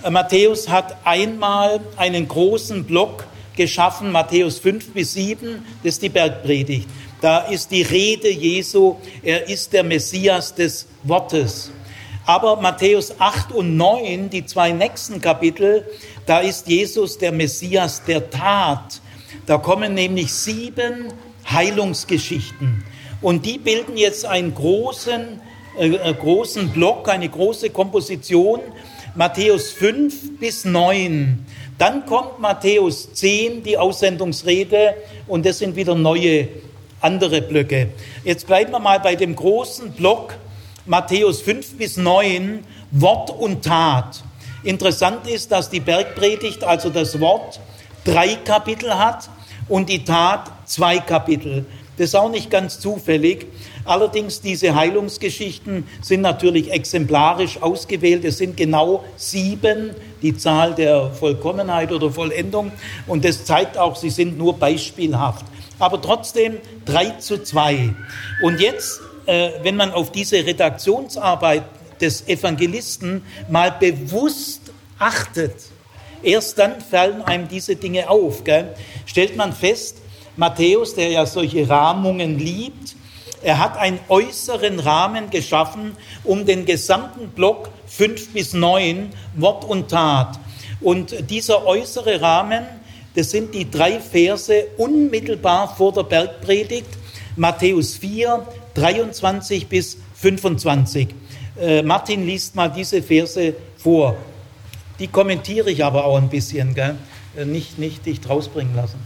Matthäus 0.09 0.67
hat 0.69 0.97
einmal 1.05 1.79
einen 1.97 2.27
großen 2.27 2.83
Block 2.83 3.25
geschaffen, 3.55 4.11
Matthäus 4.11 4.59
5 4.59 4.93
bis 4.93 5.13
7, 5.13 5.65
das 5.83 5.95
ist 5.95 6.03
die 6.03 6.09
Bergpredigt. 6.09 6.89
Da 7.21 7.39
ist 7.39 7.71
die 7.71 7.83
Rede 7.83 8.29
Jesu, 8.29 8.97
er 9.21 9.47
ist 9.47 9.71
der 9.71 9.83
Messias 9.83 10.53
des 10.53 10.87
Wortes. 11.03 11.71
Aber 12.25 12.57
Matthäus 12.57 13.13
8 13.19 13.51
und 13.51 13.77
9, 13.77 14.29
die 14.29 14.45
zwei 14.45 14.71
nächsten 14.71 15.21
Kapitel, 15.21 15.85
da 16.25 16.39
ist 16.39 16.67
Jesus 16.67 17.17
der 17.17 17.31
Messias 17.31 18.03
der 18.03 18.29
Tat. 18.29 19.01
Da 19.45 19.57
kommen 19.57 19.93
nämlich 19.93 20.33
sieben 20.33 21.13
Heilungsgeschichten. 21.49 22.83
Und 23.21 23.45
die 23.45 23.57
bilden 23.57 23.97
jetzt 23.97 24.25
einen 24.25 24.53
großen, 24.53 25.41
äh, 25.79 25.95
äh 25.95 26.13
großen 26.13 26.69
Block, 26.69 27.09
eine 27.09 27.29
große 27.29 27.69
Komposition. 27.69 28.59
Matthäus 29.15 29.69
5 29.71 30.39
bis 30.39 30.65
9. 30.65 31.45
Dann 31.77 32.05
kommt 32.07 32.39
Matthäus 32.39 33.13
10, 33.13 33.61
die 33.61 33.77
Aussendungsrede, 33.77 34.95
und 35.27 35.45
das 35.45 35.59
sind 35.59 35.75
wieder 35.75 35.93
neue, 35.93 36.47
andere 36.99 37.43
Blöcke. 37.43 37.89
Jetzt 38.23 38.47
bleiben 38.47 38.71
wir 38.71 38.79
mal 38.79 38.99
bei 38.99 39.15
dem 39.15 39.35
großen 39.35 39.91
Block 39.91 40.33
Matthäus 40.87 41.41
5 41.41 41.77
bis 41.77 41.97
9, 41.97 42.63
Wort 42.89 43.29
und 43.29 43.63
Tat. 43.63 44.23
Interessant 44.63 45.27
ist, 45.27 45.51
dass 45.51 45.69
die 45.69 45.79
Bergpredigt, 45.79 46.63
also 46.63 46.89
das 46.89 47.19
Wort, 47.19 47.59
drei 48.05 48.35
Kapitel 48.35 48.97
hat 48.97 49.29
und 49.69 49.89
die 49.89 50.03
Tat 50.03 50.49
zwei 50.65 50.97
Kapitel. 50.97 51.65
Das 51.97 52.07
ist 52.07 52.15
auch 52.15 52.31
nicht 52.31 52.49
ganz 52.49 52.79
zufällig. 52.79 53.45
Allerdings, 53.85 54.39
diese 54.39 54.75
Heilungsgeschichten 54.75 55.87
sind 56.01 56.21
natürlich 56.21 56.71
exemplarisch 56.71 57.61
ausgewählt. 57.61 58.23
Es 58.23 58.37
sind 58.37 58.55
genau 58.55 59.03
sieben, 59.17 59.91
die 60.21 60.37
Zahl 60.37 60.73
der 60.73 61.11
Vollkommenheit 61.11 61.91
oder 61.91 62.09
Vollendung. 62.09 62.71
Und 63.07 63.25
das 63.25 63.43
zeigt 63.43 63.77
auch, 63.77 63.95
sie 63.95 64.09
sind 64.09 64.37
nur 64.37 64.57
beispielhaft. 64.57 65.45
Aber 65.79 66.01
trotzdem 66.01 66.57
drei 66.85 67.09
zu 67.19 67.43
zwei. 67.43 67.93
Und 68.41 68.61
jetzt, 68.61 69.01
äh, 69.25 69.49
wenn 69.63 69.75
man 69.75 69.91
auf 69.91 70.11
diese 70.11 70.37
Redaktionsarbeit 70.37 71.63
des 71.99 72.27
Evangelisten 72.27 73.23
mal 73.49 73.71
bewusst 73.71 74.71
achtet, 74.97 75.55
erst 76.21 76.57
dann 76.57 76.79
fallen 76.79 77.21
einem 77.23 77.49
diese 77.49 77.75
Dinge 77.75 78.09
auf. 78.09 78.45
Gell? 78.45 78.75
Stellt 79.05 79.35
man 79.35 79.51
fest, 79.51 79.97
Matthäus, 80.37 80.95
der 80.95 81.09
ja 81.09 81.25
solche 81.25 81.67
Rahmungen 81.67 82.39
liebt, 82.39 82.95
er 83.43 83.59
hat 83.59 83.77
einen 83.77 83.99
äußeren 84.07 84.79
Rahmen 84.79 85.29
geschaffen 85.29 85.95
um 86.23 86.45
den 86.45 86.65
gesamten 86.65 87.29
Block 87.29 87.69
5 87.87 88.33
bis 88.33 88.53
9, 88.53 89.09
Wort 89.35 89.65
und 89.65 89.89
Tat. 89.89 90.39
Und 90.81 91.29
dieser 91.29 91.65
äußere 91.65 92.21
Rahmen, 92.21 92.65
das 93.15 93.31
sind 93.31 93.53
die 93.53 93.69
drei 93.69 93.99
Verse 93.99 94.65
unmittelbar 94.77 95.75
vor 95.75 95.93
der 95.93 96.03
Bergpredigt, 96.03 96.89
Matthäus 97.35 97.95
4, 97.97 98.45
23 98.73 99.67
bis 99.67 99.97
25. 100.15 101.09
Äh, 101.59 101.83
Martin 101.83 102.25
liest 102.25 102.55
mal 102.55 102.69
diese 102.69 103.03
Verse 103.03 103.53
vor. 103.77 104.15
Die 104.99 105.07
kommentiere 105.07 105.69
ich 105.69 105.83
aber 105.83 106.05
auch 106.05 106.17
ein 106.17 106.29
bisschen, 106.29 106.73
gell? 106.73 106.95
Äh, 107.35 107.45
nicht, 107.45 107.77
nicht 107.77 108.05
dich 108.05 108.21
draus 108.21 108.47
bringen 108.47 108.75
lassen. 108.75 108.99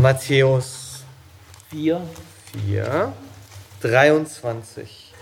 Matthäus 0.00 1.04
4, 1.70 2.00
4, 2.52 3.12
23. 3.80 5.12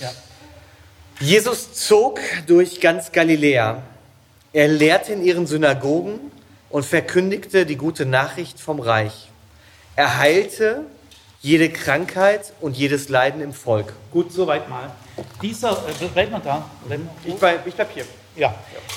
Ja. 0.00 0.10
Jesus 1.20 1.72
zog 1.74 2.18
durch 2.46 2.80
ganz 2.80 3.12
Galiläa. 3.12 3.82
Er 4.52 4.68
lehrte 4.68 5.12
in 5.12 5.22
ihren 5.22 5.46
Synagogen 5.46 6.18
und 6.70 6.84
verkündigte 6.84 7.64
die 7.66 7.76
gute 7.76 8.04
Nachricht 8.04 8.60
vom 8.60 8.80
Reich. 8.80 9.28
Er 9.94 10.18
heilte 10.18 10.84
jede 11.40 11.70
Krankheit 11.70 12.52
und 12.60 12.76
jedes 12.76 13.08
Leiden 13.08 13.40
im 13.40 13.52
Volk. 13.52 13.92
Gut, 14.10 14.32
soweit 14.32 14.68
mal. 14.68 14.90
Dieser, 15.40 15.72
äh, 16.00 16.06
bleibt 16.08 16.32
man 16.32 16.42
da? 16.42 16.68
Ich 17.24 17.34
bleib, 17.34 17.66
ich 17.66 17.74
bleib 17.74 17.92
hier. 17.92 18.04
Ja, 18.34 18.54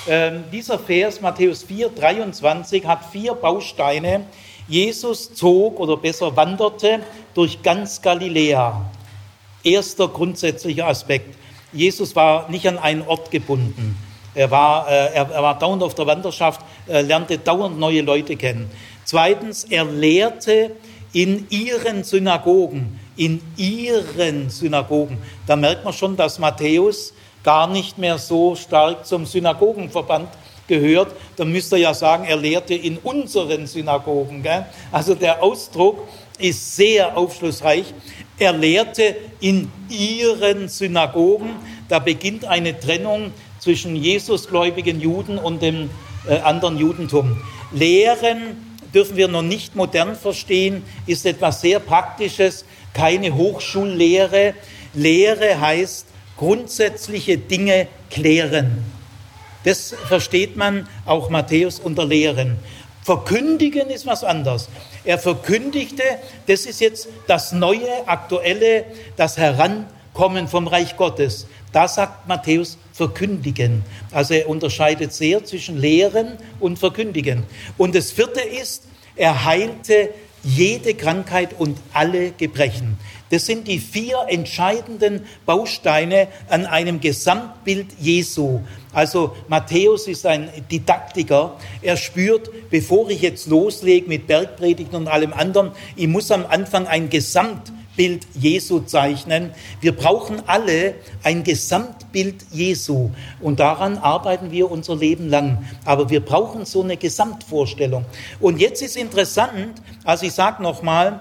ähm, 0.08 0.44
dieser 0.50 0.78
Vers, 0.78 1.20
Matthäus 1.20 1.62
4, 1.64 1.90
23, 1.90 2.86
hat 2.86 3.04
vier 3.12 3.34
Bausteine. 3.34 4.24
Jesus 4.68 5.32
zog 5.34 5.78
oder 5.78 5.96
besser 5.96 6.34
wanderte 6.36 7.00
durch 7.34 7.62
ganz 7.62 8.02
Galiläa. 8.02 8.90
Erster 9.62 10.08
grundsätzlicher 10.08 10.86
Aspekt. 10.86 11.36
Jesus 11.72 12.16
war 12.16 12.48
nicht 12.50 12.66
an 12.66 12.78
einen 12.78 13.02
Ort 13.02 13.30
gebunden. 13.30 13.96
Er 14.34 14.50
war, 14.50 14.88
äh, 14.88 15.14
er, 15.14 15.30
war 15.30 15.58
dauernd 15.58 15.82
auf 15.82 15.94
der 15.94 16.06
Wanderschaft, 16.06 16.60
er 16.86 17.02
lernte 17.02 17.38
dauernd 17.38 17.78
neue 17.78 18.02
Leute 18.02 18.36
kennen. 18.36 18.70
Zweitens, 19.04 19.64
er 19.64 19.84
lehrte 19.84 20.72
in 21.12 21.46
ihren 21.48 22.04
Synagogen, 22.04 23.00
in 23.16 23.40
ihren 23.56 24.50
Synagogen. 24.50 25.18
Da 25.46 25.56
merkt 25.56 25.84
man 25.84 25.94
schon, 25.94 26.16
dass 26.16 26.38
Matthäus 26.38 27.14
gar 27.42 27.66
nicht 27.66 27.96
mehr 27.96 28.18
so 28.18 28.56
stark 28.56 29.06
zum 29.06 29.24
Synagogenverband 29.24 30.28
gehört, 30.68 31.14
dann 31.36 31.52
müsste 31.52 31.76
er 31.76 31.82
ja 31.82 31.94
sagen, 31.94 32.24
er 32.24 32.36
lehrte 32.36 32.74
in 32.74 32.98
unseren 32.98 33.66
Synagogen. 33.66 34.42
Gell? 34.42 34.66
Also 34.92 35.14
der 35.14 35.42
Ausdruck 35.42 36.06
ist 36.38 36.76
sehr 36.76 37.16
aufschlussreich. 37.16 37.94
Er 38.38 38.52
lehrte 38.52 39.16
in 39.40 39.70
ihren 39.88 40.68
Synagogen. 40.68 41.50
Da 41.88 41.98
beginnt 41.98 42.44
eine 42.44 42.78
Trennung 42.78 43.32
zwischen 43.60 43.96
Jesusgläubigen 43.96 45.00
Juden 45.00 45.38
und 45.38 45.62
dem 45.62 45.90
äh, 46.28 46.38
anderen 46.38 46.78
Judentum. 46.78 47.42
Lehren 47.72 48.78
dürfen 48.94 49.16
wir 49.16 49.28
noch 49.28 49.42
nicht 49.42 49.74
modern 49.74 50.16
verstehen, 50.16 50.82
ist 51.06 51.26
etwas 51.26 51.60
sehr 51.60 51.80
Praktisches, 51.80 52.64
keine 52.92 53.34
Hochschullehre. 53.34 54.54
Lehre 54.94 55.60
heißt 55.60 56.06
grundsätzliche 56.36 57.38
Dinge 57.38 57.88
klären. 58.10 58.84
Das 59.66 59.96
versteht 60.06 60.56
man 60.56 60.88
auch 61.06 61.28
Matthäus 61.28 61.80
unter 61.80 62.04
Lehren. 62.04 62.56
Verkündigen 63.02 63.90
ist 63.90 64.06
was 64.06 64.22
anderes. 64.22 64.68
Er 65.04 65.18
verkündigte, 65.18 66.04
das 66.46 66.66
ist 66.66 66.80
jetzt 66.80 67.08
das 67.26 67.50
neue, 67.50 68.06
aktuelle, 68.06 68.84
das 69.16 69.36
Herankommen 69.36 70.46
vom 70.46 70.68
Reich 70.68 70.96
Gottes. 70.96 71.48
Da 71.72 71.88
sagt 71.88 72.28
Matthäus 72.28 72.78
verkündigen. 72.92 73.82
Also 74.12 74.34
er 74.34 74.48
unterscheidet 74.48 75.12
sehr 75.12 75.44
zwischen 75.44 75.78
Lehren 75.78 76.34
und 76.60 76.78
Verkündigen. 76.78 77.42
Und 77.76 77.96
das 77.96 78.12
vierte 78.12 78.42
ist, 78.42 78.84
er 79.16 79.44
heilte 79.44 80.10
jede 80.46 80.94
Krankheit 80.94 81.50
und 81.58 81.76
alle 81.92 82.30
Gebrechen. 82.30 82.96
Das 83.30 83.44
sind 83.46 83.66
die 83.66 83.80
vier 83.80 84.18
entscheidenden 84.28 85.22
Bausteine 85.44 86.28
an 86.48 86.64
einem 86.64 87.00
Gesamtbild 87.00 87.88
Jesu. 87.98 88.60
Also 88.92 89.34
Matthäus 89.48 90.06
ist 90.06 90.24
ein 90.24 90.48
Didaktiker. 90.70 91.56
Er 91.82 91.96
spürt, 91.96 92.50
bevor 92.70 93.10
ich 93.10 93.22
jetzt 93.22 93.48
loslege 93.48 94.08
mit 94.08 94.28
Bergpredigten 94.28 94.96
und 94.96 95.08
allem 95.08 95.32
anderen, 95.32 95.72
ich 95.96 96.06
muss 96.06 96.30
am 96.30 96.46
Anfang 96.46 96.86
ein 96.86 97.10
Gesamtbild 97.96 98.26
Jesu 98.34 98.80
zeichnen. 98.80 99.52
Wir 99.80 99.96
brauchen 99.96 100.42
alle 100.46 100.94
ein 101.22 101.44
Gesamtbild 101.44 102.44
Jesu 102.52 103.10
und 103.40 103.58
daran 103.58 103.96
arbeiten 103.96 104.50
wir 104.50 104.70
unser 104.70 104.96
Leben 104.96 105.30
lang. 105.30 105.64
Aber 105.84 106.10
wir 106.10 106.20
brauchen 106.20 106.66
so 106.66 106.82
eine 106.82 106.98
Gesamtvorstellung. 106.98 108.04
Und 108.38 108.60
jetzt 108.60 108.82
ist 108.82 108.96
interessant, 108.96 109.80
also 110.04 110.26
ich 110.26 110.32
sage 110.32 110.62
nochmal, 110.62 111.20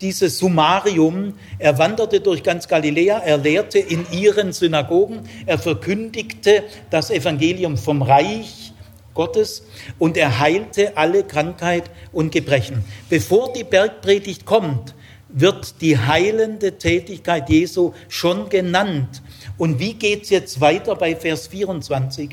dieses 0.00 0.38
Summarium. 0.38 1.34
Er 1.58 1.76
wanderte 1.76 2.20
durch 2.20 2.42
ganz 2.42 2.68
Galiläa, 2.68 3.18
er 3.18 3.36
lehrte 3.36 3.78
in 3.78 4.06
ihren 4.10 4.52
Synagogen, 4.52 5.28
er 5.44 5.58
verkündigte 5.58 6.62
das 6.88 7.10
Evangelium 7.10 7.76
vom 7.76 8.00
Reich 8.00 8.72
Gottes 9.12 9.66
und 9.98 10.16
er 10.16 10.40
heilte 10.40 10.96
alle 10.96 11.22
Krankheit 11.22 11.90
und 12.12 12.32
Gebrechen. 12.32 12.82
Bevor 13.10 13.52
die 13.52 13.62
Bergpredigt 13.62 14.46
kommt, 14.46 14.94
wird 15.34 15.80
die 15.80 15.98
heilende 15.98 16.78
Tätigkeit 16.78 17.48
Jesu 17.50 17.92
schon 18.08 18.48
genannt. 18.48 19.20
Und 19.58 19.80
wie 19.80 19.94
geht 19.94 20.22
es 20.22 20.30
jetzt 20.30 20.60
weiter 20.60 20.94
bei 20.94 21.16
Vers 21.16 21.48
24? 21.48 22.30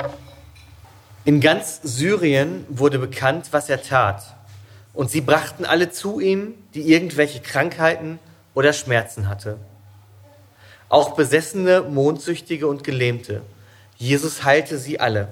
In 1.26 1.41
ganz 1.41 1.82
Syrien 1.82 2.64
wurde 2.70 2.99
bekannt, 2.99 3.47
was 3.52 3.70
er 3.70 3.82
tat. 3.82 4.36
Und 4.93 5.10
sie 5.10 5.22
brachten 5.22 5.66
alle 5.66 5.89
zu 5.89 6.20
ihm, 6.20 6.54
die 6.76 6.91
irgendwelche 6.93 7.39
Krankheiten 7.39 8.20
oder 8.54 8.72
Schmerzen 8.72 9.28
hatte. 9.28 9.58
Auch 10.88 11.16
Besessene, 11.16 11.82
Mondsüchtige 11.82 12.68
und 12.68 12.84
Gelähmte. 12.84 13.41
Jesus 13.97 14.43
heilte 14.43 14.78
sie 14.78 14.99
alle. 14.99 15.28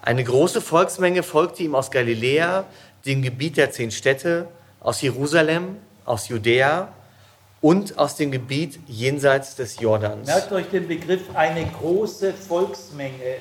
Eine 0.00 0.24
große 0.24 0.60
Volksmenge 0.60 1.22
folgte 1.22 1.62
ihm 1.62 1.76
aus 1.76 1.92
Galiläa, 1.92 2.64
dem 3.06 3.22
Gebiet 3.22 3.56
der 3.56 3.70
zehn 3.70 3.92
Städte, 3.92 4.48
aus 4.80 5.00
Jerusalem, 5.02 5.76
aus 6.04 6.28
Judäa 6.28 6.88
und 7.60 7.98
aus 7.98 8.16
dem 8.16 8.30
Gebiet 8.30 8.80
jenseits 8.86 9.54
des 9.54 9.78
Jordans. 9.78 10.26
Merkt 10.26 10.52
euch 10.52 10.66
den 10.68 10.88
Begriff 10.88 11.22
eine 11.34 11.64
große 11.64 12.34
Volksmenge. 12.34 13.36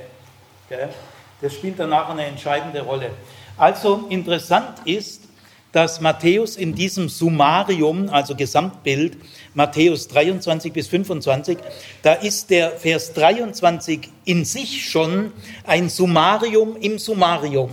Das 1.41 1.53
spielt 1.53 1.79
danach 1.79 2.09
eine 2.09 2.25
entscheidende 2.25 2.81
Rolle. 2.81 3.11
Also 3.57 4.05
interessant 4.09 4.79
ist, 4.85 5.23
dass 5.71 6.01
Matthäus 6.01 6.57
in 6.57 6.75
diesem 6.75 7.09
Summarium, 7.09 8.09
also 8.09 8.35
Gesamtbild, 8.35 9.17
Matthäus 9.53 10.07
23 10.09 10.73
bis 10.73 10.87
25, 10.87 11.57
da 12.01 12.13
ist 12.13 12.49
der 12.49 12.71
Vers 12.71 13.13
23 13.13 14.09
in 14.25 14.45
sich 14.45 14.89
schon 14.89 15.31
ein 15.65 15.89
Summarium 15.89 16.75
im 16.75 16.99
Summarium. 16.99 17.71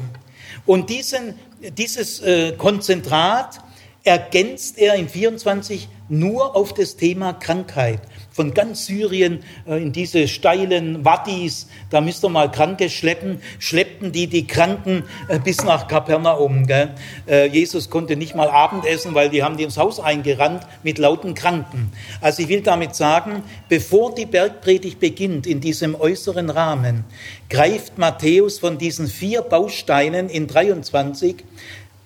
Und 0.64 0.90
diesen, 0.90 1.34
dieses 1.76 2.20
äh, 2.20 2.52
Konzentrat 2.52 3.60
ergänzt 4.04 4.78
er 4.78 4.94
in 4.94 5.08
24 5.08 5.88
nur 6.08 6.56
auf 6.56 6.72
das 6.72 6.96
Thema 6.96 7.34
Krankheit 7.34 8.00
von 8.38 8.54
ganz 8.54 8.86
Syrien 8.86 9.40
äh, 9.66 9.82
in 9.82 9.90
diese 9.90 10.28
steilen 10.28 11.04
Wadis, 11.04 11.66
da 11.90 12.00
müsst 12.00 12.24
ihr 12.24 12.28
mal 12.28 12.50
Kranke 12.50 12.88
schleppen, 12.88 13.42
schleppten 13.58 14.12
die 14.12 14.28
die 14.28 14.46
Kranken 14.46 15.02
äh, 15.26 15.40
bis 15.40 15.64
nach 15.64 15.88
Kapernaum. 15.88 16.68
Gell? 16.68 16.94
Äh, 17.26 17.48
Jesus 17.48 17.90
konnte 17.90 18.14
nicht 18.14 18.36
mal 18.36 18.48
Abendessen, 18.48 19.16
weil 19.16 19.28
die 19.28 19.42
haben 19.42 19.56
die 19.56 19.64
ins 19.64 19.76
Haus 19.76 19.98
eingerannt 19.98 20.62
mit 20.84 20.98
lauten 20.98 21.34
Kranken. 21.34 21.90
Also 22.20 22.44
ich 22.44 22.48
will 22.48 22.62
damit 22.62 22.94
sagen, 22.94 23.42
bevor 23.68 24.14
die 24.14 24.26
Bergpredigt 24.26 25.00
beginnt 25.00 25.44
in 25.48 25.60
diesem 25.60 25.96
äußeren 25.96 26.48
Rahmen, 26.48 27.04
greift 27.50 27.98
Matthäus 27.98 28.60
von 28.60 28.78
diesen 28.78 29.08
vier 29.08 29.42
Bausteinen 29.42 30.28
in 30.28 30.46
23 30.46 31.44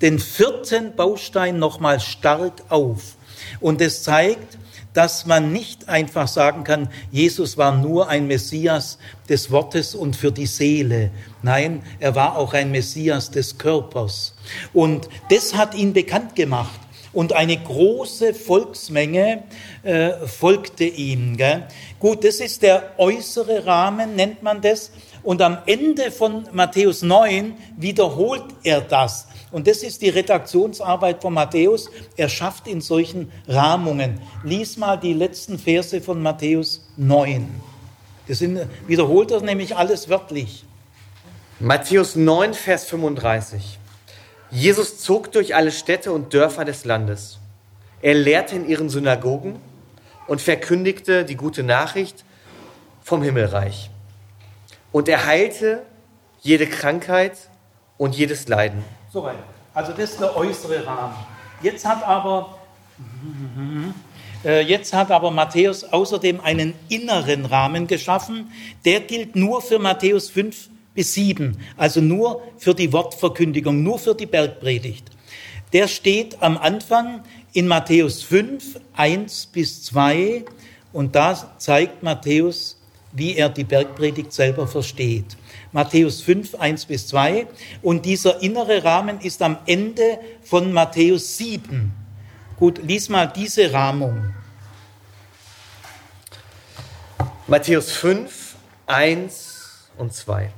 den 0.02 0.18
vierten 0.18 0.94
Baustein 0.94 1.58
nochmal 1.58 2.00
stark 2.00 2.64
auf. 2.68 3.16
Und 3.60 3.80
es 3.80 4.02
zeigt, 4.02 4.58
dass 4.92 5.24
man 5.24 5.52
nicht 5.52 5.88
einfach 5.88 6.28
sagen 6.28 6.64
kann, 6.64 6.88
Jesus 7.10 7.56
war 7.56 7.74
nur 7.74 8.08
ein 8.08 8.26
Messias 8.26 8.98
des 9.28 9.50
Wortes 9.50 9.94
und 9.94 10.16
für 10.16 10.32
die 10.32 10.46
Seele. 10.46 11.10
Nein, 11.42 11.82
er 11.98 12.14
war 12.14 12.36
auch 12.36 12.52
ein 12.52 12.70
Messias 12.70 13.30
des 13.30 13.56
Körpers. 13.56 14.34
Und 14.74 15.08
das 15.30 15.54
hat 15.54 15.74
ihn 15.74 15.92
bekannt 15.92 16.36
gemacht. 16.36 16.78
Und 17.14 17.34
eine 17.34 17.56
große 17.58 18.32
Volksmenge 18.32 19.44
äh, 19.82 20.12
folgte 20.26 20.84
ihm. 20.84 21.36
Gell? 21.36 21.66
Gut, 21.98 22.24
das 22.24 22.36
ist 22.40 22.62
der 22.62 22.94
äußere 22.98 23.66
Rahmen, 23.66 24.16
nennt 24.16 24.42
man 24.42 24.62
das. 24.62 24.92
Und 25.22 25.40
am 25.42 25.58
Ende 25.66 26.10
von 26.10 26.48
Matthäus 26.52 27.02
9 27.02 27.54
wiederholt 27.76 28.44
er 28.64 28.80
das. 28.80 29.28
Und 29.52 29.66
das 29.66 29.82
ist 29.82 30.00
die 30.00 30.08
Redaktionsarbeit 30.08 31.20
von 31.20 31.34
Matthäus. 31.34 31.90
Er 32.16 32.30
schafft 32.30 32.66
in 32.66 32.80
solchen 32.80 33.30
Rahmungen. 33.46 34.18
Lies 34.42 34.78
mal 34.78 34.96
die 34.96 35.12
letzten 35.12 35.58
Verse 35.58 36.00
von 36.00 36.22
Matthäus 36.22 36.88
9. 36.96 37.48
Das 38.26 38.38
sind, 38.38 38.60
wiederholt 38.86 39.30
er 39.30 39.42
nämlich 39.42 39.76
alles 39.76 40.08
wörtlich. 40.08 40.64
Matthäus 41.60 42.16
9, 42.16 42.54
Vers 42.54 42.86
35. 42.86 43.78
Jesus 44.50 44.98
zog 44.98 45.30
durch 45.32 45.54
alle 45.54 45.70
Städte 45.70 46.12
und 46.12 46.32
Dörfer 46.32 46.64
des 46.64 46.84
Landes. 46.84 47.38
Er 48.00 48.14
lehrte 48.14 48.56
in 48.56 48.68
ihren 48.68 48.88
Synagogen 48.88 49.56
und 50.26 50.40
verkündigte 50.40 51.24
die 51.24 51.36
gute 51.36 51.62
Nachricht 51.62 52.24
vom 53.02 53.22
Himmelreich. 53.22 53.90
Und 54.92 55.08
er 55.08 55.26
heilte 55.26 55.82
jede 56.40 56.66
Krankheit 56.66 57.36
und 57.98 58.16
jedes 58.16 58.48
Leiden. 58.48 58.84
Soweit. 59.12 59.36
Also 59.74 59.92
das 59.92 60.12
ist 60.12 60.20
der 60.20 60.34
äußere 60.34 60.86
Rahmen. 60.86 61.14
Jetzt 61.62 61.84
hat 61.84 62.02
aber, 62.02 62.58
äh, 64.42 64.62
jetzt 64.62 64.94
hat 64.94 65.10
aber 65.10 65.30
Matthäus 65.30 65.84
außerdem 65.84 66.40
einen 66.40 66.72
inneren 66.88 67.44
Rahmen 67.44 67.86
geschaffen. 67.86 68.50
Der 68.86 69.00
gilt 69.00 69.36
nur 69.36 69.60
für 69.60 69.78
Matthäus 69.78 70.30
5 70.30 70.70
bis 70.94 71.12
7, 71.14 71.58
also 71.76 72.00
nur 72.00 72.42
für 72.56 72.74
die 72.74 72.92
Wortverkündigung, 72.92 73.82
nur 73.82 73.98
für 73.98 74.14
die 74.14 74.26
Bergpredigt. 74.26 75.10
Der 75.74 75.88
steht 75.88 76.42
am 76.42 76.56
Anfang 76.56 77.22
in 77.52 77.68
Matthäus 77.68 78.22
5, 78.22 78.80
1 78.94 79.46
bis 79.46 79.84
2 79.84 80.44
und 80.92 81.14
da 81.14 81.34
zeigt 81.58 82.02
Matthäus, 82.02 82.78
wie 83.12 83.36
er 83.36 83.50
die 83.50 83.64
Bergpredigt 83.64 84.32
selber 84.32 84.66
versteht. 84.66 85.36
Matthäus 85.72 86.22
5, 86.22 86.54
1 86.54 86.86
bis 86.86 87.06
2. 87.08 87.46
Und 87.82 88.04
dieser 88.04 88.42
innere 88.42 88.84
Rahmen 88.84 89.20
ist 89.20 89.42
am 89.42 89.58
Ende 89.66 90.18
von 90.42 90.72
Matthäus 90.72 91.36
7. 91.38 91.92
Gut, 92.58 92.78
lies 92.82 93.08
mal 93.08 93.26
diese 93.26 93.72
Rahmung. 93.72 94.34
Matthäus 97.46 97.90
5, 97.92 98.54
1 98.86 99.88
und 99.98 100.12
2. 100.12 100.50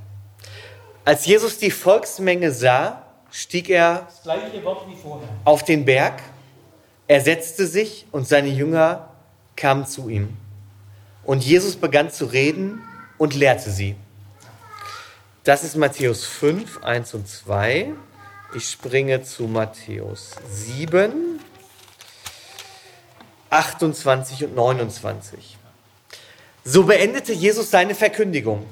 Als 1.05 1.27
Jesus 1.27 1.59
die 1.59 1.71
Volksmenge 1.71 2.53
sah, 2.53 3.05
stieg 3.31 3.69
er 3.69 4.09
auf 5.45 5.65
den 5.65 5.85
Berg, 5.85 6.23
er 7.07 7.21
setzte 7.21 7.67
sich 7.67 8.07
und 8.13 8.27
seine 8.27 8.49
Jünger 8.49 9.11
kamen 9.57 9.87
zu 9.87 10.09
ihm. 10.09 10.37
Und 11.25 11.45
Jesus 11.45 11.77
begann 11.77 12.11
zu 12.11 12.27
reden 12.27 12.81
und 13.19 13.35
lehrte 13.35 13.71
sie. 13.71 13.97
Das 15.45 15.63
ist 15.63 15.77
Matthäus 15.77 16.25
5, 16.25 16.83
1 16.83 17.13
und 17.13 17.29
2. 17.29 17.93
Ich 18.55 18.71
springe 18.71 19.23
zu 19.25 19.43
Matthäus 19.43 20.31
7, 20.49 21.39
28 23.51 24.45
und 24.45 24.55
29. 24.55 25.59
So 26.65 26.85
beendete 26.85 27.35
Jesus 27.35 27.71
seine 27.71 27.95
Verkündigung. 27.95 28.65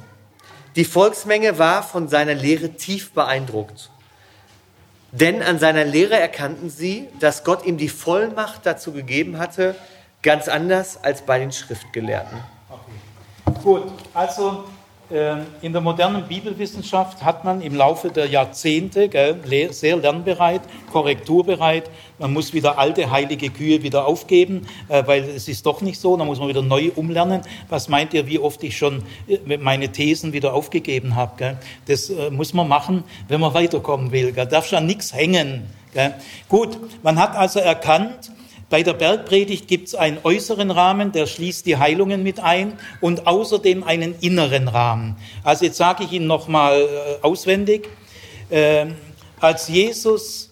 Die 0.75 0.87
Volksmenge 0.87 1.59
war 1.59 1.83
von 1.83 2.09
seiner 2.09 2.33
Lehre 2.33 2.71
tief 2.71 3.13
beeindruckt. 3.13 3.91
Denn 5.11 5.43
an 5.43 5.59
seiner 5.59 5.85
Lehre 5.85 6.19
erkannten 6.19 6.71
sie, 6.71 7.11
dass 7.21 7.45
Gott 7.45 7.67
ihm 7.67 7.77
die 7.77 7.91
Vollmacht 7.91 8.65
dazu 8.65 8.93
gegeben 8.93 9.37
hatte, 9.37 9.77
ganz 10.23 10.49
anders 10.49 11.05
als 11.05 11.21
bei 11.21 11.39
den 11.39 11.53
Schriftgelehrten. 11.53 12.39
Okay. 12.71 13.61
Gut, 13.63 13.93
also 14.15 14.65
in 15.61 15.73
der 15.73 15.83
modernen 15.83 16.25
Bibelwissenschaft 16.27 17.23
hat 17.23 17.45
man 17.45 17.61
im 17.61 17.75
Laufe 17.75 18.11
der 18.11 18.27
Jahrzehnte 18.27 19.09
gell, 19.09 19.37
sehr 19.71 19.97
lernbereit, 19.97 20.63
korrekturbereit. 20.91 21.91
Man 22.19 22.33
muss 22.33 22.55
wieder 22.55 22.79
alte 22.79 23.11
heilige 23.11 23.51
Kühe 23.51 23.83
wieder 23.83 24.07
aufgeben, 24.07 24.67
äh, 24.89 25.03
weil 25.07 25.25
es 25.25 25.49
ist 25.49 25.67
doch 25.67 25.83
nicht 25.83 26.01
so. 26.01 26.17
Da 26.17 26.25
muss 26.25 26.39
man 26.39 26.49
wieder 26.49 26.63
neu 26.63 26.91
umlernen. 26.95 27.43
Was 27.69 27.89
meint 27.89 28.15
ihr, 28.15 28.27
wie 28.27 28.39
oft 28.39 28.63
ich 28.63 28.77
schon 28.77 29.03
äh, 29.29 29.59
meine 29.59 29.91
Thesen 29.93 30.33
wieder 30.33 30.55
aufgegeben 30.55 31.15
habe? 31.15 31.33
Gell? 31.37 31.59
Das 31.87 32.09
äh, 32.09 32.31
muss 32.31 32.55
man 32.55 32.69
machen, 32.69 33.05
wenn 33.29 33.41
man 33.41 33.55
weiterkommen 33.55 34.13
will. 34.13 34.33
Da 34.33 34.45
darf 34.45 34.67
schon 34.67 34.87
nichts 34.87 35.13
hängen. 35.13 35.69
Gell? 35.93 36.15
Gut, 36.49 36.79
man 37.03 37.19
hat 37.19 37.37
also 37.37 37.61
erkannt, 37.61 38.33
bei 38.73 38.83
der 38.83 38.95
Bergpredigt 38.95 39.69
gibt 39.69 39.89
es 39.89 39.95
einen 39.95 40.17
äußeren 40.25 40.71
Rahmen, 40.71 41.13
der 41.13 41.27
schließt 41.27 41.67
die 41.67 41.77
Heilungen 41.77 42.23
mit 42.23 42.41
ein 42.41 42.79
und 43.03 43.27
außerdem 43.27 43.85
einen 43.85 44.15
inneren 44.21 44.67
Rahmen. 44.67 45.17
Also 45.45 45.67
jetzt 45.67 45.77
sage 45.77 46.05
ich 46.05 46.13
Ihnen 46.13 46.27
nochmal 46.27 46.81
äh, 46.81 46.87
auswendig. 47.23 47.91
Äh, 48.49 48.87
als 49.41 49.69
Jesus 49.69 50.49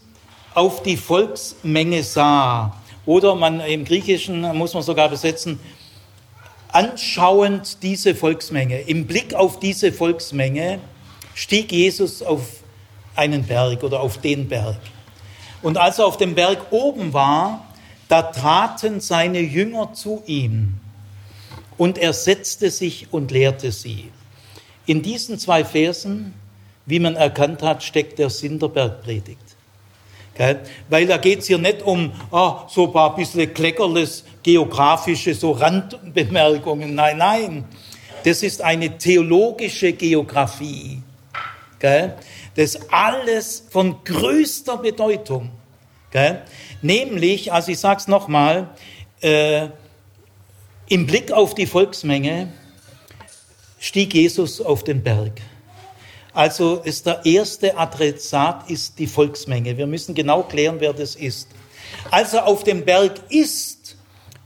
auf 0.52 0.82
die 0.82 0.98
Volksmenge 0.98 2.02
sah, 2.02 2.76
oder 3.06 3.36
man 3.36 3.60
im 3.60 3.86
Griechischen 3.86 4.42
muss 4.54 4.74
man 4.74 4.82
sogar 4.82 5.08
besetzen, 5.08 5.58
anschauend 6.72 7.82
diese 7.82 8.14
Volksmenge, 8.14 8.82
im 8.82 9.06
Blick 9.06 9.32
auf 9.32 9.60
diese 9.60 9.94
Volksmenge, 9.94 10.78
stieg 11.34 11.72
Jesus 11.72 12.22
auf 12.22 12.42
einen 13.16 13.44
Berg 13.44 13.82
oder 13.82 14.00
auf 14.00 14.18
den 14.18 14.46
Berg. 14.46 14.76
Und 15.62 15.78
als 15.78 15.98
er 15.98 16.04
auf 16.04 16.18
dem 16.18 16.34
Berg 16.34 16.66
oben 16.70 17.14
war, 17.14 17.66
da 18.10 18.22
traten 18.22 18.98
seine 18.98 19.38
Jünger 19.38 19.92
zu 19.92 20.22
ihm 20.26 20.74
und 21.78 21.96
er 21.96 22.12
setzte 22.12 22.72
sich 22.72 23.06
und 23.12 23.30
lehrte 23.30 23.70
sie. 23.70 24.10
In 24.84 25.00
diesen 25.00 25.38
zwei 25.38 25.64
Versen, 25.64 26.34
wie 26.86 26.98
man 26.98 27.14
erkannt 27.14 27.62
hat, 27.62 27.84
steckt 27.84 28.18
der 28.18 28.28
Sinn 28.28 28.58
der 28.58 28.66
Bergpredigt. 28.66 29.38
Weil 30.88 31.06
da 31.06 31.18
geht 31.18 31.40
es 31.40 31.46
hier 31.46 31.58
nicht 31.58 31.82
um 31.82 32.12
oh, 32.32 32.54
so 32.68 32.86
ein 32.86 32.92
paar 32.92 33.14
bisschen 33.14 33.54
kleckerles 33.54 34.24
geografische 34.42 35.32
so 35.34 35.52
Randbemerkungen. 35.52 36.94
Nein, 36.94 37.18
nein. 37.18 37.64
Das 38.24 38.42
ist 38.42 38.60
eine 38.60 38.98
theologische 38.98 39.92
Geografie. 39.92 41.00
Das 41.78 42.10
ist 42.56 42.92
alles 42.92 43.66
von 43.70 44.02
größter 44.02 44.78
Bedeutung. 44.78 45.50
Nämlich, 46.82 47.52
also 47.52 47.72
ich 47.72 47.78
sage 47.78 48.00
es 48.00 48.08
nochmal, 48.08 48.70
äh, 49.20 49.68
im 50.88 51.06
Blick 51.06 51.30
auf 51.30 51.54
die 51.54 51.66
Volksmenge 51.66 52.52
stieg 53.78 54.14
Jesus 54.14 54.60
auf 54.60 54.82
den 54.84 55.02
Berg. 55.02 55.40
Also 56.32 56.76
ist 56.76 57.06
der 57.06 57.24
erste 57.26 57.76
Adressat 57.76 58.70
ist 58.70 58.98
die 58.98 59.06
Volksmenge. 59.06 59.76
Wir 59.76 59.86
müssen 59.86 60.14
genau 60.14 60.42
klären, 60.44 60.76
wer 60.78 60.92
das 60.92 61.16
ist. 61.16 61.48
Als 62.10 62.34
er 62.34 62.46
auf 62.46 62.64
dem 62.64 62.84
Berg 62.84 63.20
ist, 63.30 63.96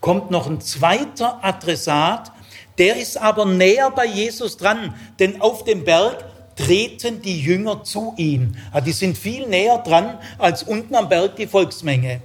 kommt 0.00 0.30
noch 0.30 0.46
ein 0.46 0.60
zweiter 0.60 1.44
Adressat, 1.44 2.32
der 2.78 2.96
ist 2.96 3.16
aber 3.16 3.44
näher 3.44 3.90
bei 3.90 4.06
Jesus 4.06 4.56
dran, 4.56 4.94
denn 5.18 5.40
auf 5.40 5.64
dem 5.64 5.84
Berg, 5.84 6.24
treten 6.56 7.22
die 7.22 7.40
Jünger 7.40 7.84
zu 7.84 8.14
ihm. 8.16 8.54
Die 8.84 8.92
sind 8.92 9.18
viel 9.18 9.46
näher 9.46 9.78
dran 9.78 10.18
als 10.38 10.62
unten 10.62 10.94
am 10.94 11.08
Berg 11.08 11.36
die 11.36 11.46
Volksmenge. 11.46 12.20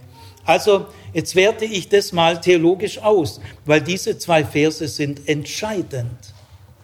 Also 0.45 0.87
jetzt 1.13 1.35
werte 1.35 1.65
ich 1.65 1.89
das 1.89 2.11
mal 2.11 2.41
theologisch 2.41 2.97
aus, 2.99 3.39
weil 3.65 3.81
diese 3.81 4.17
zwei 4.17 4.43
Verse 4.43 4.87
sind 4.87 5.27
entscheidend. 5.27 6.33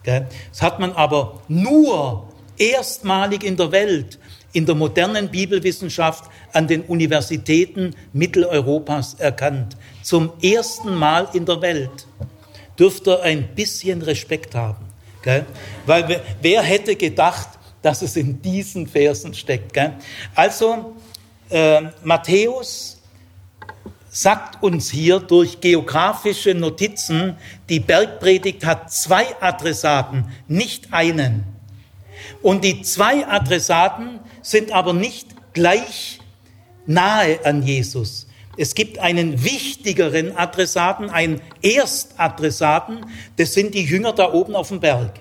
Das 0.03 0.61
hat 0.61 0.79
man 0.79 0.91
aber 0.93 1.41
nur 1.47 2.27
erstmalig 2.57 3.43
in 3.43 3.57
der 3.57 3.71
Welt, 3.71 4.19
in 4.53 4.65
der 4.65 4.75
modernen 4.75 5.29
Bibelwissenschaft 5.29 6.29
an 6.53 6.67
den 6.67 6.81
Universitäten 6.83 7.95
Mitteleuropas 8.13 9.15
erkannt. 9.15 9.75
Zum 10.03 10.31
ersten 10.41 10.95
Mal 10.95 11.27
in 11.33 11.45
der 11.45 11.61
Welt 11.61 12.07
dürft 12.77 13.07
ihr 13.07 13.21
ein 13.21 13.55
bisschen 13.55 14.01
Respekt 14.01 14.53
haben. 14.53 14.84
Gell? 15.25 15.45
Weil 15.87 16.21
wer 16.41 16.61
hätte 16.61 16.95
gedacht, 16.95 17.49
dass 17.81 18.01
es 18.03 18.15
in 18.15 18.41
diesen 18.41 18.87
Versen 18.87 19.33
steckt? 19.33 19.73
Gell? 19.73 19.93
Also, 20.35 20.95
äh, 21.49 21.81
Matthäus 22.03 23.01
sagt 24.09 24.63
uns 24.63 24.91
hier 24.91 25.19
durch 25.19 25.59
geografische 25.59 26.53
Notizen, 26.53 27.37
die 27.67 27.79
Bergpredigt 27.79 28.65
hat 28.65 28.93
zwei 28.93 29.25
Adressaten, 29.41 30.31
nicht 30.47 30.93
einen. 30.93 31.43
Und 32.41 32.63
die 32.63 32.83
zwei 32.83 33.27
Adressaten 33.27 34.19
sind 34.41 34.71
aber 34.71 34.93
nicht 34.93 35.53
gleich 35.53 36.19
nahe 36.85 37.43
an 37.43 37.63
Jesus. 37.63 38.24
Es 38.57 38.75
gibt 38.75 38.99
einen 38.99 39.43
wichtigeren 39.43 40.35
Adressaten, 40.35 41.09
einen 41.09 41.41
Erstadressaten, 41.61 43.05
das 43.37 43.53
sind 43.53 43.73
die 43.73 43.83
Jünger 43.83 44.13
da 44.13 44.31
oben 44.31 44.55
auf 44.55 44.69
dem 44.69 44.79
Berg. 44.79 45.19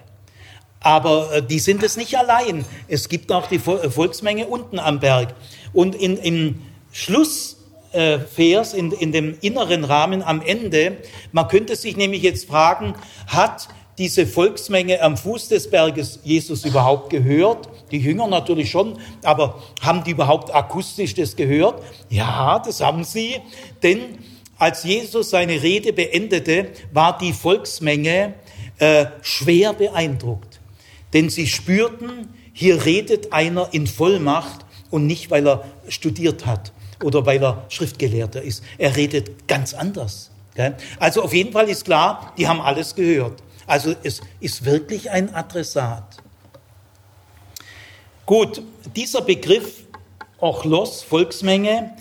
Aber 0.80 1.32
äh, 1.32 1.42
die 1.42 1.58
sind 1.58 1.82
es 1.82 1.96
nicht 1.96 2.16
allein. 2.16 2.64
Es 2.88 3.08
gibt 3.08 3.32
auch 3.32 3.46
die 3.48 3.56
äh, 3.56 3.90
Volksmenge 3.90 4.46
unten 4.46 4.78
am 4.78 5.00
Berg. 5.00 5.34
Und 5.72 5.94
in, 5.94 6.18
im 6.18 6.62
Schlussvers, 6.92 8.74
in, 8.74 8.92
in 8.92 9.10
dem 9.10 9.36
inneren 9.40 9.84
Rahmen 9.84 10.22
am 10.22 10.42
Ende, 10.42 10.98
man 11.32 11.48
könnte 11.48 11.74
sich 11.74 11.96
nämlich 11.96 12.22
jetzt 12.22 12.46
fragen, 12.46 12.94
hat 13.26 13.68
diese 13.98 14.26
Volksmenge 14.26 15.00
am 15.00 15.16
Fuß 15.16 15.48
des 15.48 15.70
Berges 15.70 16.20
Jesus 16.24 16.64
überhaupt 16.64 17.10
gehört? 17.10 17.68
Die 17.90 17.98
Jünger 17.98 18.26
natürlich 18.26 18.70
schon, 18.70 18.98
aber 19.22 19.62
haben 19.80 20.04
die 20.04 20.12
überhaupt 20.12 20.54
akustisch 20.54 21.14
das 21.14 21.36
gehört? 21.36 21.82
Ja, 22.08 22.58
das 22.58 22.80
haben 22.80 23.04
sie, 23.04 23.36
denn 23.82 24.18
als 24.58 24.84
Jesus 24.84 25.30
seine 25.30 25.62
Rede 25.62 25.92
beendete, 25.92 26.68
war 26.92 27.18
die 27.18 27.32
Volksmenge 27.32 28.34
äh, 28.78 29.06
schwer 29.22 29.72
beeindruckt. 29.72 30.60
Denn 31.12 31.30
sie 31.30 31.46
spürten, 31.46 32.28
hier 32.52 32.84
redet 32.84 33.32
einer 33.32 33.68
in 33.72 33.86
Vollmacht 33.86 34.64
und 34.90 35.06
nicht, 35.06 35.30
weil 35.30 35.46
er 35.46 35.64
studiert 35.88 36.46
hat 36.46 36.72
oder 37.02 37.26
weil 37.26 37.42
er 37.42 37.64
Schriftgelehrter 37.68 38.42
ist. 38.42 38.62
Er 38.78 38.96
redet 38.96 39.48
ganz 39.48 39.74
anders. 39.74 40.30
Also 41.00 41.22
auf 41.22 41.34
jeden 41.34 41.52
Fall 41.52 41.68
ist 41.68 41.84
klar, 41.84 42.32
die 42.38 42.46
haben 42.46 42.60
alles 42.60 42.94
gehört. 42.94 43.42
Also 43.66 43.94
es 44.02 44.20
ist 44.40 44.64
wirklich 44.64 45.10
ein 45.10 45.34
Adressat. 45.34 46.16
Gut, 48.26 48.62
dieser 48.96 49.22
Begriff 49.22 49.84
Ochlos, 50.38 51.02
Volksmenge, 51.02 51.94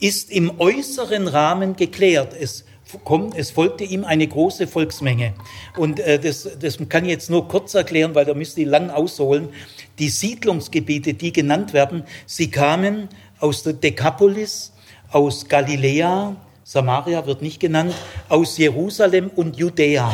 ist 0.00 0.30
im 0.30 0.60
äußeren 0.60 1.28
Rahmen 1.28 1.76
geklärt. 1.76 2.34
Es, 2.38 2.64
kommt, 3.04 3.36
es 3.36 3.50
folgte 3.50 3.84
ihm 3.84 4.04
eine 4.04 4.26
große 4.26 4.66
Volksmenge. 4.66 5.34
Und 5.76 6.00
äh, 6.00 6.18
das, 6.18 6.48
das 6.58 6.78
kann 6.88 7.04
ich 7.04 7.10
jetzt 7.10 7.30
nur 7.30 7.48
kurz 7.48 7.74
erklären, 7.74 8.14
weil 8.14 8.24
da 8.24 8.34
müsste 8.34 8.60
ich 8.62 8.66
lang 8.66 8.90
ausholen. 8.90 9.48
Die 9.98 10.08
Siedlungsgebiete, 10.08 11.14
die 11.14 11.32
genannt 11.32 11.72
werden, 11.72 12.04
sie 12.26 12.50
kamen 12.50 13.08
aus 13.40 13.62
der 13.62 13.74
Dekapolis, 13.74 14.72
aus 15.10 15.48
Galiläa, 15.48 16.36
Samaria 16.64 17.26
wird 17.26 17.40
nicht 17.40 17.60
genannt, 17.60 17.94
aus 18.28 18.58
Jerusalem 18.58 19.30
und 19.34 19.56
Judäa. 19.56 20.12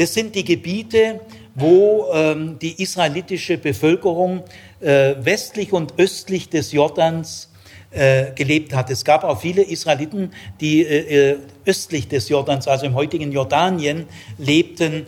Das 0.00 0.14
sind 0.14 0.34
die 0.34 0.44
Gebiete, 0.44 1.20
wo 1.54 2.06
ähm, 2.14 2.58
die 2.58 2.82
israelitische 2.82 3.58
Bevölkerung 3.58 4.44
äh, 4.80 5.14
westlich 5.20 5.74
und 5.74 5.92
östlich 5.98 6.48
des 6.48 6.72
Jordans 6.72 7.50
äh, 7.90 8.32
gelebt 8.34 8.72
hat. 8.72 8.88
Es 8.88 9.04
gab 9.04 9.24
auch 9.24 9.42
viele 9.42 9.60
Israeliten, 9.60 10.30
die 10.58 10.80
äh, 10.80 11.32
äh 11.32 11.38
östlich 11.66 12.08
des 12.08 12.30
Jordans, 12.30 12.66
also 12.66 12.86
im 12.86 12.94
heutigen 12.94 13.30
Jordanien, 13.30 14.06
lebten. 14.38 15.06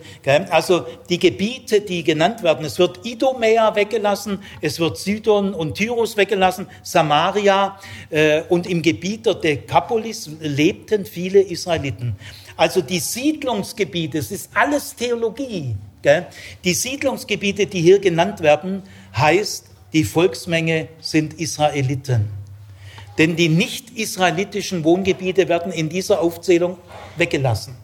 Also 0.51 0.85
die 1.09 1.17
Gebiete, 1.17 1.81
die 1.81 2.03
genannt 2.03 2.43
werden, 2.43 2.63
es 2.63 2.77
wird 2.77 3.03
Idomea 3.03 3.75
weggelassen, 3.75 4.39
es 4.61 4.79
wird 4.79 4.99
Sidon 4.99 5.55
und 5.55 5.73
Tyrus 5.73 6.15
weggelassen, 6.15 6.67
Samaria 6.83 7.79
äh, 8.11 8.43
und 8.49 8.67
im 8.67 8.83
Gebiet 8.83 9.25
der 9.25 9.33
Dekapolis 9.33 10.29
lebten 10.39 11.05
viele 11.05 11.41
Israeliten. 11.41 12.15
Also 12.55 12.81
die 12.81 12.99
Siedlungsgebiete, 12.99 14.17
es 14.17 14.31
ist 14.31 14.49
alles 14.53 14.95
Theologie. 14.95 15.75
Gell? 16.01 16.27
Die 16.63 16.73
Siedlungsgebiete, 16.73 17.65
die 17.65 17.81
hier 17.81 17.99
genannt 17.99 18.41
werden, 18.41 18.83
heißt, 19.15 19.65
die 19.93 20.03
Volksmenge 20.03 20.89
sind 20.99 21.39
Israeliten. 21.39 22.27
Denn 23.17 23.35
die 23.35 23.49
nicht-israelitischen 23.49 24.83
Wohngebiete 24.83 25.47
werden 25.47 25.71
in 25.71 25.89
dieser 25.89 26.19
Aufzählung 26.19 26.77
weggelassen. 27.15 27.75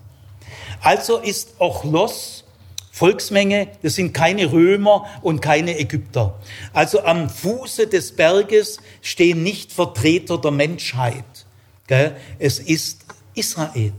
Also 0.82 1.18
ist 1.18 1.54
Ochlos 1.60 2.46
Volksmenge, 2.92 3.68
das 3.82 3.96
sind 3.96 4.14
keine 4.14 4.52
Römer 4.52 5.06
und 5.22 5.42
keine 5.42 5.80
Ägypter. 5.80 6.38
Also 6.74 7.02
am 7.04 7.30
Fuße 7.30 7.88
des 7.88 8.14
Berges 8.14 8.80
stehen 9.02 9.44
nicht 9.44 9.72
Vertreter 9.72 10.38
der 10.38 10.52
Menschheit. 10.52 11.24
Es 12.40 12.60
ist 12.60 13.06
Israel. 13.36 13.94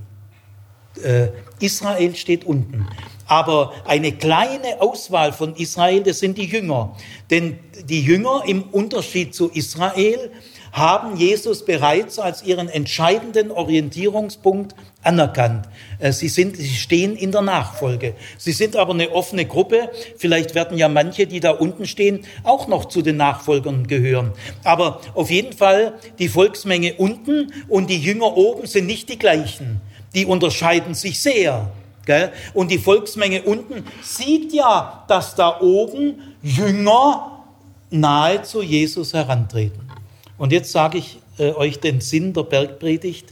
Äh, 1.04 1.28
Israel 1.60 2.14
steht 2.14 2.44
unten. 2.44 2.86
Aber 3.26 3.72
eine 3.86 4.10
kleine 4.12 4.80
Auswahl 4.80 5.32
von 5.32 5.54
Israel, 5.54 6.02
das 6.02 6.18
sind 6.18 6.36
die 6.36 6.46
Jünger. 6.46 6.96
Denn 7.30 7.58
die 7.84 8.02
Jünger 8.02 8.42
im 8.46 8.62
Unterschied 8.64 9.34
zu 9.34 9.48
Israel 9.50 10.32
haben 10.72 11.16
Jesus 11.16 11.64
bereits 11.64 12.18
als 12.18 12.42
ihren 12.42 12.68
entscheidenden 12.68 13.50
Orientierungspunkt 13.50 14.74
anerkannt. 15.02 15.68
Äh, 15.98 16.12
sie, 16.12 16.28
sind, 16.28 16.56
sie 16.56 16.74
stehen 16.74 17.16
in 17.16 17.32
der 17.32 17.42
Nachfolge. 17.42 18.14
Sie 18.38 18.52
sind 18.52 18.76
aber 18.76 18.94
eine 18.94 19.10
offene 19.10 19.46
Gruppe. 19.46 19.90
Vielleicht 20.16 20.54
werden 20.54 20.78
ja 20.78 20.88
manche, 20.88 21.26
die 21.26 21.40
da 21.40 21.50
unten 21.50 21.86
stehen, 21.86 22.24
auch 22.44 22.68
noch 22.68 22.86
zu 22.86 23.02
den 23.02 23.16
Nachfolgern 23.16 23.86
gehören. 23.86 24.32
Aber 24.64 25.00
auf 25.14 25.30
jeden 25.30 25.52
Fall, 25.52 25.94
die 26.18 26.28
Volksmenge 26.28 26.94
unten 26.94 27.52
und 27.68 27.90
die 27.90 27.98
Jünger 27.98 28.36
oben 28.36 28.66
sind 28.66 28.86
nicht 28.86 29.08
die 29.08 29.18
gleichen 29.18 29.80
die 30.14 30.26
unterscheiden 30.26 30.94
sich 30.94 31.20
sehr. 31.20 31.70
Gell? 32.06 32.32
Und 32.54 32.70
die 32.70 32.78
Volksmenge 32.78 33.42
unten 33.42 33.84
sieht 34.02 34.52
ja, 34.52 35.04
dass 35.08 35.34
da 35.34 35.60
oben 35.60 36.34
Jünger 36.42 37.44
nahe 37.90 38.42
zu 38.42 38.62
Jesus 38.62 39.14
herantreten. 39.14 39.90
Und 40.38 40.52
jetzt 40.52 40.72
sage 40.72 40.98
ich 40.98 41.18
äh, 41.38 41.52
euch 41.52 41.80
den 41.80 42.00
Sinn 42.00 42.32
der 42.32 42.44
Bergpredigt 42.44 43.26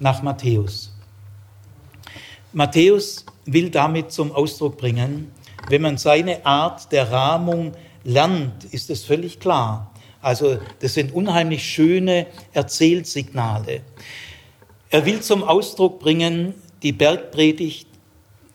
nach 0.00 0.22
Matthäus. 0.22 0.92
Matthäus 2.52 3.24
will 3.44 3.70
damit 3.70 4.12
zum 4.12 4.32
Ausdruck 4.32 4.78
bringen, 4.78 5.30
wenn 5.68 5.82
man 5.82 5.98
seine 5.98 6.44
Art 6.44 6.92
der 6.92 7.10
Rahmung 7.10 7.72
lernt, 8.04 8.64
ist 8.64 8.90
es 8.90 9.04
völlig 9.04 9.40
klar. 9.40 9.90
Also 10.20 10.58
das 10.80 10.94
sind 10.94 11.14
unheimlich 11.14 11.64
schöne 11.64 12.26
Erzählsignale. 12.52 13.82
Er 14.94 15.06
will 15.06 15.22
zum 15.22 15.42
Ausdruck 15.42 15.98
bringen, 15.98 16.54
die 16.84 16.92
Bergpredigt 16.92 17.88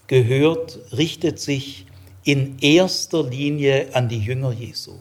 gehört, 0.07 0.79
richtet 0.93 1.37
sich 1.37 1.85
in 2.23 2.59
erster 2.61 3.25
Linie 3.25 3.89
an 3.91 4.07
die 4.07 4.19
Jünger 4.19 4.53
Jesu. 4.53 4.93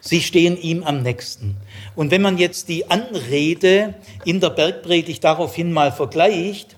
Sie 0.00 0.20
stehen 0.20 0.56
ihm 0.56 0.84
am 0.84 1.02
nächsten. 1.02 1.56
Und 1.96 2.12
wenn 2.12 2.22
man 2.22 2.38
jetzt 2.38 2.68
die 2.68 2.88
Anrede 2.88 3.94
in 4.24 4.38
der 4.38 4.50
Bergpredigt 4.50 5.24
daraufhin 5.24 5.72
mal 5.72 5.90
vergleicht, 5.90 6.76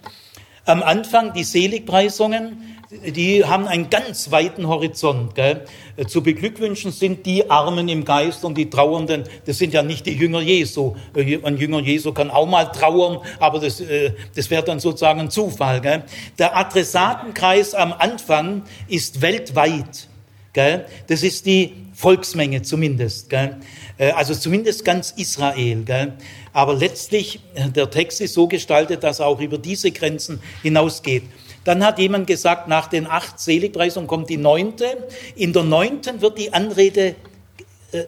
am 0.65 0.83
Anfang 0.83 1.35
die 1.35 1.45
Seligpreisungen, 1.45 2.79
die 2.93 3.45
haben 3.45 3.67
einen 3.67 3.89
ganz 3.89 4.31
weiten 4.31 4.69
Horizont. 4.69 5.35
Gell? 5.35 5.65
Zu 6.07 6.23
beglückwünschen 6.23 6.93
sind 6.93 7.25
die 7.25 7.51
Armen 7.51 7.89
im 7.89 8.05
Geist 8.05 8.45
und 8.45 8.59
die 8.59 8.69
Trauernden, 8.69 9.25
das 9.47 9.59
sind 9.59 9.73
ja 9.73 9.83
nicht 9.83 10.05
die 10.05 10.13
Jünger 10.13 10.41
Jesu. 10.41 10.95
Ein 11.15 11.57
Jünger 11.57 11.81
Jesu 11.81 12.13
kann 12.13 12.31
auch 12.31 12.47
mal 12.47 12.67
trauern, 12.67 13.19
aber 13.39 13.61
das, 13.61 13.81
äh, 13.81 14.13
das 14.35 14.51
wäre 14.51 14.63
dann 14.63 14.79
sozusagen 14.79 15.21
ein 15.21 15.31
Zufall. 15.31 15.81
Gell? 15.81 16.05
Der 16.39 16.57
Adressatenkreis 16.57 17.75
am 17.75 17.93
Anfang 17.93 18.63
ist 18.89 19.23
weltweit. 19.23 20.09
Gell? 20.53 20.85
Das 21.07 21.23
ist 21.23 21.47
die 21.47 21.73
Volksmenge 21.95 22.61
zumindest. 22.61 23.31
Gell? 23.31 23.57
Äh, 23.97 24.11
also 24.11 24.35
zumindest 24.35 24.85
ganz 24.85 25.13
Israel. 25.13 25.83
Gell? 25.85 26.13
Aber 26.53 26.75
letztlich, 26.75 27.41
der 27.75 27.91
Text 27.91 28.21
ist 28.21 28.35
so 28.35 28.49
gestaltet, 28.49 29.03
dass 29.03 29.21
er 29.21 29.27
auch 29.29 29.41
über 29.41 29.57
diese 29.57 29.91
Grenzen 29.93 30.41
hinausgeht. 30.63 31.23
Dann 31.65 31.85
hat 31.85 31.99
jemand 31.99 32.27
gesagt, 32.27 32.69
nach 32.69 32.89
den 32.89 33.07
acht 33.07 33.39
Seligpreisungen 33.39 34.09
kommt 34.09 34.31
die 34.31 34.37
neunte. 34.37 35.09
In 35.37 35.53
der 35.53 35.63
neunten 35.63 36.21
wird 36.21 36.39
die 36.39 36.53
Anrede 36.53 37.15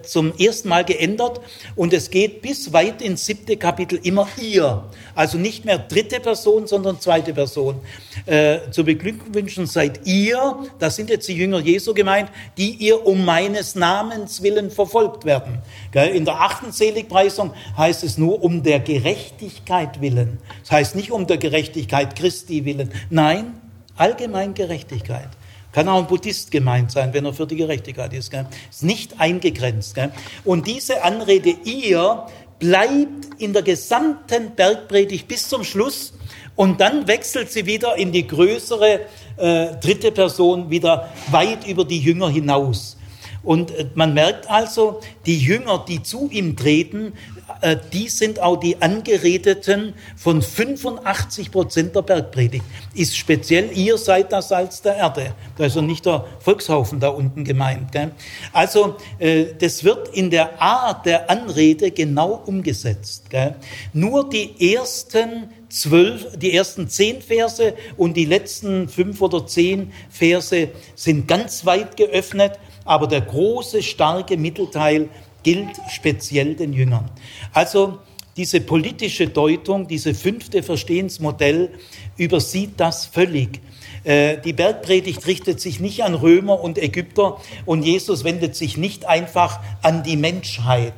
zum 0.03 0.37
ersten 0.37 0.69
Mal 0.69 0.85
geändert 0.85 1.41
und 1.77 1.93
es 1.93 2.11
geht 2.11 2.43
bis 2.43 2.73
weit 2.73 3.03
ins 3.03 3.27
siebte 3.27 3.57
Kapitel 3.57 3.99
immer 4.03 4.27
ihr. 4.41 4.85
Also 5.15 5.39
nicht 5.39 5.65
mehr 5.65 5.79
dritte 5.79 6.21
Person, 6.21 6.67
sondern 6.67 7.01
zweite 7.01 7.35
Person. 7.35 7.81
Äh, 8.27 8.71
zu 8.71 8.85
beglückwünschen 8.85 9.67
seid 9.67 10.07
ihr, 10.07 10.57
das 10.79 10.97
sind 10.97 11.11
jetzt 11.11 11.29
die 11.29 11.35
Jünger 11.35 11.61
Jesu 11.61 11.95
gemeint, 11.95 12.31
die 12.57 12.71
ihr 12.71 13.07
um 13.07 13.25
meines 13.25 13.75
Namens 13.75 14.43
willen 14.43 14.71
verfolgt 14.71 15.25
werden. 15.25 15.59
In 15.93 16.25
der 16.25 16.41
achten 16.41 16.73
Seligpreisung 16.73 17.53
heißt 17.77 18.05
es 18.05 18.19
nur 18.19 18.43
um 18.43 18.63
der 18.63 18.81
Gerechtigkeit 18.81 20.01
willen. 20.01 20.39
Das 20.63 20.73
heißt 20.73 20.97
nicht 20.97 21.11
um 21.11 21.27
der 21.27 21.37
Gerechtigkeit 21.37 22.17
Christi 22.17 22.65
willen. 22.65 22.91
Nein, 23.11 23.61
allgemein 23.97 24.55
Gerechtigkeit. 24.55 25.29
Kann 25.75 25.89
auch 25.89 25.99
ein 25.99 26.07
Buddhist 26.07 26.53
gemeint 26.53 26.93
sein, 26.93 27.13
wenn 27.13 27.25
er 27.25 27.33
für 27.33 27.49
die 27.49 27.57
Gerechtigkeit 27.57 28.13
ist. 28.13 28.31
Gell? 28.31 28.47
Ist 28.71 28.85
nicht 28.85 29.21
eingegrenzt. 29.21 29.97
Gell? 29.97 30.13
Und 30.45 30.69
diese 30.69 31.03
Anrede 31.03 31.51
ihr 31.65 32.27
bleibt 32.61 33.27
in 33.39 33.53
der 33.53 33.63
gesamten 33.63 34.55
Bergpredigt 34.55 35.27
bis 35.27 35.49
zum 35.49 35.65
Schluss 35.65 36.15
und 36.55 36.81
dann 36.81 37.09
wechselt 37.09 37.51
sie 37.51 37.67
wieder 37.67 37.97
in 37.97 38.13
die 38.13 38.25
größere 38.25 39.01
äh, 39.37 39.67
dritte 39.83 40.13
Person 40.13 40.71
wieder 40.71 41.13
weit 41.33 41.67
über 41.67 41.85
die 41.85 41.99
Jünger 41.99 42.31
hinaus. 42.31 42.97
Und 43.43 43.73
äh, 43.73 43.87
man 43.97 44.15
merkt 44.15 44.49
also, 44.49 45.01
die 45.27 45.39
Jünger, 45.39 45.85
die 45.89 46.05
zu 46.05 46.31
ihm 46.31 46.57
treten, 46.57 47.15
äh, 47.61 47.77
die 47.93 48.09
sind 48.09 48.41
auch 48.41 48.57
die 48.57 48.81
Angeredeten 48.81 49.95
von 50.17 50.43
85 50.43 51.51
Prozent 51.51 51.95
der 51.95 52.03
Bergpredigt. 52.03 52.65
Ist 52.95 53.17
speziell, 53.17 53.71
ihr 53.77 53.99
seid 53.99 54.33
das 54.33 54.49
Salz 54.49 54.83
der 54.83 54.97
Erde. 54.97 55.35
Da 55.57 55.67
ist 55.67 55.77
ja 55.77 55.83
nicht 55.83 56.07
der 56.07 56.25
Volkshaufen 56.41 57.01
da 57.01 57.09
unten 57.09 57.45
gemeint. 57.45 57.93
Gell? 57.93 58.13
Also 58.53 58.97
äh, 59.19 59.47
das 59.59 59.85
wird 59.85 60.09
in 60.09 60.31
der 60.31 60.61
Art 60.61 61.07
der 61.07 61.31
Anrede 61.31 61.91
genau 61.91 62.43
umgesetzt. 62.47 63.31
Gell? 63.31 63.55
Nur 63.93 64.29
die 64.29 64.75
ersten 64.75 65.49
zwölf, 65.69 66.37
die 66.37 66.55
ersten 66.55 66.89
zehn 66.89 67.21
Verse 67.21 67.75
und 67.97 68.17
die 68.17 68.25
letzten 68.25 68.89
fünf 68.89 69.21
oder 69.21 69.47
zehn 69.47 69.93
Verse 70.09 70.69
sind 70.95 71.27
ganz 71.27 71.67
weit 71.67 71.97
geöffnet, 71.97 72.53
aber 72.85 73.07
der 73.07 73.23
große, 73.23 73.83
starke 73.83 74.37
Mittelteil 74.37 75.09
gilt 75.45 75.81
speziell 75.91 76.57
den 76.57 76.73
Jüngern. 76.73 77.09
Also 77.53 78.01
diese 78.37 78.61
politische 78.61 79.29
Deutung, 79.29 79.87
diese 79.87 80.13
fünfte 80.13 80.65
Verstehensmodell 80.65 81.71
übersieht 82.17 82.73
das 82.79 83.07
völlig. 83.07 83.61
Äh, 84.03 84.39
die 84.39 84.53
Bergpredigt 84.53 85.27
richtet 85.27 85.61
sich 85.61 85.79
nicht 85.79 86.03
an 86.03 86.15
Römer 86.15 86.61
und 86.61 86.79
Ägypter 86.79 87.41
und 87.65 87.85
Jesus 87.85 88.25
wendet 88.25 88.57
sich 88.57 88.77
nicht 88.77 89.07
einfach 89.07 89.61
an 89.83 90.03
die 90.03 90.17
Menschheit, 90.17 90.95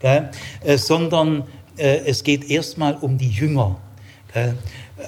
äh, 0.00 0.22
sondern 0.76 1.44
äh, 1.76 2.00
es 2.06 2.24
geht 2.24 2.48
erstmal 2.48 2.96
um 2.96 3.18
die 3.18 3.30
Jünger. 3.30 3.78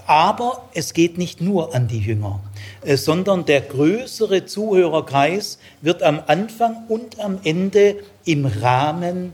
Aber 0.06 0.68
es 0.74 0.92
geht 0.92 1.16
nicht 1.16 1.40
nur 1.40 1.74
an 1.74 1.88
die 1.88 1.98
Jünger, 1.98 2.40
sondern 2.84 3.44
der 3.44 3.62
größere 3.62 4.46
Zuhörerkreis 4.46 5.58
wird 5.80 6.02
am 6.02 6.20
Anfang 6.26 6.84
und 6.88 7.20
am 7.20 7.38
Ende 7.44 7.96
im 8.24 8.46
Rahmen 8.46 9.32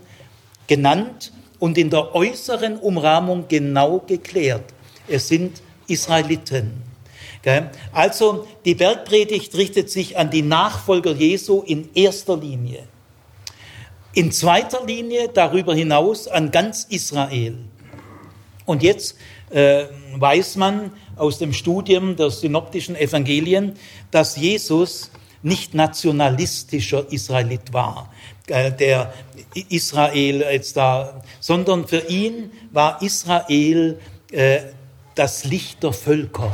genannt 0.67 1.33
und 1.59 1.79
in 1.79 1.91
der 1.91 2.15
äußeren 2.15 2.79
Umrahmung 2.79 3.47
genau 3.49 4.01
geklärt. 4.01 4.65
Es 5.09 5.29
sind 5.29 5.61
Israeliten. 5.87 6.83
Also 7.93 8.47
die 8.65 8.75
Bergpredigt 8.75 9.55
richtet 9.55 9.91
sich 9.91 10.19
an 10.19 10.31
die 10.31 10.43
Nachfolger 10.43 11.13
Jesu 11.13 11.63
in 11.63 11.89
erster 11.95 12.37
Linie. 12.37 12.85
In 14.13 14.31
zweiter 14.33 14.85
Linie 14.85 15.31
darüber 15.33 15.75
hinaus 15.75 16.29
an 16.29 16.51
ganz 16.51 16.85
Israel. 16.91 17.57
Und 18.67 18.83
jetzt 18.83 19.17
äh, 19.51 19.85
weiß 20.17 20.57
man 20.57 20.93
aus 21.21 21.39
dem 21.39 21.53
Studium 21.53 22.17
der 22.17 22.31
synoptischen 22.31 22.97
Evangelien, 22.97 23.75
dass 24.11 24.37
Jesus 24.37 25.11
nicht 25.43 25.75
nationalistischer 25.75 27.11
Israelit 27.13 27.73
war, 27.73 28.13
äh, 28.47 28.73
der 28.73 29.13
Israel 29.69 30.45
jetzt 30.51 30.77
da, 30.77 31.23
sondern 31.41 31.87
für 31.87 32.09
ihn 32.09 32.51
war 32.73 33.01
Israel 33.03 33.99
äh, 34.33 34.61
das 35.15 35.45
Licht 35.45 35.83
der 35.83 35.93
Völker. 35.93 36.53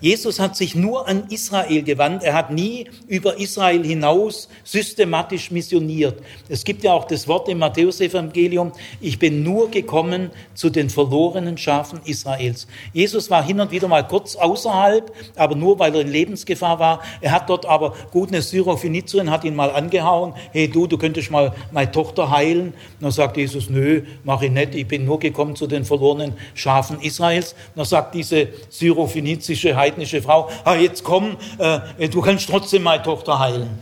Jesus 0.00 0.38
hat 0.38 0.54
sich 0.54 0.74
nur 0.74 1.08
an 1.08 1.28
Israel 1.30 1.82
gewandt. 1.82 2.22
Er 2.22 2.34
hat 2.34 2.50
nie 2.50 2.88
über 3.08 3.38
Israel 3.40 3.82
hinaus 3.82 4.50
systematisch 4.64 5.50
missioniert. 5.50 6.20
Es 6.50 6.62
gibt 6.62 6.84
ja 6.84 6.92
auch 6.92 7.06
das 7.06 7.26
Wort 7.26 7.48
im 7.48 7.58
Matthäusevangelium, 7.58 8.72
ich 9.00 9.18
bin 9.18 9.42
nur 9.42 9.70
gekommen 9.70 10.30
zu 10.52 10.68
den 10.68 10.90
verlorenen 10.90 11.56
Schafen 11.56 12.00
Israels. 12.04 12.66
Jesus 12.92 13.30
war 13.30 13.42
hin 13.42 13.58
und 13.58 13.70
wieder 13.70 13.88
mal 13.88 14.06
kurz 14.06 14.36
außerhalb, 14.36 15.10
aber 15.36 15.54
nur 15.54 15.78
weil 15.78 15.94
er 15.94 16.02
in 16.02 16.08
Lebensgefahr 16.08 16.78
war. 16.78 17.02
Er 17.22 17.32
hat 17.32 17.48
dort 17.48 17.64
aber, 17.64 17.94
gut, 18.10 18.28
eine 18.28 18.42
Syrophenizierin 18.42 19.30
hat 19.30 19.44
ihn 19.44 19.54
mal 19.54 19.70
angehauen. 19.70 20.34
Hey 20.52 20.68
du, 20.68 20.86
du 20.86 20.98
könntest 20.98 21.30
mal 21.30 21.54
meine 21.72 21.90
Tochter 21.90 22.30
heilen. 22.30 22.68
Und 22.68 22.74
dann 23.00 23.10
sagt 23.10 23.38
Jesus, 23.38 23.70
nö, 23.70 24.02
mach 24.22 24.42
ich 24.42 24.50
nicht. 24.50 24.74
Ich 24.74 24.86
bin 24.86 25.06
nur 25.06 25.18
gekommen 25.18 25.56
zu 25.56 25.66
den 25.66 25.86
verlorenen 25.86 26.34
Schafen 26.52 27.00
Israels. 27.00 27.52
Und 27.52 27.78
dann 27.78 27.86
sagt 27.86 28.14
diese 28.14 28.48
Syrophenizierin, 28.68 29.45
phönizische, 29.46 29.76
heidnische 29.76 30.22
Frau, 30.22 30.48
ah, 30.64 30.74
jetzt 30.74 31.04
komm, 31.04 31.36
äh, 31.58 32.08
du 32.08 32.20
kannst 32.20 32.48
trotzdem 32.48 32.82
meine 32.82 33.02
Tochter 33.02 33.38
heilen. 33.38 33.78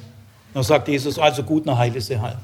Dann 0.52 0.62
sagt 0.62 0.88
Jesus, 0.88 1.18
also 1.18 1.42
gut, 1.42 1.66
dann 1.66 1.78
heile 1.78 2.00
sie 2.00 2.20
halt. 2.20 2.36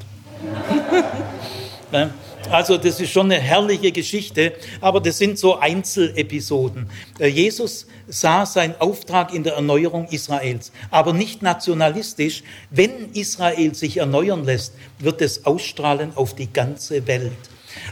Also 2.50 2.78
das 2.78 2.98
ist 3.00 3.10
schon 3.10 3.30
eine 3.30 3.40
herrliche 3.40 3.92
Geschichte, 3.92 4.54
aber 4.80 5.00
das 5.00 5.18
sind 5.18 5.38
so 5.38 5.58
Einzelepisoden. 5.58 6.88
Äh, 7.18 7.26
Jesus 7.26 7.86
sah 8.08 8.46
seinen 8.46 8.74
Auftrag 8.80 9.34
in 9.34 9.44
der 9.44 9.54
Erneuerung 9.54 10.06
Israels, 10.08 10.72
aber 10.90 11.12
nicht 11.12 11.42
nationalistisch. 11.42 12.42
Wenn 12.70 13.12
Israel 13.12 13.74
sich 13.74 13.98
erneuern 13.98 14.44
lässt, 14.44 14.74
wird 14.98 15.20
es 15.20 15.44
ausstrahlen 15.46 16.12
auf 16.16 16.34
die 16.34 16.52
ganze 16.52 17.06
Welt. 17.06 17.32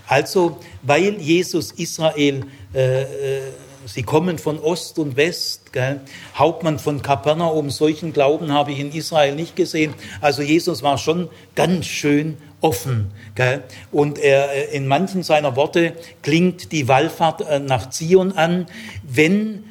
Also 0.06 0.58
weil 0.82 1.20
Jesus 1.20 1.72
Israel 1.72 2.44
äh, 2.74 3.02
äh 3.02 3.40
Sie 3.88 4.02
kommen 4.02 4.38
von 4.38 4.58
Ost 4.58 4.98
und 4.98 5.16
West. 5.16 5.72
Gell? 5.72 6.00
Hauptmann 6.34 6.78
von 6.78 7.00
Kapernaum, 7.00 7.70
solchen 7.70 8.12
Glauben 8.12 8.52
habe 8.52 8.72
ich 8.72 8.80
in 8.80 8.92
Israel 8.92 9.34
nicht 9.34 9.56
gesehen. 9.56 9.94
Also 10.20 10.42
Jesus 10.42 10.82
war 10.82 10.98
schon 10.98 11.28
ganz 11.54 11.86
schön 11.86 12.36
offen. 12.60 13.10
Gell? 13.34 13.62
Und 13.90 14.18
er, 14.18 14.52
äh, 14.52 14.76
in 14.76 14.86
manchen 14.86 15.22
seiner 15.22 15.56
Worte 15.56 15.94
klingt 16.22 16.70
die 16.70 16.86
Wallfahrt 16.86 17.40
äh, 17.40 17.60
nach 17.60 17.88
Zion 17.88 18.32
an. 18.32 18.66
Wenn 19.02 19.64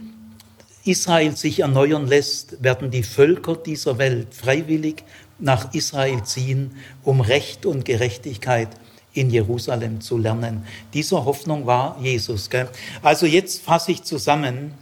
Israel 0.84 1.36
sich 1.36 1.60
erneuern 1.60 2.08
lässt, 2.08 2.64
werden 2.64 2.90
die 2.90 3.04
Völker 3.04 3.56
dieser 3.56 4.00
Welt 4.00 4.34
freiwillig 4.34 5.04
nach 5.38 5.76
Israel 5.76 6.24
ziehen, 6.24 6.76
um 7.04 7.22
Recht 7.22 7.68
und 7.68 7.86
Gerechtigkeit 7.86 8.70
in 9.18 9.30
Jerusalem 9.30 10.00
zu 10.02 10.18
lernen. 10.18 10.66
Dieser 10.94 11.26
Hoffnung 11.26 11.66
war 11.66 11.98
Jesus. 12.02 12.50
Gell? 12.50 12.70
Also 13.02 13.26
jetzt 13.26 13.62
fasse 13.62 13.92
ich 13.92 14.04
zusammen. 14.04 14.74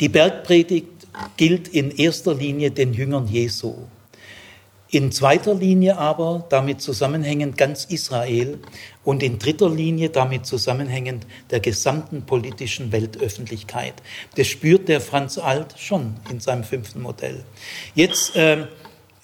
Die 0.00 0.08
Bergpredigt 0.08 0.88
gilt 1.36 1.68
in 1.68 1.90
erster 1.90 2.34
Linie 2.34 2.70
den 2.70 2.92
Jüngern 2.92 3.26
Jesu. 3.28 3.74
In 4.90 5.12
zweiter 5.12 5.54
Linie 5.54 5.98
aber 5.98 6.46
damit 6.48 6.80
zusammenhängend 6.80 7.58
ganz 7.58 7.84
Israel 7.84 8.58
und 9.04 9.22
in 9.22 9.38
dritter 9.38 9.68
Linie 9.68 10.08
damit 10.08 10.46
zusammenhängend 10.46 11.26
der 11.50 11.60
gesamten 11.60 12.22
politischen 12.22 12.90
Weltöffentlichkeit. 12.90 13.94
Das 14.36 14.46
spürt 14.46 14.88
der 14.88 15.02
Franz 15.02 15.36
Alt 15.36 15.74
schon 15.76 16.14
in 16.30 16.40
seinem 16.40 16.64
fünften 16.64 17.02
Modell. 17.02 17.44
Jetzt 17.94 18.34
äh, 18.34 18.66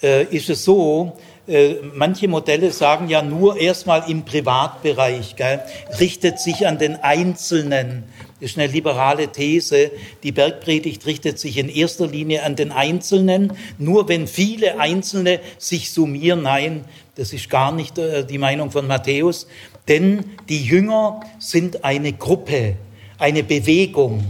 äh, 0.03 0.25
ist 0.25 0.51
es 0.51 0.63
so, 0.63 1.17
äh, 1.47 1.75
manche 1.93 2.27
Modelle 2.27 2.71
sagen 2.71 3.07
ja 3.07 3.21
nur 3.21 3.57
erstmal 3.57 4.09
im 4.09 4.25
Privatbereich, 4.25 5.35
gell, 5.35 5.61
richtet 5.99 6.39
sich 6.39 6.65
an 6.65 6.79
den 6.79 6.95
Einzelnen. 6.95 8.03
Das 8.39 8.51
ist 8.51 8.57
eine 8.57 8.67
liberale 8.67 9.27
These. 9.27 9.91
Die 10.23 10.31
Bergpredigt 10.31 11.05
richtet 11.05 11.39
sich 11.39 11.57
in 11.57 11.69
erster 11.69 12.07
Linie 12.07 12.43
an 12.43 12.55
den 12.55 12.71
Einzelnen. 12.71 13.53
Nur 13.77 14.09
wenn 14.09 14.27
viele 14.27 14.79
Einzelne 14.79 15.39
sich 15.57 15.91
summieren, 15.91 16.43
nein, 16.43 16.85
das 17.15 17.31
ist 17.31 17.49
gar 17.49 17.71
nicht 17.71 17.97
äh, 17.97 18.25
die 18.25 18.37
Meinung 18.37 18.71
von 18.71 18.87
Matthäus, 18.87 19.47
denn 19.87 20.25
die 20.49 20.63
Jünger 20.63 21.21
sind 21.37 21.83
eine 21.83 22.13
Gruppe, 22.13 22.75
eine 23.19 23.43
Bewegung. 23.43 24.23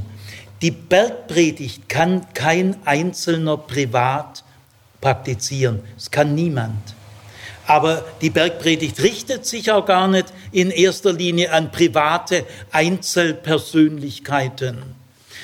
Die 0.62 0.72
Bergpredigt 0.72 1.88
kann 1.88 2.26
kein 2.34 2.76
Einzelner 2.86 3.58
privat 3.58 4.44
praktizieren. 5.00 5.82
Es 5.98 6.12
kann 6.12 6.36
niemand. 6.36 6.95
Aber 7.68 8.06
die 8.22 8.30
Bergpredigt 8.30 9.02
richtet 9.02 9.46
sich 9.46 9.72
auch 9.72 9.86
gar 9.86 10.08
nicht 10.08 10.28
in 10.52 10.72
erster 10.72 11.12
Linie 11.14 11.52
an 11.52 11.72
private 11.72 12.46
Einzelpersönlichkeiten, 12.72 14.84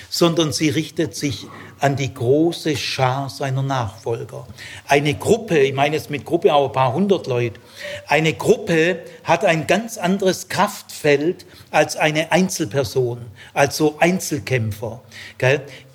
sondern 0.09 0.53
sie 0.53 0.69
richtet 0.69 1.15
sich 1.15 1.47
an 1.79 1.95
die 1.95 2.13
große 2.13 2.77
Schar 2.77 3.29
seiner 3.29 3.63
Nachfolger. 3.63 4.45
Eine 4.87 5.15
Gruppe, 5.15 5.57
ich 5.57 5.73
meine 5.73 5.95
jetzt 5.95 6.11
mit 6.11 6.25
Gruppe 6.25 6.53
auch 6.53 6.67
ein 6.67 6.73
paar 6.73 6.93
hundert 6.93 7.25
Leute, 7.25 7.59
eine 8.07 8.33
Gruppe 8.33 8.99
hat 9.23 9.43
ein 9.43 9.65
ganz 9.65 9.97
anderes 9.97 10.47
Kraftfeld 10.47 11.47
als 11.71 11.97
eine 11.97 12.31
Einzelperson, 12.31 13.25
als 13.55 13.77
so 13.77 13.97
Einzelkämpfer. 13.99 15.01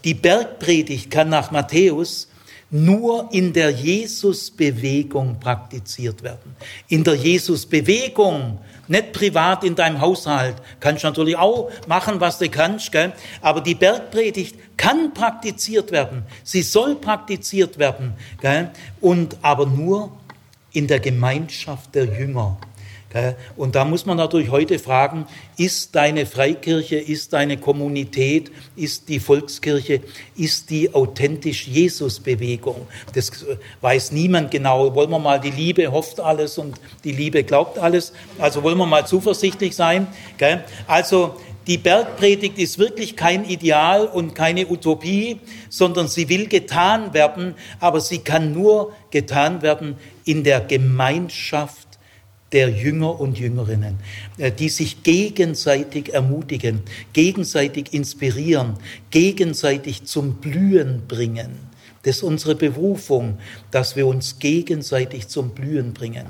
Die 0.03 0.15
Bergpredigt 0.15 1.13
kann 1.13 1.29
nach 1.29 1.53
Matthäus 1.53 2.27
nur 2.85 3.29
in 3.33 3.53
der 3.53 3.71
Jesusbewegung 3.71 5.41
praktiziert 5.41 6.23
werden. 6.23 6.57
In 6.89 7.05
der 7.05 7.15
Jesusbewegung, 7.15 8.59
nicht 8.89 9.13
privat 9.13 9.65
in 9.65 9.75
deinem 9.75 10.01
Haushalt. 10.01 10.57
Kannst 10.81 11.03
du 11.03 11.09
natürlich 11.09 11.37
auch 11.37 11.71
machen, 11.87 12.21
was 12.21 12.39
du 12.39 12.49
kannst, 12.49 12.93
gell? 12.93 13.13
aber 13.41 13.61
die 13.61 13.75
Bergpredigt 13.75 14.57
kann 14.77 15.13
praktiziert 15.13 15.91
werden. 15.91 16.23
Sie 16.45 16.63
soll 16.63 16.97
praktiziert 16.97 17.79
werden, 17.79 18.15
gell? 18.41 18.71
und 19.01 19.37
aber 19.43 19.67
nur 19.67 20.13
in 20.73 20.87
der 20.87 21.01
Gemeinschaft 21.01 21.95
der 21.95 22.05
Jünger. 22.05 22.59
Und 23.57 23.75
da 23.75 23.85
muss 23.85 24.07
man 24.07 24.17
natürlich 24.17 24.51
heute 24.51 24.79
fragen, 24.79 25.27
ist 25.57 25.95
deine 25.95 26.27
Freikirche, 26.27 26.97
ist 26.97 27.33
deine 27.33 27.57
Kommunität, 27.57 28.51
ist 28.77 29.09
die 29.09 29.21
Volkskirche, 29.21 30.01
ist 30.37 30.71
die 30.71 30.95
authentisch 30.95 31.67
Jesus-Bewegung? 31.67 32.87
Das 33.15 33.31
weiß 33.81 34.13
niemand 34.13 34.51
genau. 34.51 34.95
Wollen 34.95 35.11
wir 35.11 35.19
mal, 35.19 35.41
die 35.41 35.51
Liebe 35.51 35.91
hofft 35.93 36.21
alles 36.21 36.59
und 36.59 36.81
die 37.05 37.13
Liebe 37.13 37.45
glaubt 37.45 37.79
alles. 37.79 38.13
Also 38.39 38.63
wollen 38.63 38.79
wir 38.79 38.87
mal 38.87 39.07
zuversichtlich 39.07 39.77
sein. 39.77 40.07
Also 40.87 41.37
die 41.67 41.79
Bergpredigt 41.79 42.59
ist 42.59 42.79
wirklich 42.79 43.17
kein 43.17 43.45
Ideal 43.45 44.07
und 44.07 44.37
keine 44.37 44.69
Utopie, 44.69 45.41
sondern 45.69 46.07
sie 46.07 46.29
will 46.29 46.47
getan 46.47 47.13
werden, 47.13 47.57
aber 47.81 48.01
sie 48.01 48.19
kann 48.19 48.53
nur 48.53 48.93
getan 49.11 49.63
werden 49.63 49.97
in 50.25 50.45
der 50.45 50.61
Gemeinschaft 50.61 51.86
der 52.53 52.71
Jünger 52.71 53.21
und 53.21 53.39
Jüngerinnen, 53.39 53.99
äh, 54.39 54.53
die 54.53 54.69
sich 54.69 55.03
gegenseitig 55.03 56.15
ermutigen, 56.15 56.83
gegenseitig 57.13 57.93
inspirieren, 57.93 58.75
gegenseitig 59.11 60.05
zum 60.05 60.37
Blühen 60.37 61.03
bringen. 61.09 61.67
Das 62.07 62.19
ist 62.19 62.23
unsere 62.23 62.55
Berufung, 62.55 63.39
dass 63.73 63.97
wir 63.97 64.07
uns 64.07 64.39
gegenseitig 64.39 65.27
zum 65.27 65.51
Blühen 65.51 65.93
bringen. 65.93 66.27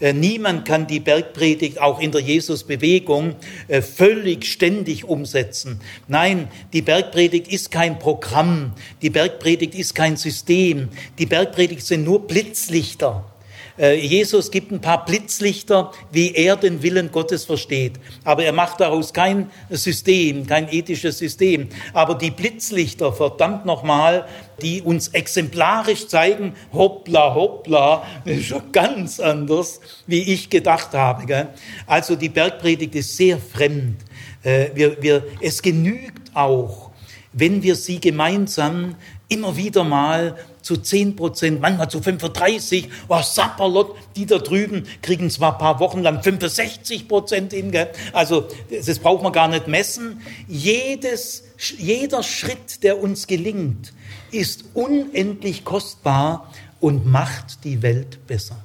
Äh, 0.00 0.12
niemand 0.12 0.64
kann 0.64 0.88
die 0.88 0.98
Bergpredigt 0.98 1.80
auch 1.80 2.00
in 2.00 2.10
der 2.10 2.22
Jesusbewegung 2.22 3.36
äh, 3.68 3.82
völlig 3.82 4.46
ständig 4.46 5.04
umsetzen. 5.04 5.80
Nein, 6.08 6.48
die 6.72 6.82
Bergpredigt 6.82 7.46
ist 7.46 7.70
kein 7.70 8.00
Programm, 8.00 8.72
die 9.00 9.10
Bergpredigt 9.10 9.76
ist 9.76 9.94
kein 9.94 10.16
System, 10.16 10.88
die 11.20 11.26
Bergpredigt 11.26 11.86
sind 11.86 12.02
nur 12.02 12.26
Blitzlichter 12.26 13.31
Jesus 13.78 14.50
gibt 14.50 14.70
ein 14.70 14.80
paar 14.80 15.04
Blitzlichter, 15.04 15.92
wie 16.10 16.34
er 16.34 16.56
den 16.56 16.82
Willen 16.82 17.10
Gottes 17.10 17.44
versteht. 17.44 17.94
Aber 18.24 18.44
er 18.44 18.52
macht 18.52 18.80
daraus 18.80 19.12
kein 19.12 19.50
System, 19.70 20.46
kein 20.46 20.68
ethisches 20.70 21.18
System. 21.18 21.68
Aber 21.94 22.14
die 22.14 22.30
Blitzlichter, 22.30 23.12
verdammt 23.12 23.64
nochmal, 23.64 24.26
die 24.60 24.82
uns 24.82 25.08
exemplarisch 25.08 26.06
zeigen, 26.06 26.54
hoppla, 26.72 27.34
hoppla, 27.34 28.06
ist 28.24 28.46
schon 28.48 28.72
ganz 28.72 29.20
anders, 29.20 29.80
wie 30.06 30.20
ich 30.20 30.50
gedacht 30.50 30.92
habe. 30.92 31.48
Also 31.86 32.16
die 32.16 32.28
Bergpredigt 32.28 32.94
ist 32.94 33.16
sehr 33.16 33.38
fremd. 33.38 33.96
Äh, 34.42 34.70
wir, 34.74 35.02
wir, 35.02 35.24
es 35.40 35.62
genügt 35.62 36.30
auch, 36.34 36.90
wenn 37.32 37.62
wir 37.62 37.76
sie 37.76 38.00
gemeinsam 38.00 38.96
immer 39.28 39.56
wieder 39.56 39.84
mal 39.84 40.36
zu 40.62 40.76
10 40.76 41.16
Prozent, 41.16 41.60
manchmal 41.60 41.90
zu 41.90 42.00
35, 42.00 42.88
oh, 43.08 43.20
Sapperlot, 43.20 43.96
die 44.16 44.26
da 44.26 44.38
drüben 44.38 44.86
kriegen 45.02 45.28
zwar 45.30 45.54
ein 45.54 45.58
paar 45.58 45.80
Wochen 45.80 46.02
lang 46.02 46.22
65 46.22 47.08
Prozent 47.08 47.52
hin, 47.52 47.72
also 48.12 48.48
das 48.70 48.98
braucht 48.98 49.22
man 49.22 49.32
gar 49.32 49.48
nicht 49.48 49.68
messen. 49.68 50.22
Jedes, 50.48 51.44
jeder 51.78 52.22
Schritt, 52.22 52.82
der 52.82 53.00
uns 53.02 53.26
gelingt, 53.26 53.92
ist 54.30 54.64
unendlich 54.74 55.64
kostbar 55.64 56.52
und 56.80 57.06
macht 57.06 57.64
die 57.64 57.82
Welt 57.82 58.26
besser. 58.26 58.56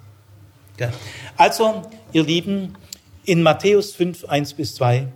Also, 1.35 1.83
ihr 2.13 2.23
Lieben, 2.23 2.75
in 3.25 3.43
Matthäus 3.43 3.93
5, 3.93 4.25
1 4.25 4.53
bis 4.53 4.75
2 4.75 5.07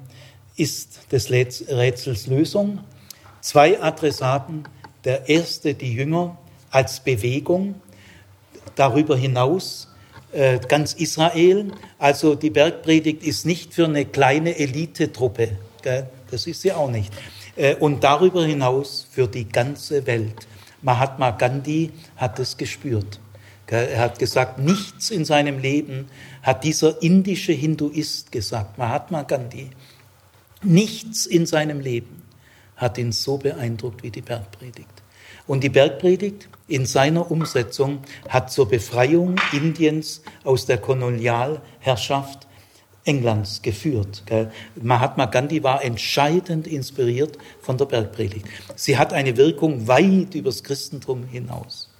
ist 0.57 0.99
des 1.11 1.31
Rätsels 1.31 2.27
Lösung. 2.27 2.79
Zwei 3.39 3.81
Adressaten, 3.81 4.65
der 5.05 5.29
erste 5.29 5.73
die 5.73 5.93
Jünger, 5.93 6.37
als 6.71 7.01
Bewegung. 7.01 7.75
Darüber 8.75 9.15
hinaus 9.15 9.89
äh, 10.31 10.59
ganz 10.67 10.93
Israel. 10.93 11.71
Also 11.99 12.35
die 12.35 12.49
Bergpredigt 12.49 13.23
ist 13.23 13.45
nicht 13.45 13.73
für 13.73 13.85
eine 13.85 14.05
kleine 14.05 14.57
Elitetruppe. 14.57 15.57
Gell? 15.81 16.09
Das 16.31 16.47
ist 16.47 16.61
sie 16.61 16.71
auch 16.71 16.89
nicht. 16.89 17.13
Äh, 17.55 17.75
und 17.75 18.03
darüber 18.03 18.45
hinaus 18.45 19.07
für 19.11 19.27
die 19.27 19.47
ganze 19.47 20.07
Welt. 20.07 20.47
Mahatma 20.81 21.31
Gandhi 21.31 21.91
hat 22.15 22.39
es 22.39 22.57
gespürt. 22.57 23.19
Er 23.67 23.99
hat 23.99 24.19
gesagt, 24.19 24.59
nichts 24.59 25.11
in 25.11 25.23
seinem 25.23 25.57
Leben 25.57 26.09
hat 26.43 26.65
dieser 26.65 27.01
indische 27.01 27.53
Hinduist 27.53 28.29
gesagt, 28.29 28.77
Mahatma 28.77 29.23
Gandhi. 29.23 29.69
Nichts 30.61 31.25
in 31.25 31.45
seinem 31.45 31.79
Leben 31.79 32.21
hat 32.75 32.97
ihn 32.97 33.13
so 33.13 33.37
beeindruckt 33.37 34.03
wie 34.03 34.11
die 34.11 34.21
Bergpredigt. 34.21 34.89
Und 35.47 35.63
die 35.63 35.69
Bergpredigt 35.69 36.49
in 36.71 36.85
seiner 36.85 37.29
Umsetzung 37.29 37.99
hat 38.29 38.49
zur 38.51 38.69
Befreiung 38.69 39.35
Indiens 39.51 40.21
aus 40.43 40.65
der 40.65 40.77
Kolonialherrschaft 40.77 42.47
Englands 43.03 43.61
geführt. 43.61 44.23
Mahatma 44.81 45.25
Gandhi 45.25 45.63
war 45.63 45.83
entscheidend 45.83 46.67
inspiriert 46.67 47.37
von 47.59 47.77
der 47.77 47.85
Bergpredigt. 47.85 48.45
Sie 48.75 48.97
hat 48.97 49.11
eine 49.11 49.35
Wirkung 49.37 49.87
weit 49.87 50.35
übers 50.35 50.63
Christentum 50.63 51.25
hinaus. 51.25 51.90